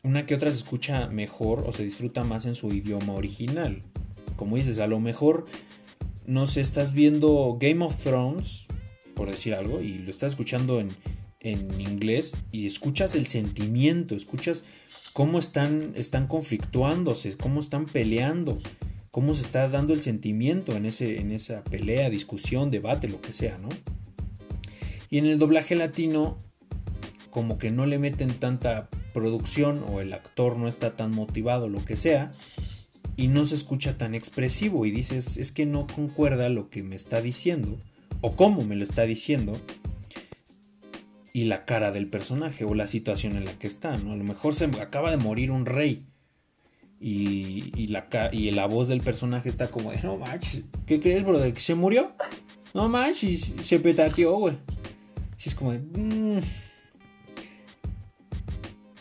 una 0.02 0.24
que 0.24 0.34
otra 0.34 0.50
se 0.50 0.56
escucha 0.56 1.08
mejor 1.08 1.64
o 1.66 1.72
se 1.72 1.84
disfruta 1.84 2.24
más 2.24 2.46
en 2.46 2.54
su 2.54 2.72
idioma 2.72 3.12
original. 3.12 3.82
Como 4.36 4.56
dices, 4.56 4.78
a 4.78 4.86
lo 4.86 4.98
mejor, 4.98 5.44
no 6.26 6.46
sé, 6.46 6.62
estás 6.62 6.94
viendo 6.94 7.58
Game 7.60 7.84
of 7.84 8.02
Thrones, 8.02 8.64
por 9.14 9.30
decir 9.30 9.52
algo, 9.52 9.82
y 9.82 9.98
lo 9.98 10.10
estás 10.10 10.32
escuchando 10.32 10.80
en, 10.80 10.88
en 11.40 11.78
inglés 11.82 12.34
y 12.50 12.66
escuchas 12.66 13.14
el 13.14 13.26
sentimiento, 13.26 14.16
escuchas 14.16 14.64
cómo 15.12 15.38
están, 15.38 15.92
están 15.96 16.26
conflictuándose, 16.26 17.36
cómo 17.36 17.60
están 17.60 17.84
peleando, 17.84 18.58
cómo 19.10 19.34
se 19.34 19.42
está 19.42 19.68
dando 19.68 19.92
el 19.92 20.00
sentimiento 20.00 20.76
en, 20.76 20.86
ese, 20.86 21.20
en 21.20 21.30
esa 21.30 21.62
pelea, 21.62 22.08
discusión, 22.08 22.70
debate, 22.70 23.08
lo 23.08 23.20
que 23.20 23.34
sea, 23.34 23.58
¿no? 23.58 23.68
Y 25.10 25.18
en 25.18 25.26
el 25.26 25.38
doblaje 25.38 25.76
latino, 25.76 26.38
como 27.34 27.58
que 27.58 27.72
no 27.72 27.84
le 27.84 27.98
meten 27.98 28.32
tanta 28.32 28.88
producción 29.12 29.84
o 29.88 30.00
el 30.00 30.12
actor 30.12 30.56
no 30.56 30.68
está 30.68 30.94
tan 30.94 31.10
motivado, 31.10 31.68
lo 31.68 31.84
que 31.84 31.96
sea, 31.96 32.32
y 33.16 33.26
no 33.26 33.44
se 33.44 33.56
escucha 33.56 33.98
tan 33.98 34.14
expresivo 34.14 34.86
y 34.86 34.92
dices, 34.92 35.36
es 35.36 35.50
que 35.50 35.66
no 35.66 35.88
concuerda 35.88 36.48
lo 36.48 36.70
que 36.70 36.84
me 36.84 36.94
está 36.94 37.20
diciendo 37.20 37.76
o 38.20 38.36
cómo 38.36 38.62
me 38.62 38.76
lo 38.76 38.84
está 38.84 39.02
diciendo 39.02 39.60
y 41.32 41.46
la 41.46 41.64
cara 41.64 41.90
del 41.90 42.06
personaje 42.06 42.64
o 42.64 42.72
la 42.74 42.86
situación 42.86 43.36
en 43.36 43.46
la 43.46 43.58
que 43.58 43.66
está, 43.66 43.96
¿no? 43.96 44.12
A 44.12 44.16
lo 44.16 44.22
mejor 44.22 44.54
se 44.54 44.66
acaba 44.80 45.10
de 45.10 45.16
morir 45.16 45.50
un 45.50 45.66
rey 45.66 46.06
y, 47.00 47.88
la, 47.88 48.06
y 48.32 48.52
la 48.52 48.66
voz 48.66 48.86
del 48.86 49.00
personaje 49.00 49.48
está 49.48 49.72
como 49.72 49.90
de, 49.90 50.00
no 50.04 50.18
manches, 50.18 50.62
¿qué 50.86 51.00
crees, 51.00 51.24
brother? 51.24 51.52
¿Que 51.52 51.60
se 51.60 51.74
murió? 51.74 52.12
No 52.74 52.88
manches, 52.88 53.52
se 53.64 53.80
petateó, 53.80 54.36
güey. 54.36 54.56
Sí, 55.36 55.48
es 55.48 55.54
como 55.56 55.72
de, 55.72 55.80
"Mm". 55.80 56.40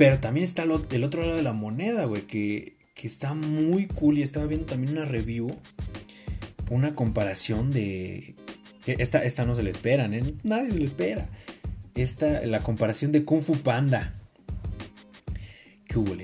Pero 0.03 0.19
también 0.19 0.43
está 0.43 0.63
el 0.63 1.03
otro 1.03 1.21
lado 1.21 1.37
de 1.37 1.43
la 1.43 1.53
moneda, 1.53 2.03
güey, 2.03 2.23
que, 2.23 2.75
que 2.93 3.07
está 3.07 3.33
muy 3.33 3.85
cool 3.85 4.17
y 4.17 4.21
estaba 4.21 4.45
viendo 4.47 4.65
también 4.65 4.97
una 4.97 5.05
review, 5.05 5.47
una 6.69 6.93
comparación 6.93 7.71
de... 7.71 8.35
Esta, 8.85 9.23
esta 9.23 9.45
no 9.45 9.55
se 9.55 9.63
le 9.63 9.69
esperan, 9.69 10.13
¿eh? 10.13 10.23
Nadie 10.43 10.73
se 10.73 10.79
le 10.79 10.85
espera 10.85 11.29
esta, 11.95 12.45
la 12.45 12.59
comparación 12.59 13.13
de 13.13 13.23
Kung 13.23 13.41
Fu 13.41 13.55
Panda. 13.59 14.13
¿Qué 15.87 15.97
hubo? 15.97 16.15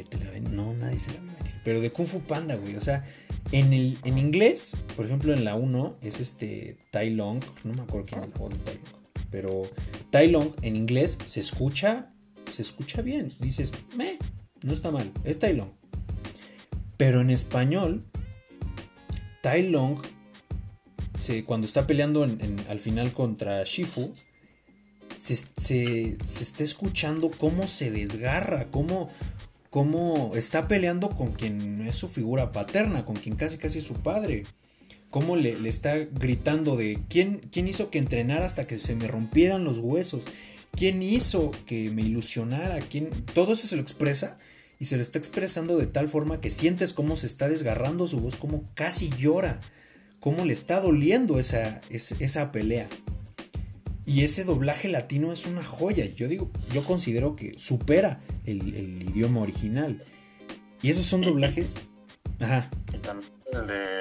No, 0.51 0.73
nadie 0.73 0.99
se 0.99 1.13
la 1.13 1.21
venir. 1.21 1.53
Pero 1.63 1.79
de 1.79 1.89
Kung 1.89 2.05
Fu 2.05 2.19
Panda, 2.19 2.55
güey. 2.55 2.75
O 2.75 2.81
sea, 2.81 3.05
en, 3.53 3.71
el, 3.71 3.97
en 4.03 4.17
inglés, 4.17 4.75
por 4.97 5.05
ejemplo, 5.05 5.33
en 5.33 5.45
la 5.45 5.55
1 5.55 5.99
es 6.01 6.19
este 6.19 6.75
Tai 6.91 7.11
Long. 7.11 7.41
No 7.63 7.75
me 7.75 7.83
acuerdo 7.83 8.07
quién 8.07 8.23
es 8.23 8.29
la 8.29 8.35
voz 8.35 8.49
de 8.49 8.57
Tai 8.57 8.75
Long. 8.91 9.03
Pero 9.31 9.61
Tai 10.09 10.29
Long 10.29 10.51
en 10.63 10.75
inglés 10.75 11.17
se 11.23 11.39
escucha, 11.39 12.11
se 12.51 12.61
escucha 12.61 13.01
bien. 13.01 13.31
Dices, 13.39 13.71
meh, 13.95 14.17
no 14.63 14.73
está 14.73 14.91
mal. 14.91 15.11
Es 15.23 15.39
Tai 15.39 15.53
Long. 15.55 15.69
Pero 16.97 17.21
en 17.21 17.29
español, 17.29 18.03
Tai 19.41 19.69
Long, 19.69 19.99
se, 21.17 21.43
cuando 21.45 21.65
está 21.65 21.87
peleando 21.87 22.23
en- 22.25 22.57
al 22.69 22.79
final 22.79 23.13
contra 23.13 23.63
Shifu, 23.63 24.13
se, 25.15 25.35
se, 25.35 26.17
se 26.23 26.43
está 26.43 26.63
escuchando 26.63 27.29
cómo 27.31 27.67
se 27.67 27.91
desgarra, 27.91 28.67
cómo, 28.71 29.09
cómo 29.69 30.31
está 30.35 30.67
peleando 30.67 31.09
con 31.11 31.33
quien 31.33 31.85
es 31.87 31.95
su 31.95 32.07
figura 32.07 32.51
paterna, 32.51 33.05
con 33.05 33.15
quien 33.15 33.35
casi 33.35 33.57
casi 33.57 33.79
es 33.79 33.85
su 33.85 33.95
padre. 33.95 34.45
Cómo 35.09 35.35
le, 35.35 35.59
le, 35.59 35.69
está 35.69 35.97
gritando 35.97 36.77
de 36.77 36.99
¿quién, 37.09 37.39
quién 37.51 37.67
hizo 37.67 37.89
que 37.89 37.97
entrenara 37.97 38.45
hasta 38.45 38.67
que 38.67 38.77
se 38.77 38.95
me 38.95 39.07
rompieran 39.07 39.63
los 39.63 39.79
huesos. 39.79 40.27
¿Quién 40.71 41.01
hizo 41.01 41.51
que 41.65 41.89
me 41.89 42.01
ilusionara? 42.01 42.79
¿Quién? 42.79 43.09
Todo 43.33 43.53
eso 43.53 43.67
se 43.67 43.75
lo 43.75 43.81
expresa 43.81 44.37
y 44.79 44.85
se 44.85 44.95
lo 44.95 45.01
está 45.01 45.17
expresando 45.17 45.77
de 45.77 45.87
tal 45.87 46.07
forma 46.07 46.39
que 46.39 46.51
sientes 46.51 46.93
cómo 46.93 47.17
se 47.17 47.27
está 47.27 47.49
desgarrando 47.49 48.07
su 48.07 48.21
voz, 48.21 48.37
cómo 48.37 48.63
casi 48.75 49.09
llora, 49.09 49.59
cómo 50.21 50.45
le 50.45 50.53
está 50.53 50.79
doliendo 50.79 51.37
esa, 51.39 51.81
esa, 51.89 52.51
pelea. 52.51 52.87
Y 54.05 54.23
ese 54.23 54.45
doblaje 54.45 54.87
latino 54.87 55.33
es 55.33 55.45
una 55.45 55.63
joya. 55.63 56.05
Yo 56.05 56.27
digo, 56.27 56.49
yo 56.71 56.83
considero 56.83 57.35
que 57.35 57.59
supera 57.59 58.21
el, 58.45 59.03
idioma 59.03 59.41
original. 59.41 60.01
Y 60.81 60.89
esos 60.89 61.05
son 61.05 61.21
doblajes. 61.21 61.75
Ajá. 62.39 62.69
El 62.93 63.67
de. 63.67 63.99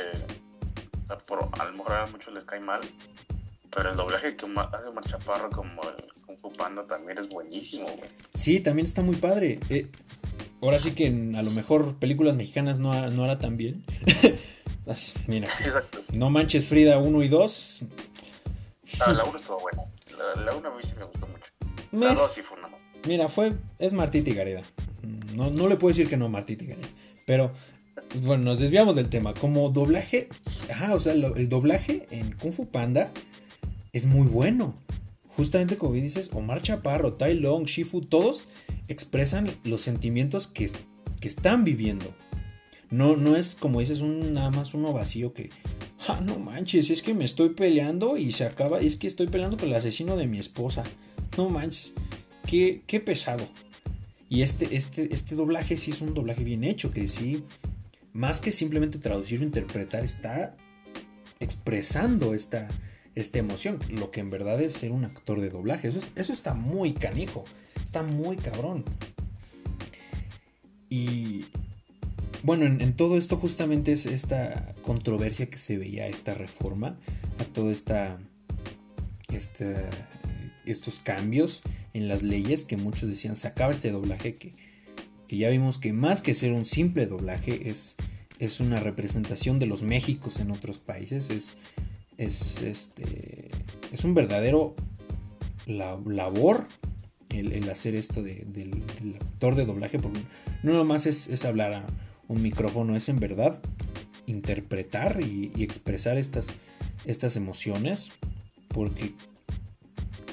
Por, 1.26 1.48
a 1.58 1.64
lo 1.64 1.72
mejor 1.72 1.92
a 1.92 2.06
muchos 2.06 2.32
les 2.32 2.44
cae 2.44 2.60
mal. 2.60 2.80
Pero 3.78 3.90
el 3.92 3.96
doblaje 3.96 4.34
que 4.34 4.44
hace 4.44 4.88
Omar 4.88 5.04
Chaparro 5.04 5.50
como 5.50 5.80
el 5.82 6.22
Kung 6.26 6.36
Fu 6.42 6.52
Panda 6.52 6.84
también 6.84 7.16
es 7.16 7.28
buenísimo, 7.28 7.84
güey. 7.86 8.10
Sí, 8.34 8.58
también 8.58 8.86
está 8.86 9.02
muy 9.02 9.14
padre. 9.14 9.60
Eh, 9.70 9.86
ahora 10.60 10.80
sí 10.80 10.90
que 10.92 11.06
en, 11.06 11.36
a 11.36 11.42
lo 11.44 11.52
mejor 11.52 11.94
películas 11.94 12.34
mexicanas 12.34 12.80
no, 12.80 13.08
no 13.12 13.22
hará 13.24 13.38
tan 13.38 13.56
bien. 13.56 13.84
Mira. 15.28 15.46
Exacto. 15.46 15.98
No 16.12 16.28
manches 16.28 16.66
Frida 16.66 16.98
1 16.98 17.22
y 17.22 17.28
2. 17.28 17.80
Ah, 19.00 19.12
la 19.12 19.22
1 19.24 19.38
estuvo 19.38 19.60
buena. 19.60 19.82
La 20.44 20.56
1 20.56 20.68
a 20.68 20.74
mí 20.74 20.82
sí 20.82 20.92
me 20.98 21.04
gustó 21.04 21.26
mucho. 21.28 21.44
Me- 21.92 22.06
La 22.06 22.14
2 22.14 22.32
sí 22.32 22.42
fue 22.42 22.58
una 22.58 22.66
más. 22.68 22.80
Mira, 23.06 23.28
fue. 23.28 23.52
Es 23.78 23.92
Martita 23.92 24.30
y 24.30 24.34
Gareda. 24.34 24.62
No, 25.36 25.50
no 25.50 25.68
le 25.68 25.76
puedo 25.76 25.90
decir 25.94 26.08
que 26.08 26.16
no, 26.16 26.28
Martita 26.28 26.64
y 26.64 26.68
Gareda. 26.68 26.88
Pero, 27.26 27.52
bueno, 28.22 28.42
nos 28.42 28.58
desviamos 28.58 28.96
del 28.96 29.08
tema. 29.08 29.34
Como 29.34 29.68
doblaje. 29.70 30.28
Ajá, 30.68 30.94
o 30.94 30.98
sea, 30.98 31.12
el 31.12 31.48
doblaje 31.48 32.08
en 32.10 32.32
Kung 32.32 32.52
Fu 32.52 32.66
Panda 32.66 33.12
es 33.99 34.07
muy 34.07 34.26
bueno. 34.26 34.74
Justamente 35.28 35.76
como 35.76 35.92
bien 35.92 36.05
dices, 36.05 36.30
Omar 36.32 36.62
Chaparro, 36.62 37.14
Tai 37.14 37.34
Long, 37.34 37.66
Shifu, 37.66 38.01
todos 38.01 38.46
expresan 38.88 39.49
los 39.64 39.82
sentimientos 39.82 40.46
que, 40.46 40.70
que 41.20 41.28
están 41.28 41.64
viviendo. 41.64 42.12
No, 42.90 43.16
no 43.16 43.36
es 43.36 43.55
como 43.55 43.80
dices, 43.80 44.01
un, 44.01 44.32
nada 44.32 44.51
más 44.51 44.74
uno 44.74 44.92
vacío 44.92 45.34
que. 45.34 45.51
Ah, 46.09 46.20
no 46.24 46.38
manches, 46.38 46.90
es 46.90 47.03
que 47.03 47.12
me 47.12 47.24
estoy 47.24 47.51
peleando 47.51 48.16
y 48.16 48.32
se 48.32 48.44
acaba. 48.44 48.80
Es 48.80 48.96
que 48.96 49.07
estoy 49.07 49.26
peleando 49.28 49.59
con 49.59 49.68
el 49.68 49.74
asesino 49.74 50.16
de 50.16 50.26
mi 50.26 50.38
esposa. 50.38 50.84
No 51.36 51.51
manches. 51.51 51.92
Qué, 52.46 52.82
qué 52.86 52.99
pesado. 52.99 53.46
Y 54.30 54.42
este, 54.42 54.76
este, 54.76 55.12
este 55.12 55.34
doblaje 55.34 55.76
sí 55.76 55.90
es 55.90 56.01
un 56.01 56.14
doblaje 56.14 56.44
bien 56.44 56.64
hecho, 56.64 56.90
que 56.90 57.09
sí, 57.09 57.44
más 58.12 58.40
que 58.40 58.53
simplemente 58.53 58.99
traducir 58.99 59.40
o 59.40 59.44
interpretar, 59.44 60.05
está 60.05 60.57
expresando 61.40 62.34
esta, 62.34 62.68
esta 63.20 63.38
emoción, 63.38 63.78
lo 63.90 64.10
que 64.10 64.20
en 64.20 64.30
verdad 64.30 64.60
es 64.60 64.74
ser 64.74 64.92
un 64.92 65.04
actor 65.04 65.40
de 65.40 65.50
doblaje. 65.50 65.88
Eso, 65.88 65.98
es- 65.98 66.08
eso 66.16 66.32
está 66.32 66.54
muy 66.54 66.92
canijo, 66.92 67.44
está 67.84 68.02
muy 68.02 68.36
cabrón. 68.36 68.84
Y 70.90 71.44
bueno, 72.42 72.64
en, 72.66 72.94
todo 72.96 73.18
esto 73.18 73.36
justamente 73.36 73.92
es 73.92 74.06
esta 74.06 74.74
controversia 74.82 75.50
que 75.50 75.58
se 75.58 75.76
veía, 75.76 76.06
esta 76.06 76.34
reforma, 76.34 76.98
a 77.38 77.44
toda 77.44 77.72
esta, 77.72 78.18
esta 79.32 79.66
estos 80.64 81.00
cambios 81.00 81.62
en 81.94 82.08
las 82.08 82.22
leyes 82.22 82.64
que 82.66 82.76
muchos 82.76 83.08
decían 83.08 83.36
se 83.36 83.48
acaba 83.48 83.72
este 83.72 83.90
doblaje 83.90 84.34
que, 84.34 84.52
que 85.26 85.36
ya 85.38 85.48
vimos 85.48 85.78
que 85.78 85.94
más 85.94 86.20
que 86.20 86.34
ser 86.34 86.52
un 86.52 86.66
simple 86.66 87.06
doblaje 87.06 87.70
es, 87.70 87.96
es 88.38 88.60
una 88.60 88.78
representación 88.78 89.58
de 89.58 89.64
los 89.64 89.82
Méxicos 89.82 90.40
en 90.40 90.50
otros 90.50 90.78
países 90.78 91.30
es, 91.30 91.54
es, 92.18 92.60
este, 92.62 93.48
es 93.92 94.04
un 94.04 94.12
verdadero 94.14 94.74
la- 95.66 95.98
labor 96.06 96.66
el, 97.30 97.68
hacer 97.70 97.94
esto 97.94 98.22
de- 98.22 98.44
del, 98.46 98.70
del 99.00 99.14
actor 99.16 99.54
de 99.54 99.64
doblaje 99.64 99.98
porque 99.98 100.20
no 100.62 100.72
nomás 100.74 101.06
es, 101.06 101.28
es 101.28 101.44
hablar 101.46 101.72
a 101.72 101.86
un 102.26 102.42
micrófono 102.42 102.94
es 102.96 103.08
en 103.08 103.20
verdad 103.20 103.60
interpretar 104.26 105.20
y, 105.22 105.50
y 105.56 105.62
expresar 105.62 106.18
estas, 106.18 106.48
estas 107.06 107.36
emociones 107.36 108.10
porque 108.68 109.14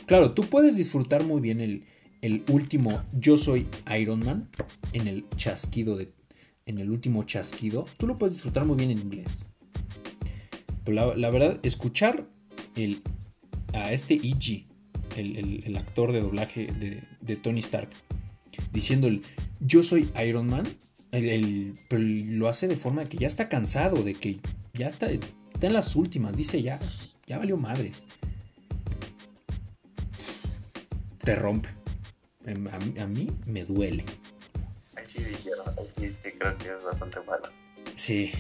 Claro, 0.06 0.34
tú 0.34 0.44
puedes 0.46 0.76
disfrutar 0.76 1.24
muy 1.24 1.42
bien 1.42 1.60
el, 1.60 1.84
el 2.22 2.44
último 2.50 3.02
Yo 3.14 3.38
soy 3.38 3.66
Iron 4.00 4.20
Man 4.24 4.50
en 4.94 5.08
el 5.08 5.26
chasquido 5.36 5.98
de. 5.98 6.12
En 6.68 6.78
el 6.78 6.92
último 6.92 7.24
chasquido. 7.24 7.88
Tú 7.98 8.06
lo 8.06 8.16
puedes 8.20 8.36
disfrutar 8.36 8.66
muy 8.66 8.76
bien 8.76 8.92
en 8.92 9.00
inglés. 9.00 9.46
Pero 10.86 10.96
la, 10.96 11.16
la 11.16 11.30
verdad, 11.32 11.60
escuchar 11.64 12.28
el, 12.76 13.02
a 13.74 13.92
este 13.92 14.14
E.G., 14.16 14.68
el, 15.18 15.36
el- 15.38 15.64
el 15.66 15.78
actor 15.78 16.12
de 16.12 16.22
doblaje 16.22 16.68
de, 16.68 17.04
de 17.22 17.36
Tony 17.36 17.60
Stark, 17.60 17.90
diciendo 18.72 19.08
el 19.08 19.22
Yo 19.60 19.84
soy 19.84 20.10
Iron 20.26 20.48
Man, 20.48 20.66
pero 21.12 22.02
lo 22.04 22.48
hace 22.50 22.68
de 22.68 22.78
forma 22.78 23.06
que 23.06 23.18
ya 23.18 23.28
está 23.28 23.50
cansado, 23.50 24.04
de 24.04 24.14
que 24.16 24.40
ya 24.74 24.88
está, 24.88 25.08
está 25.10 25.68
en 25.68 25.74
las 25.74 25.96
últimas, 25.96 26.36
dice 26.36 26.62
ya, 26.62 26.80
ya 27.28 27.38
valió 27.38 27.58
madres 27.58 28.04
te 31.24 31.36
rompe. 31.36 31.70
Em, 32.46 32.68
A, 32.68 32.78
mí- 32.78 33.00
a 33.00 33.08
mí 33.08 33.28
me 33.48 33.66
duele. 33.66 34.06
Sí 35.08 35.20
creo 36.38 36.56
que 36.60 36.68
es 36.70 36.84
bastante 36.84 37.20
malo. 37.22 37.50
Sí. 37.96 38.32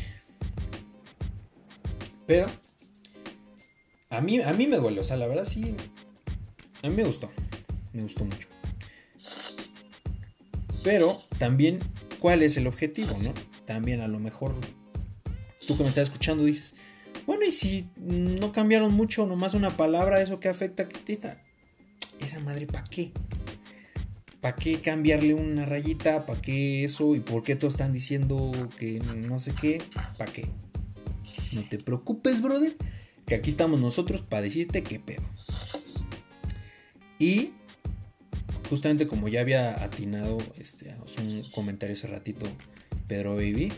Pero 2.25 2.47
a 4.09 4.21
mí, 4.21 4.41
a 4.41 4.53
mí 4.53 4.67
me 4.67 4.77
duele. 4.77 4.99
O 4.99 5.03
sea, 5.03 5.17
la 5.17 5.27
verdad 5.27 5.45
sí. 5.45 5.75
A 6.83 6.89
mí 6.89 6.95
me 6.95 7.03
gustó. 7.03 7.29
Me 7.93 8.01
gustó 8.01 8.25
mucho. 8.25 8.47
Pero 10.83 11.23
también, 11.39 11.79
¿cuál 12.19 12.43
es 12.43 12.57
el 12.57 12.67
objetivo, 12.67 13.17
no? 13.23 13.33
También 13.65 14.01
a 14.01 14.07
lo 14.07 14.19
mejor 14.19 14.53
tú 15.67 15.75
que 15.75 15.83
me 15.83 15.89
estás 15.89 16.03
escuchando 16.03 16.43
dices, 16.43 16.75
bueno, 17.25 17.43
y 17.45 17.51
si 17.51 17.89
no 17.97 18.51
cambiaron 18.51 18.93
mucho, 18.93 19.25
nomás 19.25 19.55
una 19.55 19.75
palabra, 19.75 20.21
eso 20.21 20.39
que 20.39 20.47
afecta 20.47 20.87
que 20.87 21.11
está. 21.11 21.41
Esa 22.19 22.39
madre, 22.39 22.67
¿para 22.67 22.83
qué? 22.83 23.11
¿Para 24.41 24.55
qué 24.55 24.79
cambiarle 24.79 25.33
una 25.33 25.65
rayita? 25.65 26.27
¿Para 26.27 26.39
qué 26.39 26.85
eso? 26.85 27.15
¿Y 27.15 27.19
por 27.19 27.43
qué 27.43 27.55
todos 27.55 27.73
están 27.73 27.93
diciendo 27.93 28.51
que 28.77 28.99
no 28.99 29.39
sé 29.39 29.53
qué? 29.59 29.81
¿Para 30.17 30.31
qué? 30.31 30.45
No 31.55 31.67
te 31.67 31.79
preocupes, 31.79 32.41
brother. 32.41 32.75
Que 33.25 33.33
aquí 33.33 33.49
estamos 33.49 33.79
nosotros 33.79 34.21
para 34.21 34.43
decirte 34.43 34.83
qué 34.83 34.99
pedo. 34.99 35.23
Y 37.17 37.53
justamente 38.69 39.07
como 39.07 39.29
ya 39.29 39.39
había 39.41 39.81
atinado 39.83 40.37
este, 40.57 40.93
un 41.21 41.43
comentario 41.51 41.93
hace 41.93 42.07
ratito 42.07 42.45
Pedro 43.07 43.35
Baby, 43.35 43.71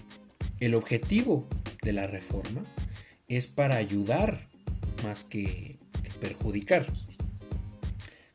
el 0.60 0.74
objetivo 0.74 1.48
de 1.84 1.94
la 1.94 2.08
reforma 2.08 2.64
es 3.28 3.46
para 3.48 3.76
ayudar 3.76 4.48
más 5.04 5.24
que, 5.24 5.78
que 6.04 6.10
perjudicar. 6.20 6.92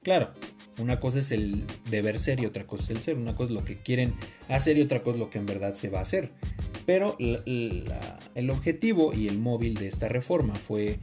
Claro, 0.03 0.33
una 0.79 1.01
cosa 1.01 1.19
es 1.19 1.33
el 1.33 1.65
deber 1.91 2.19
ser 2.19 2.41
y 2.41 2.47
otra 2.47 2.67
cosa 2.67 2.85
es 2.85 2.91
el 2.91 3.01
ser. 3.01 3.17
Una 3.17 3.35
cosa 3.35 3.51
es 3.51 3.55
lo 3.55 3.65
que 3.65 3.79
quieren 3.79 4.15
hacer 4.49 4.79
y 4.79 4.83
otra 4.83 5.03
cosa 5.03 5.15
es 5.15 5.21
lo 5.21 5.31
que 5.31 5.39
en 5.39 5.47
verdad 5.47 5.75
se 5.75 5.89
va 5.89 5.99
a 5.99 6.03
hacer. 6.03 6.31
Pero 6.93 7.17
el 7.19 8.51
objetivo 8.51 9.15
y 9.15 9.27
el 9.27 9.39
móvil 9.39 9.77
de 9.77 9.89
esta 9.89 10.11
reforma 10.11 10.55
fue 10.55 10.99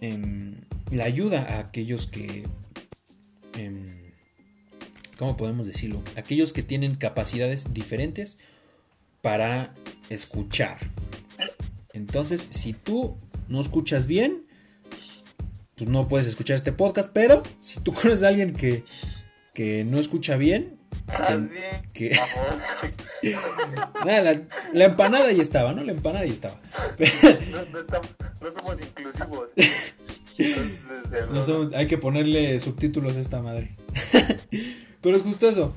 em, 0.00 0.60
la 0.92 1.02
ayuda 1.02 1.42
a 1.42 1.58
aquellos 1.58 2.06
que... 2.06 2.44
em, 3.54 3.84
¿Cómo 5.18 5.36
podemos 5.36 5.66
decirlo? 5.66 6.04
Aquellos 6.14 6.52
que 6.52 6.62
tienen 6.62 6.94
capacidades 6.94 7.74
diferentes 7.74 8.38
para 9.22 9.74
escuchar. 10.08 10.78
Entonces, 11.92 12.46
si 12.48 12.72
tú 12.72 13.16
no 13.48 13.60
escuchas 13.60 14.06
bien, 14.06 14.46
pues 15.74 15.90
no 15.90 16.06
puedes 16.06 16.28
escuchar 16.28 16.54
este 16.54 16.70
podcast, 16.70 17.10
pero 17.12 17.42
si 17.60 17.80
tú 17.80 17.92
conoces 18.00 18.22
a 18.22 18.28
alguien 18.28 18.54
que, 18.54 18.84
que 19.52 19.84
no 19.84 19.98
escucha 19.98 20.36
bien, 20.36 20.75
¿Estás 21.08 21.48
bien? 21.48 21.82
Vamos. 22.16 22.76
Nada, 24.04 24.22
la, 24.22 24.40
la 24.72 24.84
empanada 24.84 25.32
ya 25.32 25.42
estaba, 25.42 25.72
¿no? 25.72 25.82
La 25.82 25.92
empanada 25.92 26.24
ya 26.26 26.32
estaba. 26.32 26.60
No, 27.50 27.64
no 27.72 27.80
estamos, 27.80 28.08
no 28.40 28.50
somos 28.50 28.80
inclusivos. 28.80 29.50
Entonces, 30.38 31.10
de 31.10 31.26
No 31.32 31.42
somos- 31.42 31.74
hay 31.74 31.86
que 31.86 31.98
ponerle 31.98 32.58
subtítulos 32.60 33.16
a 33.16 33.20
esta 33.20 33.40
madre. 33.42 33.70
Pero 35.00 35.16
es 35.16 35.22
justo 35.22 35.48
eso. 35.48 35.74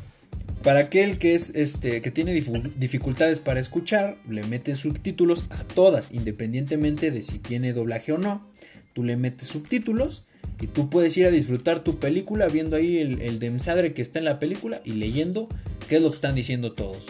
Para 0.63 0.79
aquel 0.81 1.19
que 1.19 1.35
es 1.35 1.55
este 1.55 2.01
que 2.01 2.11
tiene 2.11 2.33
dificultades 2.33 3.39
para 3.39 3.61
escuchar, 3.61 4.17
le 4.27 4.43
meten 4.43 4.75
subtítulos 4.75 5.45
a 5.51 5.63
todas, 5.63 6.11
independientemente 6.11 7.11
de 7.11 7.21
si 7.23 7.39
tiene 7.39 7.71
doblaje 7.71 8.11
o 8.11 8.17
no. 8.17 8.45
Tú 8.93 9.03
le 9.03 9.15
metes 9.15 9.47
subtítulos 9.47 10.25
Y 10.61 10.67
tú 10.67 10.89
puedes 10.89 11.15
ir 11.17 11.25
a 11.25 11.31
disfrutar 11.31 11.79
tu 11.79 11.99
película 11.99 12.47
viendo 12.47 12.75
ahí 12.75 12.97
el, 12.99 13.21
el 13.21 13.39
demsadre 13.39 13.93
que 13.93 14.01
está 14.01 14.19
en 14.19 14.25
la 14.25 14.39
película 14.39 14.81
y 14.83 14.93
leyendo 14.93 15.47
qué 15.87 15.95
es 15.97 16.01
lo 16.01 16.09
que 16.09 16.15
están 16.15 16.35
diciendo 16.35 16.73
todos. 16.73 17.07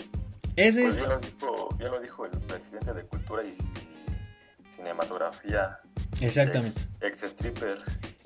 Ese 0.55 0.83
Pues 0.83 0.97
es... 0.97 1.01
ya, 1.03 1.07
lo 1.09 1.17
dijo, 1.19 1.69
ya 1.79 1.87
lo 1.89 1.99
dijo 1.99 2.25
el 2.25 2.31
presidente 2.41 2.93
de 2.93 3.03
Cultura 3.05 3.43
y, 3.43 3.47
y 3.49 4.71
Cinematografía, 4.71 5.79
Exactamente. 6.21 6.81
ex, 7.01 7.23
stripper. 7.23 7.77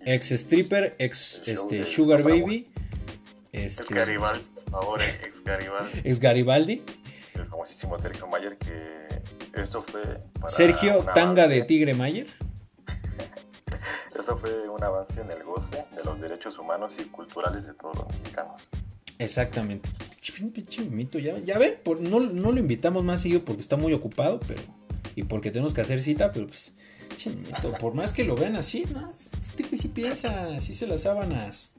Ex 0.05 0.31
stripper, 0.31 0.95
ex 0.99 1.41
El 1.45 1.55
show 1.57 1.65
este, 1.65 1.83
Sugar 1.85 2.23
Baby, 2.23 2.67
Ex 3.53 3.73
Es 3.73 3.79
este, 3.81 3.95
Garibaldi, 3.95 4.43
por 4.55 4.71
favor, 4.71 5.01
eh, 5.01 5.21
ex 5.25 5.43
Garibaldi. 5.43 5.99
ex 6.03 6.19
Garibaldi, 6.19 6.81
el 7.35 7.45
famosísimo 7.45 7.97
Sergio 7.97 8.27
Mayer, 8.27 8.57
que 8.57 9.07
esto 9.61 9.81
fue. 9.87 10.01
para 10.33 10.49
Sergio 10.49 11.05
Tanga 11.15 11.43
avance- 11.45 11.49
de 11.49 11.61
Tigre 11.63 11.93
Mayer. 11.93 12.27
Eso 14.17 14.37
fue 14.37 14.69
un 14.69 14.83
avance 14.83 15.19
en 15.21 15.31
el 15.31 15.43
goce 15.43 15.85
de 15.95 16.03
los 16.03 16.19
derechos 16.19 16.57
humanos 16.59 16.95
y 16.99 17.05
culturales 17.05 17.65
de 17.65 17.73
todos 17.73 17.95
los 17.97 18.07
mexicanos. 18.07 18.69
Exactamente. 19.19 19.89
Ch- 20.21 20.51
pinche 20.51 20.81
mito, 20.83 21.19
ya, 21.19 21.37
ya 21.39 21.57
ven, 21.57 21.75
por- 21.83 21.99
no, 22.01 22.19
no 22.19 22.51
lo 22.51 22.59
invitamos 22.59 23.03
más 23.03 23.21
seguido 23.21 23.43
porque 23.45 23.61
está 23.61 23.75
muy 23.77 23.93
ocupado, 23.93 24.39
pero. 24.47 24.61
Y 25.15 25.23
porque 25.23 25.51
tenemos 25.51 25.73
que 25.73 25.81
hacer 25.81 26.01
cita, 26.01 26.31
pero 26.31 26.47
pues. 26.47 26.73
pinche 27.09 27.29
mito, 27.29 27.73
por 27.73 27.93
más 27.93 28.13
que 28.13 28.23
lo 28.23 28.35
vean 28.35 28.55
así, 28.55 28.85
no, 28.91 29.07
este 29.09 29.63
güey 29.63 29.77
sí 29.77 29.87
piensa, 29.89 30.53
así 30.55 30.73
se 30.73 30.87
las 30.87 31.01
sábanas. 31.01 31.73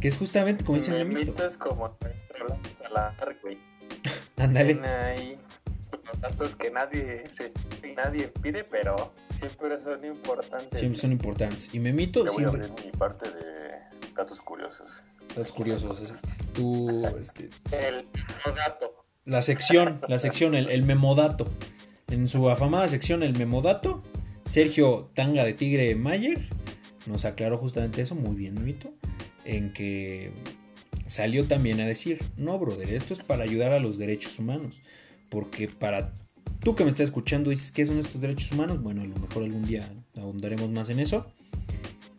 Que 0.00 0.08
es 0.08 0.16
justamente 0.16 0.64
como 0.64 0.78
dice. 0.78 0.90
Memito 1.04 1.46
es 1.46 1.56
como 1.56 1.96
Salazar, 2.72 3.36
güey. 3.42 3.58
Ándale. 4.36 4.74
Los 6.04 6.20
datos 6.20 6.56
que 6.56 6.70
nadie, 6.70 7.22
se, 7.30 7.52
nadie 7.94 8.28
pide, 8.28 8.64
pero 8.64 9.12
siempre 9.48 9.80
son 9.80 10.04
importantes. 10.04 10.78
Siempre 10.78 11.00
son 11.00 11.12
importantes. 11.12 11.70
Y 11.74 11.78
Memito 11.80 12.24
Yo 12.24 12.32
voy 12.32 12.44
a 12.44 12.48
siempre. 12.50 12.70
abrir 12.70 12.86
mi 12.86 12.92
parte 12.92 13.28
de 13.30 14.12
datos 14.14 14.40
curiosos. 14.40 14.88
Datos 15.28 15.52
curiosos. 15.52 16.00
es- 16.00 16.12
Tú, 16.54 17.06
este, 17.18 17.48
El 17.72 18.06
dato. 18.54 19.04
la 19.24 19.42
sección, 19.42 20.00
la 20.08 20.18
sección, 20.18 20.54
el, 20.54 20.68
el 20.70 20.82
memodato. 20.82 21.48
En 22.08 22.28
su 22.28 22.50
afamada 22.50 22.88
sección, 22.88 23.22
el 23.22 23.36
memodato, 23.38 24.02
Sergio 24.44 25.10
Tanga 25.14 25.44
de 25.44 25.54
Tigre 25.54 25.94
Mayer 25.94 26.46
nos 27.06 27.24
aclaró 27.24 27.56
justamente 27.58 28.02
eso, 28.02 28.14
muy 28.14 28.36
bien, 28.36 28.54
Memito, 28.54 28.92
en 29.44 29.72
que 29.72 30.32
salió 31.06 31.46
también 31.46 31.80
a 31.80 31.86
decir, 31.86 32.22
no, 32.36 32.58
brother, 32.58 32.92
esto 32.92 33.14
es 33.14 33.20
para 33.20 33.44
ayudar 33.44 33.72
a 33.72 33.80
los 33.80 33.96
derechos 33.98 34.38
humanos, 34.38 34.78
porque 35.30 35.68
para 35.68 36.12
tú 36.60 36.74
que 36.74 36.84
me 36.84 36.90
estás 36.90 37.04
escuchando 37.04 37.50
dices, 37.50 37.72
¿qué 37.72 37.84
son 37.86 37.98
estos 37.98 38.20
derechos 38.20 38.52
humanos? 38.52 38.82
Bueno, 38.82 39.02
a 39.02 39.06
lo 39.06 39.16
mejor 39.16 39.42
algún 39.42 39.64
día 39.64 39.88
ahondaremos 40.16 40.70
más 40.70 40.88
en 40.90 41.00
eso, 41.00 41.26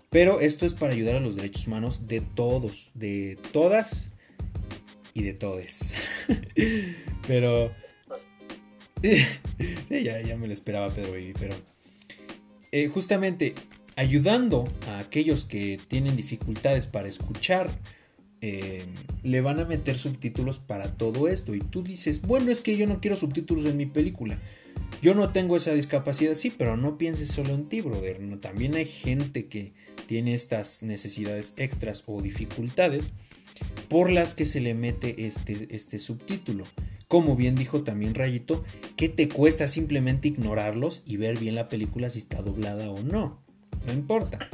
pero 0.09 0.39
esto 0.39 0.65
es 0.65 0.74
para 0.74 0.93
ayudar 0.93 1.15
a 1.15 1.19
los 1.19 1.36
derechos 1.36 1.67
humanos 1.67 2.07
de 2.07 2.21
todos, 2.21 2.91
de 2.93 3.38
todas 3.51 4.11
y 5.13 5.24
de 5.24 5.34
todes. 5.34 5.95
pero... 7.28 7.71
Ya, 9.89 10.21
ya 10.21 10.36
me 10.36 10.47
lo 10.47 10.53
esperaba 10.53 10.89
Pedro 10.89 11.11
Baby, 11.11 11.34
pero... 11.38 11.55
eh, 12.71 12.88
justamente 12.88 13.53
ayudando 13.95 14.65
a 14.88 14.99
aquellos 14.99 15.45
que 15.45 15.80
tienen 15.88 16.15
dificultades 16.15 16.88
para 16.88 17.07
escuchar, 17.07 17.69
eh, 18.46 18.84
le 19.24 19.39
van 19.39 19.62
a 19.62 19.66
meter 19.66 19.98
subtítulos 19.98 20.60
para 20.60 20.98
todo 20.98 21.30
esto. 21.30 21.56
Y 21.56 21.62
tú 21.62 21.82
dices, 21.82 22.22
bueno, 22.22 22.52
es 22.52 22.60
que 22.60 22.76
yo 22.76 22.86
no 22.86 23.00
quiero 23.00 23.16
subtítulos 23.16 23.64
en 23.64 23.78
mi 23.78 23.86
película. 23.86 24.38
Yo 25.02 25.16
no 25.16 25.30
tengo 25.30 25.56
esa 25.56 25.74
discapacidad, 25.74 26.36
sí, 26.36 26.54
pero 26.56 26.76
no 26.76 26.98
pienses 26.98 27.30
solo 27.30 27.54
en 27.54 27.70
ti, 27.70 27.80
brother. 27.80 28.20
También 28.41 28.76
hay 28.76 28.86
gente 28.86 29.46
que 29.46 29.72
tiene 30.08 30.34
estas 30.34 30.84
necesidades 30.84 31.54
extras 31.56 32.04
o 32.06 32.22
dificultades 32.22 33.12
por 33.88 34.12
las 34.12 34.36
que 34.36 34.46
se 34.46 34.60
le 34.60 34.74
mete 34.74 35.26
este, 35.26 35.74
este 35.74 35.98
subtítulo. 35.98 36.66
Como 37.08 37.38
bien 37.38 37.56
dijo 37.56 37.84
también 37.84 38.14
Rayito, 38.14 38.66
que 38.98 39.08
te 39.08 39.30
cuesta 39.30 39.70
simplemente 39.70 40.28
ignorarlos 40.28 41.02
y 41.06 41.16
ver 41.16 41.39
bien 41.39 41.56
la 41.56 41.70
película 41.70 42.10
si 42.10 42.20
está 42.20 42.41
doblada 42.41 42.91
o 42.91 43.02
no. 43.04 43.41
No 43.88 43.94
importa. 43.94 44.50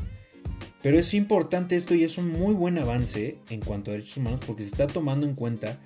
Pero 0.81 0.97
es 0.97 1.13
importante 1.13 1.75
esto 1.75 1.93
y 1.93 2.03
es 2.03 2.17
un 2.17 2.29
muy 2.31 2.53
buen 2.53 2.77
avance 2.77 3.37
en 3.49 3.59
cuanto 3.59 3.91
a 3.91 3.93
derechos 3.95 4.17
humanos 4.17 4.39
porque 4.45 4.63
se 4.63 4.69
está 4.69 4.87
tomando 4.87 5.25
en 5.25 5.35
cuenta 5.35 5.77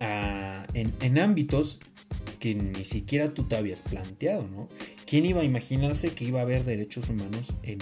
ah, 0.00 0.66
en, 0.74 0.92
en 1.00 1.18
ámbitos 1.18 1.78
que 2.38 2.54
ni 2.54 2.84
siquiera 2.84 3.28
tú 3.34 3.44
te 3.44 3.56
habías 3.56 3.82
planteado, 3.82 4.48
¿no? 4.48 4.68
¿Quién 5.06 5.26
iba 5.26 5.42
a 5.42 5.44
imaginarse 5.44 6.12
que 6.14 6.24
iba 6.24 6.38
a 6.40 6.42
haber 6.42 6.64
derechos 6.64 7.08
humanos 7.10 7.52
en, 7.62 7.78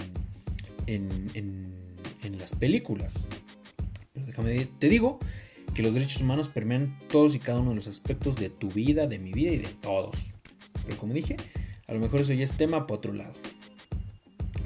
en, 0.87 1.31
en- 1.33 2.37
las 2.39 2.55
películas? 2.55 3.25
Pero 4.13 4.25
déjame, 4.25 4.67
te 4.79 4.87
digo 4.89 5.19
que 5.73 5.81
los 5.81 5.93
derechos 5.93 6.21
humanos 6.21 6.49
permean 6.49 6.99
todos 7.09 7.35
y 7.35 7.39
cada 7.39 7.59
uno 7.59 7.71
de 7.71 7.77
los 7.77 7.87
aspectos 7.87 8.35
de 8.35 8.49
tu 8.49 8.69
vida, 8.69 9.07
de 9.07 9.17
mi 9.19 9.31
vida 9.31 9.51
y 9.51 9.57
de 9.57 9.67
todos. 9.81 10.15
Pero 10.85 10.97
como 10.97 11.13
dije, 11.13 11.37
a 11.87 11.93
lo 11.93 11.99
mejor 11.99 12.21
eso 12.21 12.33
ya 12.33 12.43
es 12.43 12.53
tema 12.53 12.85
para 12.85 12.97
otro 12.97 13.13
lado. 13.13 13.33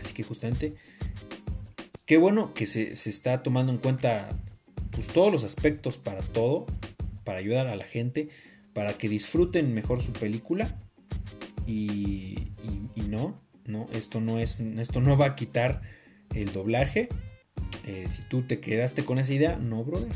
Así 0.01 0.13
que 0.13 0.23
justamente, 0.23 0.75
qué 2.05 2.17
bueno 2.17 2.53
que 2.53 2.65
se, 2.65 2.95
se 2.95 3.09
está 3.09 3.43
tomando 3.43 3.71
en 3.71 3.77
cuenta 3.79 4.29
pues, 4.91 5.07
todos 5.07 5.31
los 5.31 5.43
aspectos 5.43 5.97
para 5.97 6.21
todo, 6.21 6.65
para 7.23 7.39
ayudar 7.39 7.67
a 7.67 7.75
la 7.75 7.85
gente, 7.85 8.29
para 8.73 8.93
que 8.93 9.09
disfruten 9.09 9.73
mejor 9.73 10.01
su 10.01 10.13
película. 10.13 10.79
Y, 11.65 12.51
y- 12.95 13.01
no, 13.07 13.39
no, 13.65 13.87
esto 13.93 14.19
no 14.21 14.39
es, 14.39 14.59
esto 14.59 14.99
no 14.99 15.17
va 15.17 15.27
a 15.27 15.35
quitar 15.35 15.81
el 16.33 16.51
doblaje. 16.51 17.09
Eh, 17.85 18.05
si 18.07 18.23
tú 18.23 18.41
te 18.41 18.59
quedaste 18.59 19.05
con 19.05 19.19
esa 19.19 19.33
idea, 19.33 19.55
no, 19.57 19.83
brother. 19.83 20.11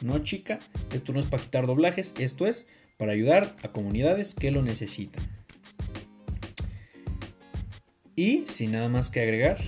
No, 0.00 0.18
chica, 0.18 0.58
esto 0.92 1.12
no 1.12 1.20
es 1.20 1.26
para 1.26 1.42
quitar 1.42 1.66
doblajes, 1.66 2.14
esto 2.18 2.46
es 2.46 2.66
para 2.98 3.12
ayudar 3.12 3.54
a 3.62 3.68
comunidades 3.68 4.34
que 4.34 4.50
lo 4.50 4.62
necesitan. 4.62 5.22
Y 8.16 8.44
sin 8.46 8.72
nada 8.72 8.88
más 8.88 9.10
que 9.10 9.20
agregar, 9.20 9.58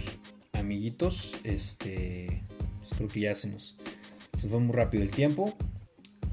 amiguitos, 0.63 1.37
este, 1.45 2.43
pues 2.79 2.93
creo 2.97 3.09
que 3.09 3.21
ya 3.21 3.35
se 3.35 3.49
nos 3.49 3.77
se 4.39 4.49
fue 4.49 4.59
muy 4.61 4.75
rápido 4.75 5.03
el 5.05 5.11
tiempo, 5.11 5.55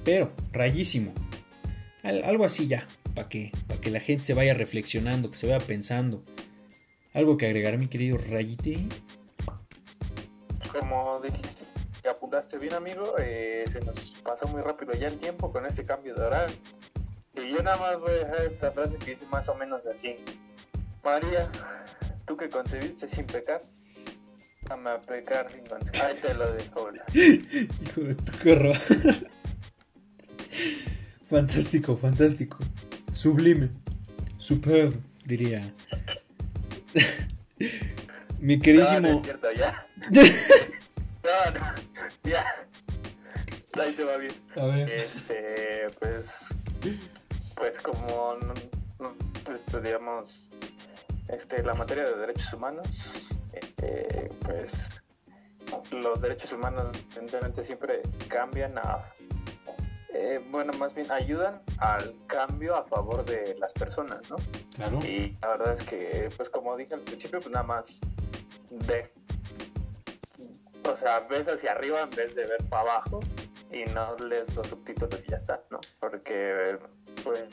pero 0.05 0.31
rayísimo. 0.53 1.13
Al- 2.01 2.23
algo 2.23 2.45
así 2.45 2.67
ya, 2.67 2.87
para 3.13 3.27
que, 3.29 3.51
para 3.67 3.81
que 3.81 3.91
la 3.91 3.99
gente 3.99 4.23
se 4.23 4.33
vaya 4.33 4.53
reflexionando, 4.53 5.29
que 5.29 5.35
se 5.35 5.47
vaya 5.47 5.65
pensando. 5.65 6.23
Algo 7.13 7.37
que 7.37 7.45
agregar, 7.47 7.77
mi 7.77 7.87
querido 7.87 8.17
Rayite. 8.17 8.87
Como 10.77 11.19
dijiste, 11.21 11.65
que 12.01 12.09
apuntaste 12.09 12.57
bien, 12.59 12.73
amigo, 12.73 13.15
eh, 13.19 13.65
se 13.71 13.81
nos 13.81 14.11
pasó 14.23 14.47
muy 14.47 14.61
rápido 14.61 14.93
ya 14.93 15.07
el 15.07 15.17
tiempo 15.17 15.51
con 15.51 15.65
ese 15.65 15.83
cambio 15.83 16.15
de 16.15 16.21
horario. 16.21 16.55
Y 17.35 17.51
yo 17.51 17.63
nada 17.63 17.77
más 17.77 17.99
voy 17.99 18.11
a 18.11 18.25
dejar 18.25 18.45
esta 18.45 18.71
frase 18.71 18.95
que 18.97 19.11
dice 19.11 19.25
más 19.25 19.49
o 19.49 19.55
menos 19.55 19.85
así. 19.87 20.15
María, 21.03 21.51
tú 22.25 22.37
que 22.37 22.49
concebiste 22.49 23.07
sin 23.07 23.25
pecar, 23.25 23.61
dame 24.69 24.89
a 24.91 24.99
pecar 24.99 25.51
sin 25.51 25.65
concebir. 25.65 26.01
Ahí 26.03 26.15
te 26.21 26.33
lo 26.35 26.53
dejo. 26.53 26.89
Hijo 27.13 28.01
de 28.01 28.15
tu 28.15 28.31
corro. 28.43 28.73
fantástico, 31.29 31.97
fantástico. 31.97 32.59
Sublime. 33.11 33.69
Superb, 34.37 35.01
diría. 35.25 35.73
Mi 38.39 38.55
No, 38.55 38.59
no 38.59 38.63
queridísimo. 38.63 39.07
es 39.09 39.23
cierto, 39.23 39.51
ya. 39.51 39.87
No, 41.21 41.59
no, 41.59 41.65
ya. 42.23 42.45
Ahí 43.79 43.91
te 43.93 44.03
va 44.03 44.17
bien. 44.17 44.33
A 44.55 44.65
ver. 44.65 44.89
Este, 44.89 45.85
pues, 45.99 46.55
pues 47.55 47.79
como 47.81 48.35
no, 48.41 48.53
no 48.99 49.53
estudiamos 49.53 50.49
este, 51.27 51.61
la 51.61 51.75
materia 51.75 52.05
de 52.05 52.17
derechos 52.17 52.51
humanos, 52.53 53.29
eh, 53.81 54.29
pues 54.45 55.01
los 55.91 56.21
derechos 56.21 56.53
humanos 56.53 56.87
evidentemente 57.11 57.63
siempre 57.63 58.01
cambian 58.27 58.77
a, 58.77 59.03
eh, 60.13 60.43
bueno, 60.49 60.73
más 60.73 60.93
bien 60.93 61.11
ayudan 61.11 61.61
al 61.77 62.15
cambio 62.27 62.75
a 62.75 62.83
favor 62.83 63.23
de 63.25 63.55
las 63.59 63.73
personas, 63.73 64.29
¿no? 64.29 64.37
Claro. 64.75 64.99
Y 65.05 65.37
la 65.41 65.49
verdad 65.49 65.73
es 65.73 65.83
que, 65.83 66.29
pues 66.35 66.49
como 66.49 66.75
dije 66.75 66.93
al 66.93 67.01
principio, 67.01 67.39
pues 67.39 67.53
nada 67.53 67.65
más 67.65 68.01
de, 68.69 69.11
o 70.83 70.95
sea, 70.95 71.19
ves 71.29 71.47
hacia 71.47 71.71
arriba 71.71 72.01
en 72.01 72.09
vez 72.11 72.35
de 72.35 72.47
ver 72.47 72.63
para 72.69 72.81
abajo 72.83 73.19
y 73.71 73.85
no 73.91 74.15
lees 74.17 74.55
los 74.55 74.67
subtítulos 74.67 75.23
y 75.25 75.31
ya 75.31 75.37
está, 75.37 75.63
¿no? 75.69 75.79
Porque, 75.99 76.79
pues, 77.23 77.49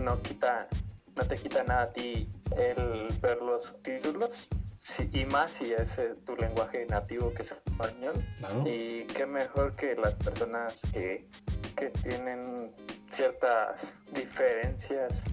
no 0.00 0.20
quita, 0.22 0.68
no 1.16 1.24
te 1.24 1.36
quita 1.36 1.64
nada 1.64 1.82
a 1.82 1.92
ti 1.92 2.30
el 2.56 3.08
ver 3.20 3.42
los 3.42 3.64
subtítulos 3.64 4.48
sí, 4.80 5.08
y 5.12 5.24
más 5.26 5.52
si 5.52 5.72
es 5.72 5.98
eh, 5.98 6.14
tu 6.26 6.34
lenguaje 6.36 6.84
nativo 6.86 7.32
que 7.32 7.42
es 7.42 7.52
español. 7.52 8.14
Claro. 8.38 8.64
Y 8.66 9.04
qué 9.06 9.26
mejor 9.26 9.76
que 9.76 9.94
las 9.94 10.14
personas 10.14 10.82
que, 10.92 11.28
que 11.76 11.90
tienen 12.02 12.74
ciertas 13.08 13.94
diferencias 14.12 15.24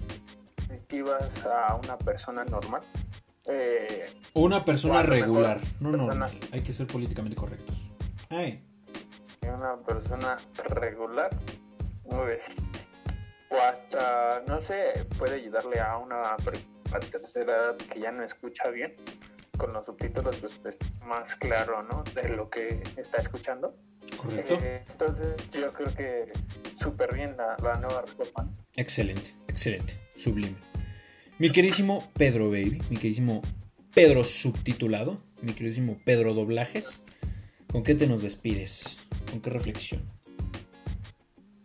positivas 0.68 1.44
a 1.46 1.74
una 1.74 1.98
persona 1.98 2.44
normal. 2.44 2.82
Eh, 3.46 4.08
Una 4.34 4.62
persona 4.64 5.02
regular. 5.02 5.60
No, 5.80 5.90
no, 5.92 6.04
personaje. 6.06 6.38
hay 6.52 6.60
que 6.62 6.72
ser 6.72 6.86
políticamente 6.86 7.34
correctos. 7.36 7.90
Ay, 8.28 8.62
una 9.42 9.76
persona 9.78 10.36
regular, 10.68 11.30
o 12.04 13.56
hasta, 13.70 14.42
no 14.46 14.60
sé, 14.60 15.06
puede 15.18 15.36
ayudarle 15.36 15.80
a 15.80 15.96
una 15.96 16.36
per- 16.44 16.58
a 16.94 17.00
tercera 17.00 17.56
edad 17.56 17.76
que 17.76 18.00
ya 18.00 18.10
no 18.12 18.22
escucha 18.22 18.68
bien, 18.68 18.94
con 19.58 19.74
los 19.74 19.84
subtítulos, 19.84 20.36
pues, 20.38 20.52
pues, 20.62 20.78
más 21.04 21.34
claro, 21.36 21.82
¿no? 21.82 22.02
De 22.14 22.28
lo 22.30 22.48
que 22.48 22.82
está 22.96 23.18
escuchando. 23.20 23.76
correcto. 24.16 24.58
Eh, 24.62 24.82
entonces, 24.90 25.34
yo 25.52 25.72
creo 25.74 25.94
que 25.94 26.32
súper 26.80 27.14
bien 27.14 27.36
la, 27.36 27.56
la 27.62 27.76
nueva 27.76 28.02
reforma. 28.02 28.48
Excelente, 28.76 29.34
excelente, 29.46 30.00
sublime. 30.16 30.56
Mi 31.38 31.52
queridísimo 31.52 32.10
Pedro 32.14 32.50
Baby, 32.50 32.82
mi 32.88 32.96
queridísimo 32.96 33.42
Pedro 33.92 34.24
subtitulado, 34.24 35.18
mi 35.42 35.52
queridísimo 35.52 35.98
Pedro 36.04 36.32
Doblajes, 36.32 37.02
¿con 37.70 37.82
qué 37.82 37.94
te 37.94 38.06
nos 38.06 38.22
despides? 38.22 38.96
¿Con 39.30 39.42
qué 39.42 39.50
reflexión? 39.50 40.18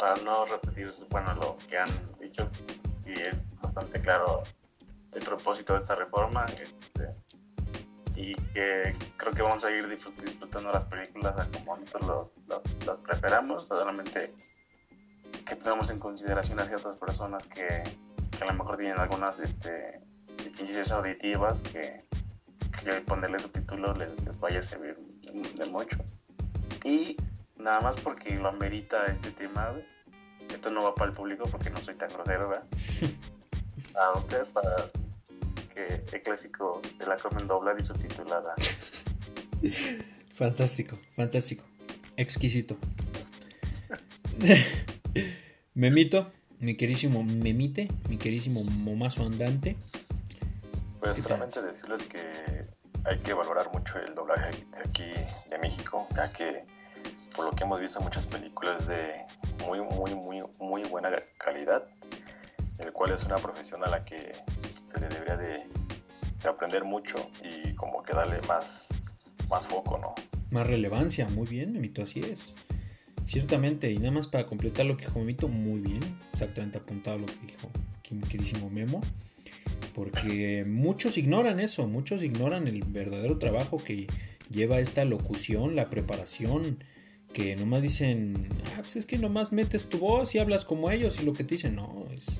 para 0.04 0.22
no 0.22 0.44
repetir 0.44 0.94
bueno 1.10 1.34
lo 1.36 1.58
que 1.70 1.78
han 1.78 1.90
dicho 2.20 2.50
y 3.06 3.14
es 3.14 3.46
bastante 3.62 4.02
claro 4.02 4.44
el 5.14 5.24
propósito 5.24 5.74
de 5.74 5.80
esta 5.80 5.96
reforma 5.96 6.46
este, 6.46 7.16
y 8.16 8.34
que 8.54 8.96
creo 9.18 9.34
que 9.34 9.42
vamos 9.42 9.64
a 9.64 9.68
seguir 9.70 9.88
disfrut- 9.88 10.22
disfrutando 10.22 10.72
las 10.72 10.86
películas 10.86 11.36
a 11.38 11.48
como 11.52 11.78
nosotros 11.78 12.32
las 12.86 12.98
preferamos 13.00 13.66
solamente 13.66 14.34
que 15.46 15.56
tenemos 15.56 15.90
en 15.90 16.00
consideración 16.00 16.60
a 16.60 16.66
ciertas 16.66 16.96
personas 16.96 17.48
que, 17.48 17.68
que 18.38 18.44
a 18.44 18.48
lo 18.48 18.54
mejor 18.54 18.78
tienen 18.78 19.00
algunas 19.00 19.40
este, 19.40 20.00
deficiencias 20.38 20.92
auditivas 20.92 21.62
que, 21.62 22.06
que 22.84 22.92
ponerle 23.02 23.40
subtítulos 23.40 23.98
les, 23.98 24.24
les 24.24 24.40
vaya 24.40 24.60
a 24.60 24.64
servir 24.64 24.98
de, 25.58 25.66
mucho 25.66 25.98
y 26.84 27.18
nada 27.58 27.82
más 27.82 27.96
porque 27.98 28.36
lo 28.38 28.50
amerita 28.50 29.06
este 29.08 29.32
tema. 29.32 29.74
Esto 30.50 30.70
no 30.70 30.84
va 30.84 30.94
para 30.94 31.10
el 31.10 31.16
público 31.16 31.46
porque 31.50 31.70
no 31.70 31.78
soy 31.80 31.96
tan 31.96 32.10
grosero, 32.10 32.50
¿verdad? 32.50 32.68
A 33.96 34.18
ustedes 34.18 34.50
para 34.50 34.70
que 35.74 36.04
el 36.12 36.22
clásico 36.22 36.82
de 36.98 37.06
la 37.06 37.18
comen 37.18 37.48
doblada 37.48 37.80
y 37.80 37.84
subtitulada. 37.84 38.56
Fantástico, 40.34 40.98
fantástico. 41.16 41.64
Exquisito. 42.18 42.76
Memito, 45.76 46.32
mi 46.60 46.76
querísimo 46.76 47.24
Memite, 47.24 47.88
mi 48.10 48.18
querísimo 48.18 48.64
momazo 48.64 49.26
andante. 49.26 49.78
Pues 51.00 51.14
¿Qué 51.14 51.22
solamente 51.22 51.62
decirles 51.62 52.04
que 52.08 52.20
hay 53.06 53.20
que 53.20 53.34
valorar 53.34 53.72
mucho 53.74 54.00
el 54.00 54.16
doblaje 54.16 54.50
aquí 54.84 55.14
de 55.50 55.58
México, 55.60 56.08
ya 56.16 56.32
que 56.34 56.66
por 57.36 57.46
lo 57.46 57.52
que 57.52 57.64
hemos 57.64 57.80
visto 57.80 58.00
muchas 58.02 58.26
películas 58.26 58.88
de 58.88 59.26
muy, 59.66 59.82
muy, 59.82 60.16
muy, 60.16 60.44
muy 60.60 60.84
buena 60.84 61.10
calidad, 61.38 61.84
el 62.80 62.92
cual 62.92 63.12
es 63.12 63.24
una 63.24 63.36
profesión 63.36 63.84
a 63.84 63.88
la 63.88 64.04
que 64.04 64.32
se 65.00 65.08
debería 65.08 65.38
de, 65.38 65.64
de 66.42 66.50
aprender 66.50 66.84
mucho 66.84 67.16
y 67.44 67.74
como 67.74 68.04
que 68.04 68.14
darle 68.14 68.40
más, 68.48 68.90
más 69.50 69.66
foco, 69.68 69.98
¿no? 69.98 70.16
Más 70.52 70.68
relevancia, 70.68 71.28
muy 71.30 71.48
bien, 71.48 71.74
Memito, 71.74 72.04
así 72.04 72.20
es. 72.20 72.54
Ciertamente, 73.26 73.92
y 73.92 73.98
nada 73.98 74.12
más 74.12 74.28
para 74.28 74.46
completar 74.46 74.86
lo 74.86 74.98
que 74.98 75.06
dijo 75.06 75.20
Memito, 75.20 75.48
muy 75.48 75.80
bien, 75.80 76.02
exactamente 76.34 76.78
apuntado 76.78 77.20
lo 77.20 77.26
que 77.26 77.34
dijo 77.42 77.72
mi 78.14 78.70
Memo, 78.70 79.02
porque 79.94 80.66
muchos 80.68 81.18
ignoran 81.18 81.60
eso, 81.60 81.88
muchos 81.88 82.24
ignoran 82.24 82.68
el 82.68 82.84
verdadero 82.84 83.38
trabajo 83.38 83.78
que 83.78 84.08
lleva 84.50 84.80
esta 84.80 85.06
locución, 85.06 85.76
la 85.76 85.90
preparación, 85.90 86.84
que 87.34 87.56
nomás 87.56 87.82
dicen, 87.82 88.50
ah, 88.68 88.80
pues 88.80 88.96
es 88.96 89.06
que 89.06 89.18
nomás 89.18 89.52
metes 89.52 89.88
tu 89.88 90.00
voz 90.00 90.36
y 90.36 90.40
hablas 90.40 90.66
como 90.66 90.92
ellos 90.92 91.20
y 91.20 91.26
lo 91.26 91.34
que 91.34 91.44
te 91.44 91.56
dicen, 91.56 91.76
no, 91.76 92.08
es, 92.12 92.40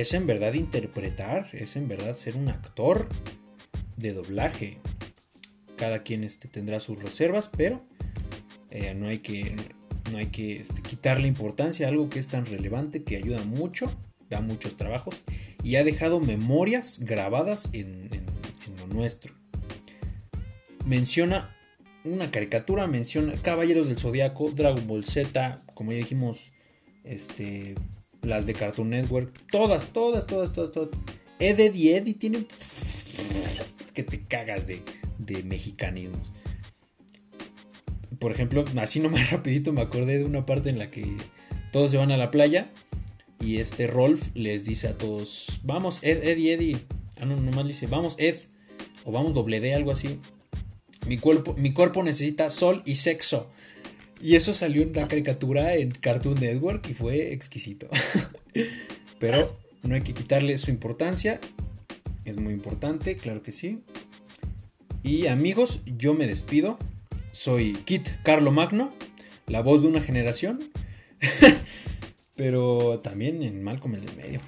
es 0.00 0.12
en 0.14 0.26
verdad 0.26 0.52
interpretar, 0.54 1.48
es 1.52 1.76
en 1.76 1.88
verdad 1.88 2.16
ser 2.16 2.36
un 2.36 2.48
actor 2.48 3.08
de 3.96 4.12
doblaje. 4.12 4.78
Cada 5.76 6.02
quien 6.02 6.22
este, 6.24 6.48
tendrá 6.48 6.80
sus 6.80 7.02
reservas, 7.02 7.48
pero 7.54 7.82
eh, 8.70 8.94
no 8.94 9.08
hay 9.08 9.18
que, 9.18 9.56
no 10.12 10.18
hay 10.18 10.26
que 10.26 10.60
este, 10.60 10.82
quitarle 10.82 11.28
importancia 11.28 11.86
a 11.86 11.90
algo 11.90 12.10
que 12.10 12.18
es 12.18 12.28
tan 12.28 12.44
relevante, 12.46 13.04
que 13.04 13.16
ayuda 13.16 13.42
mucho, 13.44 13.90
da 14.28 14.40
muchos 14.40 14.76
trabajos 14.76 15.22
y 15.62 15.76
ha 15.76 15.84
dejado 15.84 16.20
memorias 16.20 16.98
grabadas 17.00 17.70
en, 17.72 18.08
en- 18.12 18.26
en 18.66 18.76
lo 18.78 18.86
nuestro. 18.88 19.34
Menciona 20.84 21.56
una 22.04 22.30
caricatura, 22.30 22.86
menciona 22.86 23.34
Caballeros 23.34 23.88
del 23.88 23.98
Zodiaco, 23.98 24.50
Dragon 24.50 24.86
Ball 24.86 25.04
Z, 25.04 25.62
como 25.74 25.92
ya 25.92 25.98
dijimos, 25.98 26.50
este, 27.04 27.74
las 28.26 28.46
de 28.46 28.54
Cartoon 28.54 28.90
Network, 28.90 29.32
todas, 29.50 29.88
todas, 29.88 30.26
todas, 30.26 30.52
todas, 30.52 30.72
todas. 30.72 30.90
Eddie 31.38 31.70
y 31.74 31.88
Eddie 31.94 32.14
tienen 32.14 32.46
que 33.94 34.02
te 34.02 34.24
cagas 34.24 34.66
de, 34.66 34.82
de 35.18 35.42
mexicanismos. 35.42 36.32
Por 38.18 38.32
ejemplo, 38.32 38.64
así 38.78 39.00
nomás 39.00 39.30
rapidito 39.32 39.72
me 39.72 39.80
acordé 39.80 40.18
de 40.18 40.24
una 40.24 40.46
parte 40.46 40.70
en 40.70 40.78
la 40.78 40.88
que 40.88 41.16
todos 41.72 41.90
se 41.90 41.96
van 41.96 42.10
a 42.10 42.16
la 42.16 42.30
playa 42.30 42.70
y 43.40 43.58
este 43.58 43.86
Rolf 43.86 44.34
les 44.34 44.64
dice 44.64 44.88
a 44.88 44.98
todos, 44.98 45.60
vamos 45.64 46.02
Ed, 46.02 46.22
Ed 46.24 46.38
y 46.38 46.50
Eddie. 46.50 46.78
Ah, 47.20 47.26
no, 47.26 47.36
nomás 47.36 47.64
le 47.64 47.68
dice, 47.68 47.86
vamos 47.86 48.16
Ed 48.18 48.36
o 49.04 49.12
vamos 49.12 49.34
doble 49.34 49.60
D, 49.60 49.74
algo 49.74 49.92
así. 49.92 50.20
Mi 51.06 51.18
cuerpo, 51.18 51.54
mi 51.54 51.72
cuerpo 51.72 52.02
necesita 52.02 52.50
sol 52.50 52.82
y 52.84 52.96
sexo. 52.96 53.50
Y 54.20 54.34
eso 54.34 54.54
salió 54.54 54.82
en 54.82 54.92
la 54.94 55.08
caricatura 55.08 55.74
en 55.74 55.90
Cartoon 55.90 56.36
Network 56.36 56.88
y 56.88 56.94
fue 56.94 57.32
exquisito. 57.32 57.88
Pero 59.18 59.58
no 59.82 59.94
hay 59.94 60.00
que 60.00 60.14
quitarle 60.14 60.56
su 60.58 60.70
importancia. 60.70 61.40
Es 62.24 62.38
muy 62.38 62.54
importante, 62.54 63.16
claro 63.16 63.42
que 63.42 63.52
sí. 63.52 63.80
Y 65.02 65.26
amigos, 65.26 65.82
yo 65.84 66.14
me 66.14 66.26
despido. 66.26 66.78
Soy 67.30 67.74
Kit 67.84 68.08
Carlo 68.24 68.50
Magno, 68.50 68.94
la 69.46 69.60
voz 69.60 69.82
de 69.82 69.88
una 69.88 70.00
generación. 70.00 70.70
Pero 72.36 73.00
también 73.00 73.42
en 73.42 73.62
Malcolm 73.62 73.94
el 73.96 74.04
del 74.04 74.16
medio. 74.16 74.40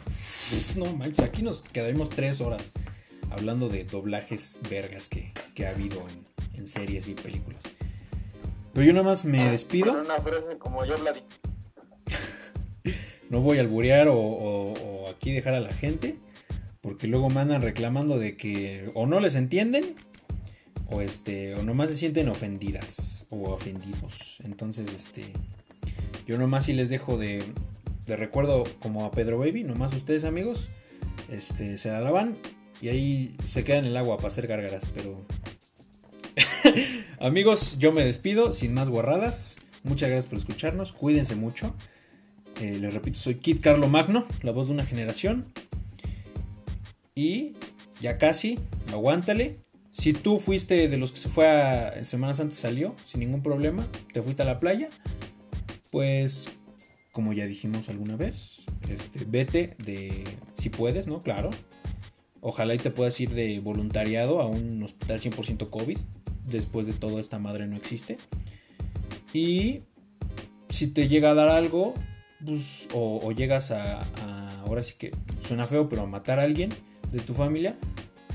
No 0.76 0.92
manches, 0.94 1.24
aquí 1.24 1.42
nos 1.42 1.60
quedaremos 1.60 2.08
tres 2.08 2.40
horas 2.40 2.72
hablando 3.30 3.68
de 3.68 3.84
doblajes 3.84 4.60
vergas 4.70 5.08
que, 5.08 5.32
que 5.54 5.66
ha 5.66 5.70
habido 5.70 6.04
en 6.54 6.66
series 6.66 7.08
y 7.08 7.14
películas. 7.14 7.64
Pero 8.78 8.86
yo 8.86 8.92
nada 8.92 9.04
más 9.06 9.24
me 9.24 9.38
Con 9.38 9.50
despido. 9.50 9.92
una 10.00 10.20
frase 10.20 10.56
como 10.56 10.84
yo 10.84 10.96
la 11.02 11.12
di. 11.12 11.20
No 13.28 13.40
voy 13.40 13.58
a 13.58 13.60
alburear 13.62 14.06
o, 14.08 14.16
o- 14.16 14.72
o 14.74 15.08
aquí 15.10 15.32
dejar 15.32 15.54
a 15.54 15.60
la 15.60 15.72
gente. 15.72 16.16
Porque 16.80 17.08
luego 17.08 17.28
me 17.28 17.40
andan 17.40 17.60
reclamando 17.60 18.18
de 18.20 18.36
que 18.36 18.88
o 18.94 19.06
no 19.06 19.18
les 19.18 19.34
entienden. 19.34 19.96
O 20.92 21.00
este. 21.02 21.56
O 21.56 21.62
nomás 21.64 21.90
se 21.90 21.96
sienten 21.96 22.28
ofendidas. 22.28 23.26
O 23.30 23.50
ofendidos. 23.50 24.40
Entonces, 24.44 24.86
este. 24.94 25.24
Yo 26.26 26.38
nomás 26.38 26.66
sí 26.66 26.72
les 26.72 26.88
dejo 26.88 27.18
de. 27.18 27.42
De 28.06 28.16
recuerdo 28.16 28.62
como 28.80 29.04
a 29.04 29.10
Pedro 29.10 29.38
Baby. 29.40 29.64
Nomás 29.64 29.92
ustedes 29.92 30.22
amigos. 30.22 30.68
Este. 31.28 31.78
Se 31.78 31.90
la 31.90 32.00
lavan. 32.00 32.38
Y 32.80 32.90
ahí 32.90 33.36
se 33.44 33.64
quedan 33.64 33.80
en 33.86 33.90
el 33.90 33.96
agua 33.96 34.18
para 34.18 34.28
hacer 34.28 34.46
gárgaras. 34.46 34.88
Pero. 34.94 35.26
amigos, 37.20 37.78
yo 37.78 37.92
me 37.92 38.04
despido. 38.04 38.52
Sin 38.52 38.74
más 38.74 38.88
guarradas. 38.88 39.56
Muchas 39.84 40.08
gracias 40.08 40.26
por 40.26 40.38
escucharnos. 40.38 40.92
Cuídense 40.92 41.34
mucho. 41.34 41.74
Eh, 42.60 42.78
les 42.80 42.92
repito, 42.92 43.18
soy 43.18 43.36
Kit 43.36 43.60
Carlo 43.60 43.88
Magno, 43.88 44.26
la 44.42 44.52
voz 44.52 44.66
de 44.66 44.72
una 44.72 44.84
generación. 44.84 45.46
Y 47.14 47.54
ya 48.00 48.18
casi, 48.18 48.58
aguántale. 48.92 49.58
Si 49.90 50.12
tú 50.12 50.38
fuiste 50.38 50.88
de 50.88 50.96
los 50.96 51.10
que 51.12 51.18
se 51.18 51.28
fue 51.28 51.48
a 51.48 51.88
en 51.96 52.04
Semana 52.04 52.34
Santa 52.34 52.54
salió 52.54 52.94
sin 53.04 53.20
ningún 53.20 53.42
problema, 53.42 53.86
te 54.12 54.22
fuiste 54.22 54.42
a 54.42 54.44
la 54.44 54.60
playa, 54.60 54.88
pues 55.90 56.50
como 57.10 57.32
ya 57.32 57.46
dijimos 57.46 57.88
alguna 57.88 58.14
vez, 58.14 58.62
este, 58.88 59.24
vete 59.24 59.76
de 59.84 60.24
si 60.56 60.70
puedes, 60.70 61.08
¿no? 61.08 61.20
Claro. 61.20 61.50
Ojalá 62.40 62.74
y 62.74 62.78
te 62.78 62.92
puedas 62.92 63.18
ir 63.20 63.30
de 63.30 63.58
voluntariado 63.58 64.40
a 64.40 64.46
un 64.46 64.80
hospital 64.84 65.20
100% 65.20 65.70
COVID. 65.70 65.98
Después 66.48 66.86
de 66.86 66.92
todo 66.92 67.20
esta 67.20 67.38
madre 67.38 67.66
no 67.66 67.76
existe. 67.76 68.18
Y 69.32 69.82
si 70.70 70.86
te 70.86 71.08
llega 71.08 71.30
a 71.30 71.34
dar 71.34 71.48
algo, 71.48 71.94
pues, 72.44 72.88
o, 72.92 73.32
llegas 73.32 73.70
a, 73.70 74.02
ahora 74.62 74.82
sí 74.82 74.94
que 74.98 75.12
suena 75.40 75.66
feo, 75.66 75.88
pero 75.88 76.02
a 76.02 76.06
matar 76.06 76.38
a 76.38 76.42
alguien 76.42 76.70
de 77.12 77.20
tu 77.20 77.34
familia, 77.34 77.76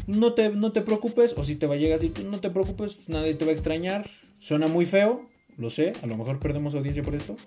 no 0.08 0.34
te, 0.34 0.50
no 0.50 0.72
te 0.72 0.82
preocupes, 0.82 1.34
o 1.38 1.44
si 1.44 1.56
te 1.56 1.68
va 1.68 1.76
a 1.76 1.78
llegar 1.78 1.98
así, 1.98 2.14
no 2.26 2.40
te 2.40 2.50
preocupes, 2.50 3.08
nadie 3.08 3.36
te 3.36 3.46
va 3.46 3.52
a 3.52 3.54
extrañar. 3.54 4.10
Suena 4.40 4.68
muy 4.68 4.86
feo, 4.86 5.26
lo 5.58 5.70
sé, 5.70 5.94
a 6.02 6.08
lo 6.08 6.18
mejor 6.18 6.40
perdemos 6.40 6.76
audiencia 6.76 7.04
por 7.04 7.16
esto, 7.16 7.38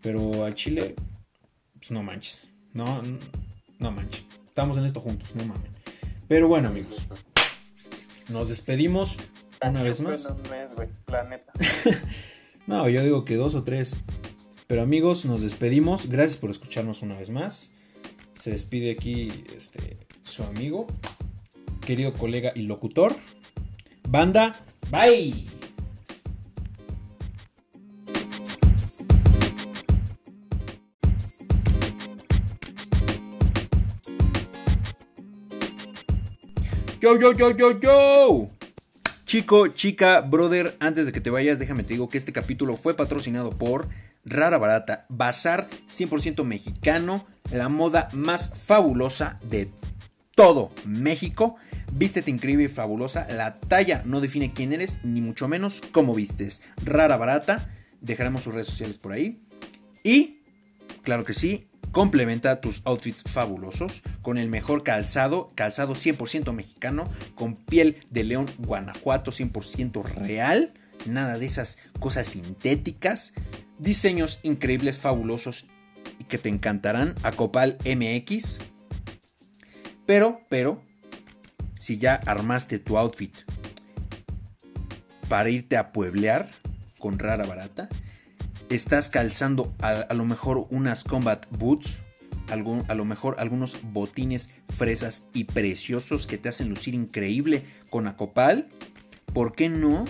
pero 0.00 0.44
al 0.44 0.54
chile, 0.54 0.94
pues 1.78 1.90
no 1.90 2.02
manches, 2.02 2.46
no, 2.72 3.02
no 3.78 3.90
manches, 3.90 4.24
estamos 4.46 4.78
en 4.78 4.84
esto 4.84 5.00
juntos, 5.00 5.34
no 5.34 5.44
mames. 5.44 5.70
Pero 6.28 6.46
bueno, 6.46 6.68
amigos, 6.68 7.06
nos 8.28 8.48
despedimos 8.48 9.16
una 9.68 9.82
vez 9.82 10.00
más. 10.00 10.24
En 10.26 10.32
un 10.32 10.50
mes, 10.50 10.74
güey, 10.74 10.88
la 11.06 11.24
neta. 11.24 11.52
No, 12.66 12.88
yo 12.88 13.02
digo 13.02 13.24
que 13.24 13.34
dos 13.34 13.56
o 13.56 13.64
tres. 13.64 13.96
Pero 14.68 14.82
amigos, 14.82 15.24
nos 15.24 15.40
despedimos. 15.40 16.08
Gracias 16.08 16.36
por 16.36 16.50
escucharnos 16.50 17.02
una 17.02 17.16
vez 17.16 17.30
más. 17.30 17.72
Se 18.34 18.52
despide 18.52 18.92
aquí 18.92 19.44
este, 19.56 19.96
su 20.22 20.44
amigo, 20.44 20.86
querido 21.80 22.12
colega 22.12 22.52
y 22.54 22.62
locutor. 22.62 23.16
Banda, 24.08 24.54
bye. 24.90 25.34
Yo, 37.00 37.18
yo, 37.18 37.32
yo, 37.32 37.50
yo, 37.56 37.80
yo. 37.80 38.59
Chico, 39.30 39.68
chica, 39.68 40.22
brother, 40.22 40.76
antes 40.80 41.06
de 41.06 41.12
que 41.12 41.20
te 41.20 41.30
vayas, 41.30 41.60
déjame 41.60 41.84
te 41.84 41.94
digo 41.94 42.08
que 42.08 42.18
este 42.18 42.32
capítulo 42.32 42.76
fue 42.76 42.94
patrocinado 42.94 43.50
por 43.50 43.86
Rara 44.24 44.58
Barata, 44.58 45.06
Bazar 45.08 45.68
100% 45.88 46.42
mexicano, 46.42 47.28
la 47.52 47.68
moda 47.68 48.08
más 48.12 48.52
fabulosa 48.58 49.38
de 49.44 49.70
todo 50.34 50.72
México. 50.84 51.54
Vístete 51.92 52.32
increíble 52.32 52.64
y 52.64 52.68
fabulosa. 52.68 53.28
La 53.30 53.60
talla 53.60 54.02
no 54.04 54.20
define 54.20 54.52
quién 54.52 54.72
eres, 54.72 54.98
ni 55.04 55.20
mucho 55.20 55.46
menos 55.46 55.80
cómo 55.92 56.12
vistes. 56.12 56.62
Rara 56.84 57.16
Barata, 57.16 57.70
dejaremos 58.00 58.42
sus 58.42 58.52
redes 58.52 58.66
sociales 58.66 58.98
por 58.98 59.12
ahí. 59.12 59.40
Y, 60.02 60.38
claro 61.04 61.24
que 61.24 61.34
sí, 61.34 61.69
Complementa 61.92 62.60
tus 62.60 62.82
outfits 62.84 63.24
fabulosos 63.24 64.02
con 64.22 64.38
el 64.38 64.48
mejor 64.48 64.84
calzado, 64.84 65.50
calzado 65.56 65.94
100% 65.94 66.52
mexicano, 66.52 67.08
con 67.34 67.56
piel 67.56 68.06
de 68.10 68.22
león 68.22 68.46
Guanajuato 68.58 69.32
100% 69.32 70.02
real, 70.04 70.72
nada 71.06 71.36
de 71.36 71.46
esas 71.46 71.78
cosas 71.98 72.28
sintéticas, 72.28 73.32
diseños 73.78 74.38
increíbles, 74.44 74.98
fabulosos 74.98 75.66
y 76.20 76.24
que 76.24 76.38
te 76.38 76.48
encantarán, 76.48 77.16
a 77.24 77.32
Copal 77.32 77.76
MX. 77.84 78.58
Pero, 80.06 80.40
pero, 80.48 80.80
si 81.78 81.98
ya 81.98 82.14
armaste 82.14 82.78
tu 82.78 82.98
outfit 82.98 83.34
para 85.28 85.50
irte 85.50 85.76
a 85.76 85.92
pueblear 85.92 86.50
con 86.98 87.18
rara 87.18 87.46
barata, 87.46 87.88
estás 88.70 89.08
calzando 89.08 89.74
a, 89.80 90.14
lo 90.14 90.24
mejor 90.24 90.66
unas 90.70 91.04
combat 91.04 91.44
boots, 91.50 91.98
a 92.48 92.56
lo 92.56 93.04
mejor 93.04 93.36
algunos 93.38 93.76
botines 93.92 94.50
fresas 94.68 95.28
y 95.34 95.44
preciosos 95.44 96.26
que 96.26 96.38
te 96.38 96.48
hacen 96.48 96.68
lucir 96.68 96.94
increíble 96.94 97.64
con 97.90 98.06
Acopal, 98.06 98.68
¿por 99.32 99.54
qué 99.54 99.68
no 99.68 100.04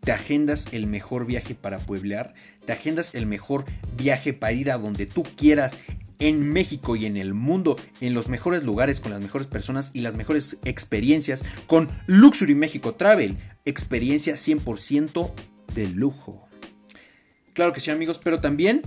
te 0.00 0.12
agendas 0.12 0.68
el 0.72 0.86
mejor 0.86 1.26
viaje 1.26 1.54
para 1.54 1.78
pueblear? 1.78 2.34
¿Te 2.64 2.72
agendas 2.72 3.14
el 3.14 3.26
mejor 3.26 3.64
viaje 3.96 4.32
para 4.32 4.52
ir 4.52 4.70
a 4.70 4.78
donde 4.78 5.06
tú 5.06 5.24
quieras 5.24 5.80
en 6.18 6.48
México 6.48 6.96
y 6.96 7.06
en 7.06 7.16
el 7.16 7.34
mundo, 7.34 7.76
en 8.00 8.14
los 8.14 8.28
mejores 8.28 8.62
lugares, 8.62 9.00
con 9.00 9.12
las 9.12 9.20
mejores 9.20 9.48
personas 9.48 9.90
y 9.94 10.00
las 10.00 10.14
mejores 10.14 10.58
experiencias 10.64 11.44
con 11.66 11.88
Luxury 12.06 12.54
México 12.54 12.94
Travel? 12.94 13.36
Experiencia 13.64 14.34
100% 14.34 15.32
de 15.74 15.88
lujo. 15.88 16.45
Claro 17.56 17.72
que 17.72 17.80
sí, 17.80 17.90
amigos, 17.90 18.20
pero 18.22 18.38
también 18.38 18.82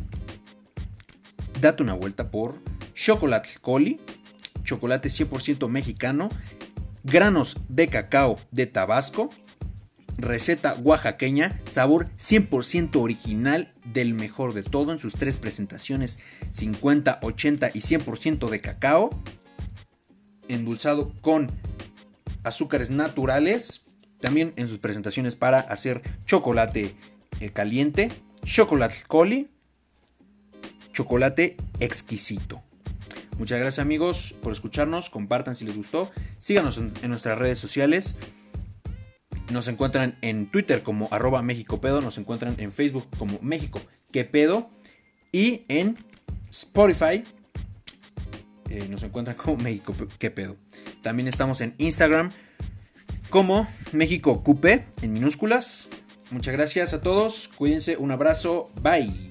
date 1.60 1.82
una 1.82 1.96
vuelta 1.96 2.30
por 2.30 2.60
Chocolate 2.94 3.50
Coli, 3.60 4.00
chocolate 4.64 5.10
100% 5.10 5.68
mexicano, 5.68 6.30
granos 7.04 7.58
de 7.68 7.88
cacao 7.88 8.38
de 8.52 8.68
Tabasco, 8.68 9.32
receta 10.18 10.76
oaxaqueña, 10.84 11.60
sabor 11.66 12.10
100% 12.20 12.98
original 13.02 13.74
del 13.86 14.14
mejor 14.14 14.54
de 14.54 14.62
todo 14.62 14.92
en 14.92 15.00
sus 15.00 15.14
tres 15.14 15.38
presentaciones 15.38 16.20
50, 16.52 17.22
80 17.24 17.70
y 17.74 17.80
100% 17.80 18.50
de 18.50 18.62
cacao, 18.62 19.10
endulzado 20.48 21.12
con 21.22 21.50
azúcares 22.44 22.92
naturales, 22.92 23.96
también 24.22 24.54
en 24.58 24.68
sus 24.68 24.78
presentaciones 24.78 25.36
para 25.36 25.60
hacer 25.60 26.04
chocolate 26.28 26.94
eh, 27.40 27.50
caliente, 27.50 28.10
chocolate 28.44 28.96
coli, 29.08 29.50
chocolate 30.94 31.58
exquisito. 31.80 32.62
Muchas 33.38 33.60
gracias 33.60 33.80
amigos 33.80 34.36
por 34.42 34.52
escucharnos, 34.52 35.10
compartan 35.10 35.56
si 35.56 35.64
les 35.64 35.78
gustó, 35.78 36.12
síganos 36.40 36.78
en, 36.78 36.94
nuestras 37.10 37.38
redes 37.38 37.58
sociales. 37.58 38.16
Nos 39.50 39.68
encuentran 39.68 40.18
en 40.22 40.52
Twitter 40.52 40.84
como 40.84 41.08
arroba 41.12 41.42
México 41.42 41.80
Pedo, 41.80 42.02
nos 42.02 42.18
encuentran 42.18 42.56
en 42.60 42.74
Facebook 42.74 43.08
como 43.18 43.40
México 43.42 43.82
Que 44.12 44.30
y 45.32 45.62
en 45.70 45.98
Spotify 46.50 47.24
eh, 48.70 48.88
nos 48.90 49.04
encuentran 49.04 49.38
como 49.38 49.58
México 49.58 49.96
Que. 50.18 50.56
También 51.02 51.28
estamos 51.28 51.62
en 51.62 51.74
Instagram 51.78 52.32
como 53.30 53.68
México 53.94 54.44
Cupe 54.44 54.86
en 55.02 55.14
minúsculas. 55.14 55.88
Muchas 56.32 56.54
gracias 56.54 56.94
a 56.94 57.02
todos. 57.02 57.50
Cuídense. 57.56 57.98
Un 57.98 58.12
abrazo. 58.12 58.70
Bye. 58.82 59.29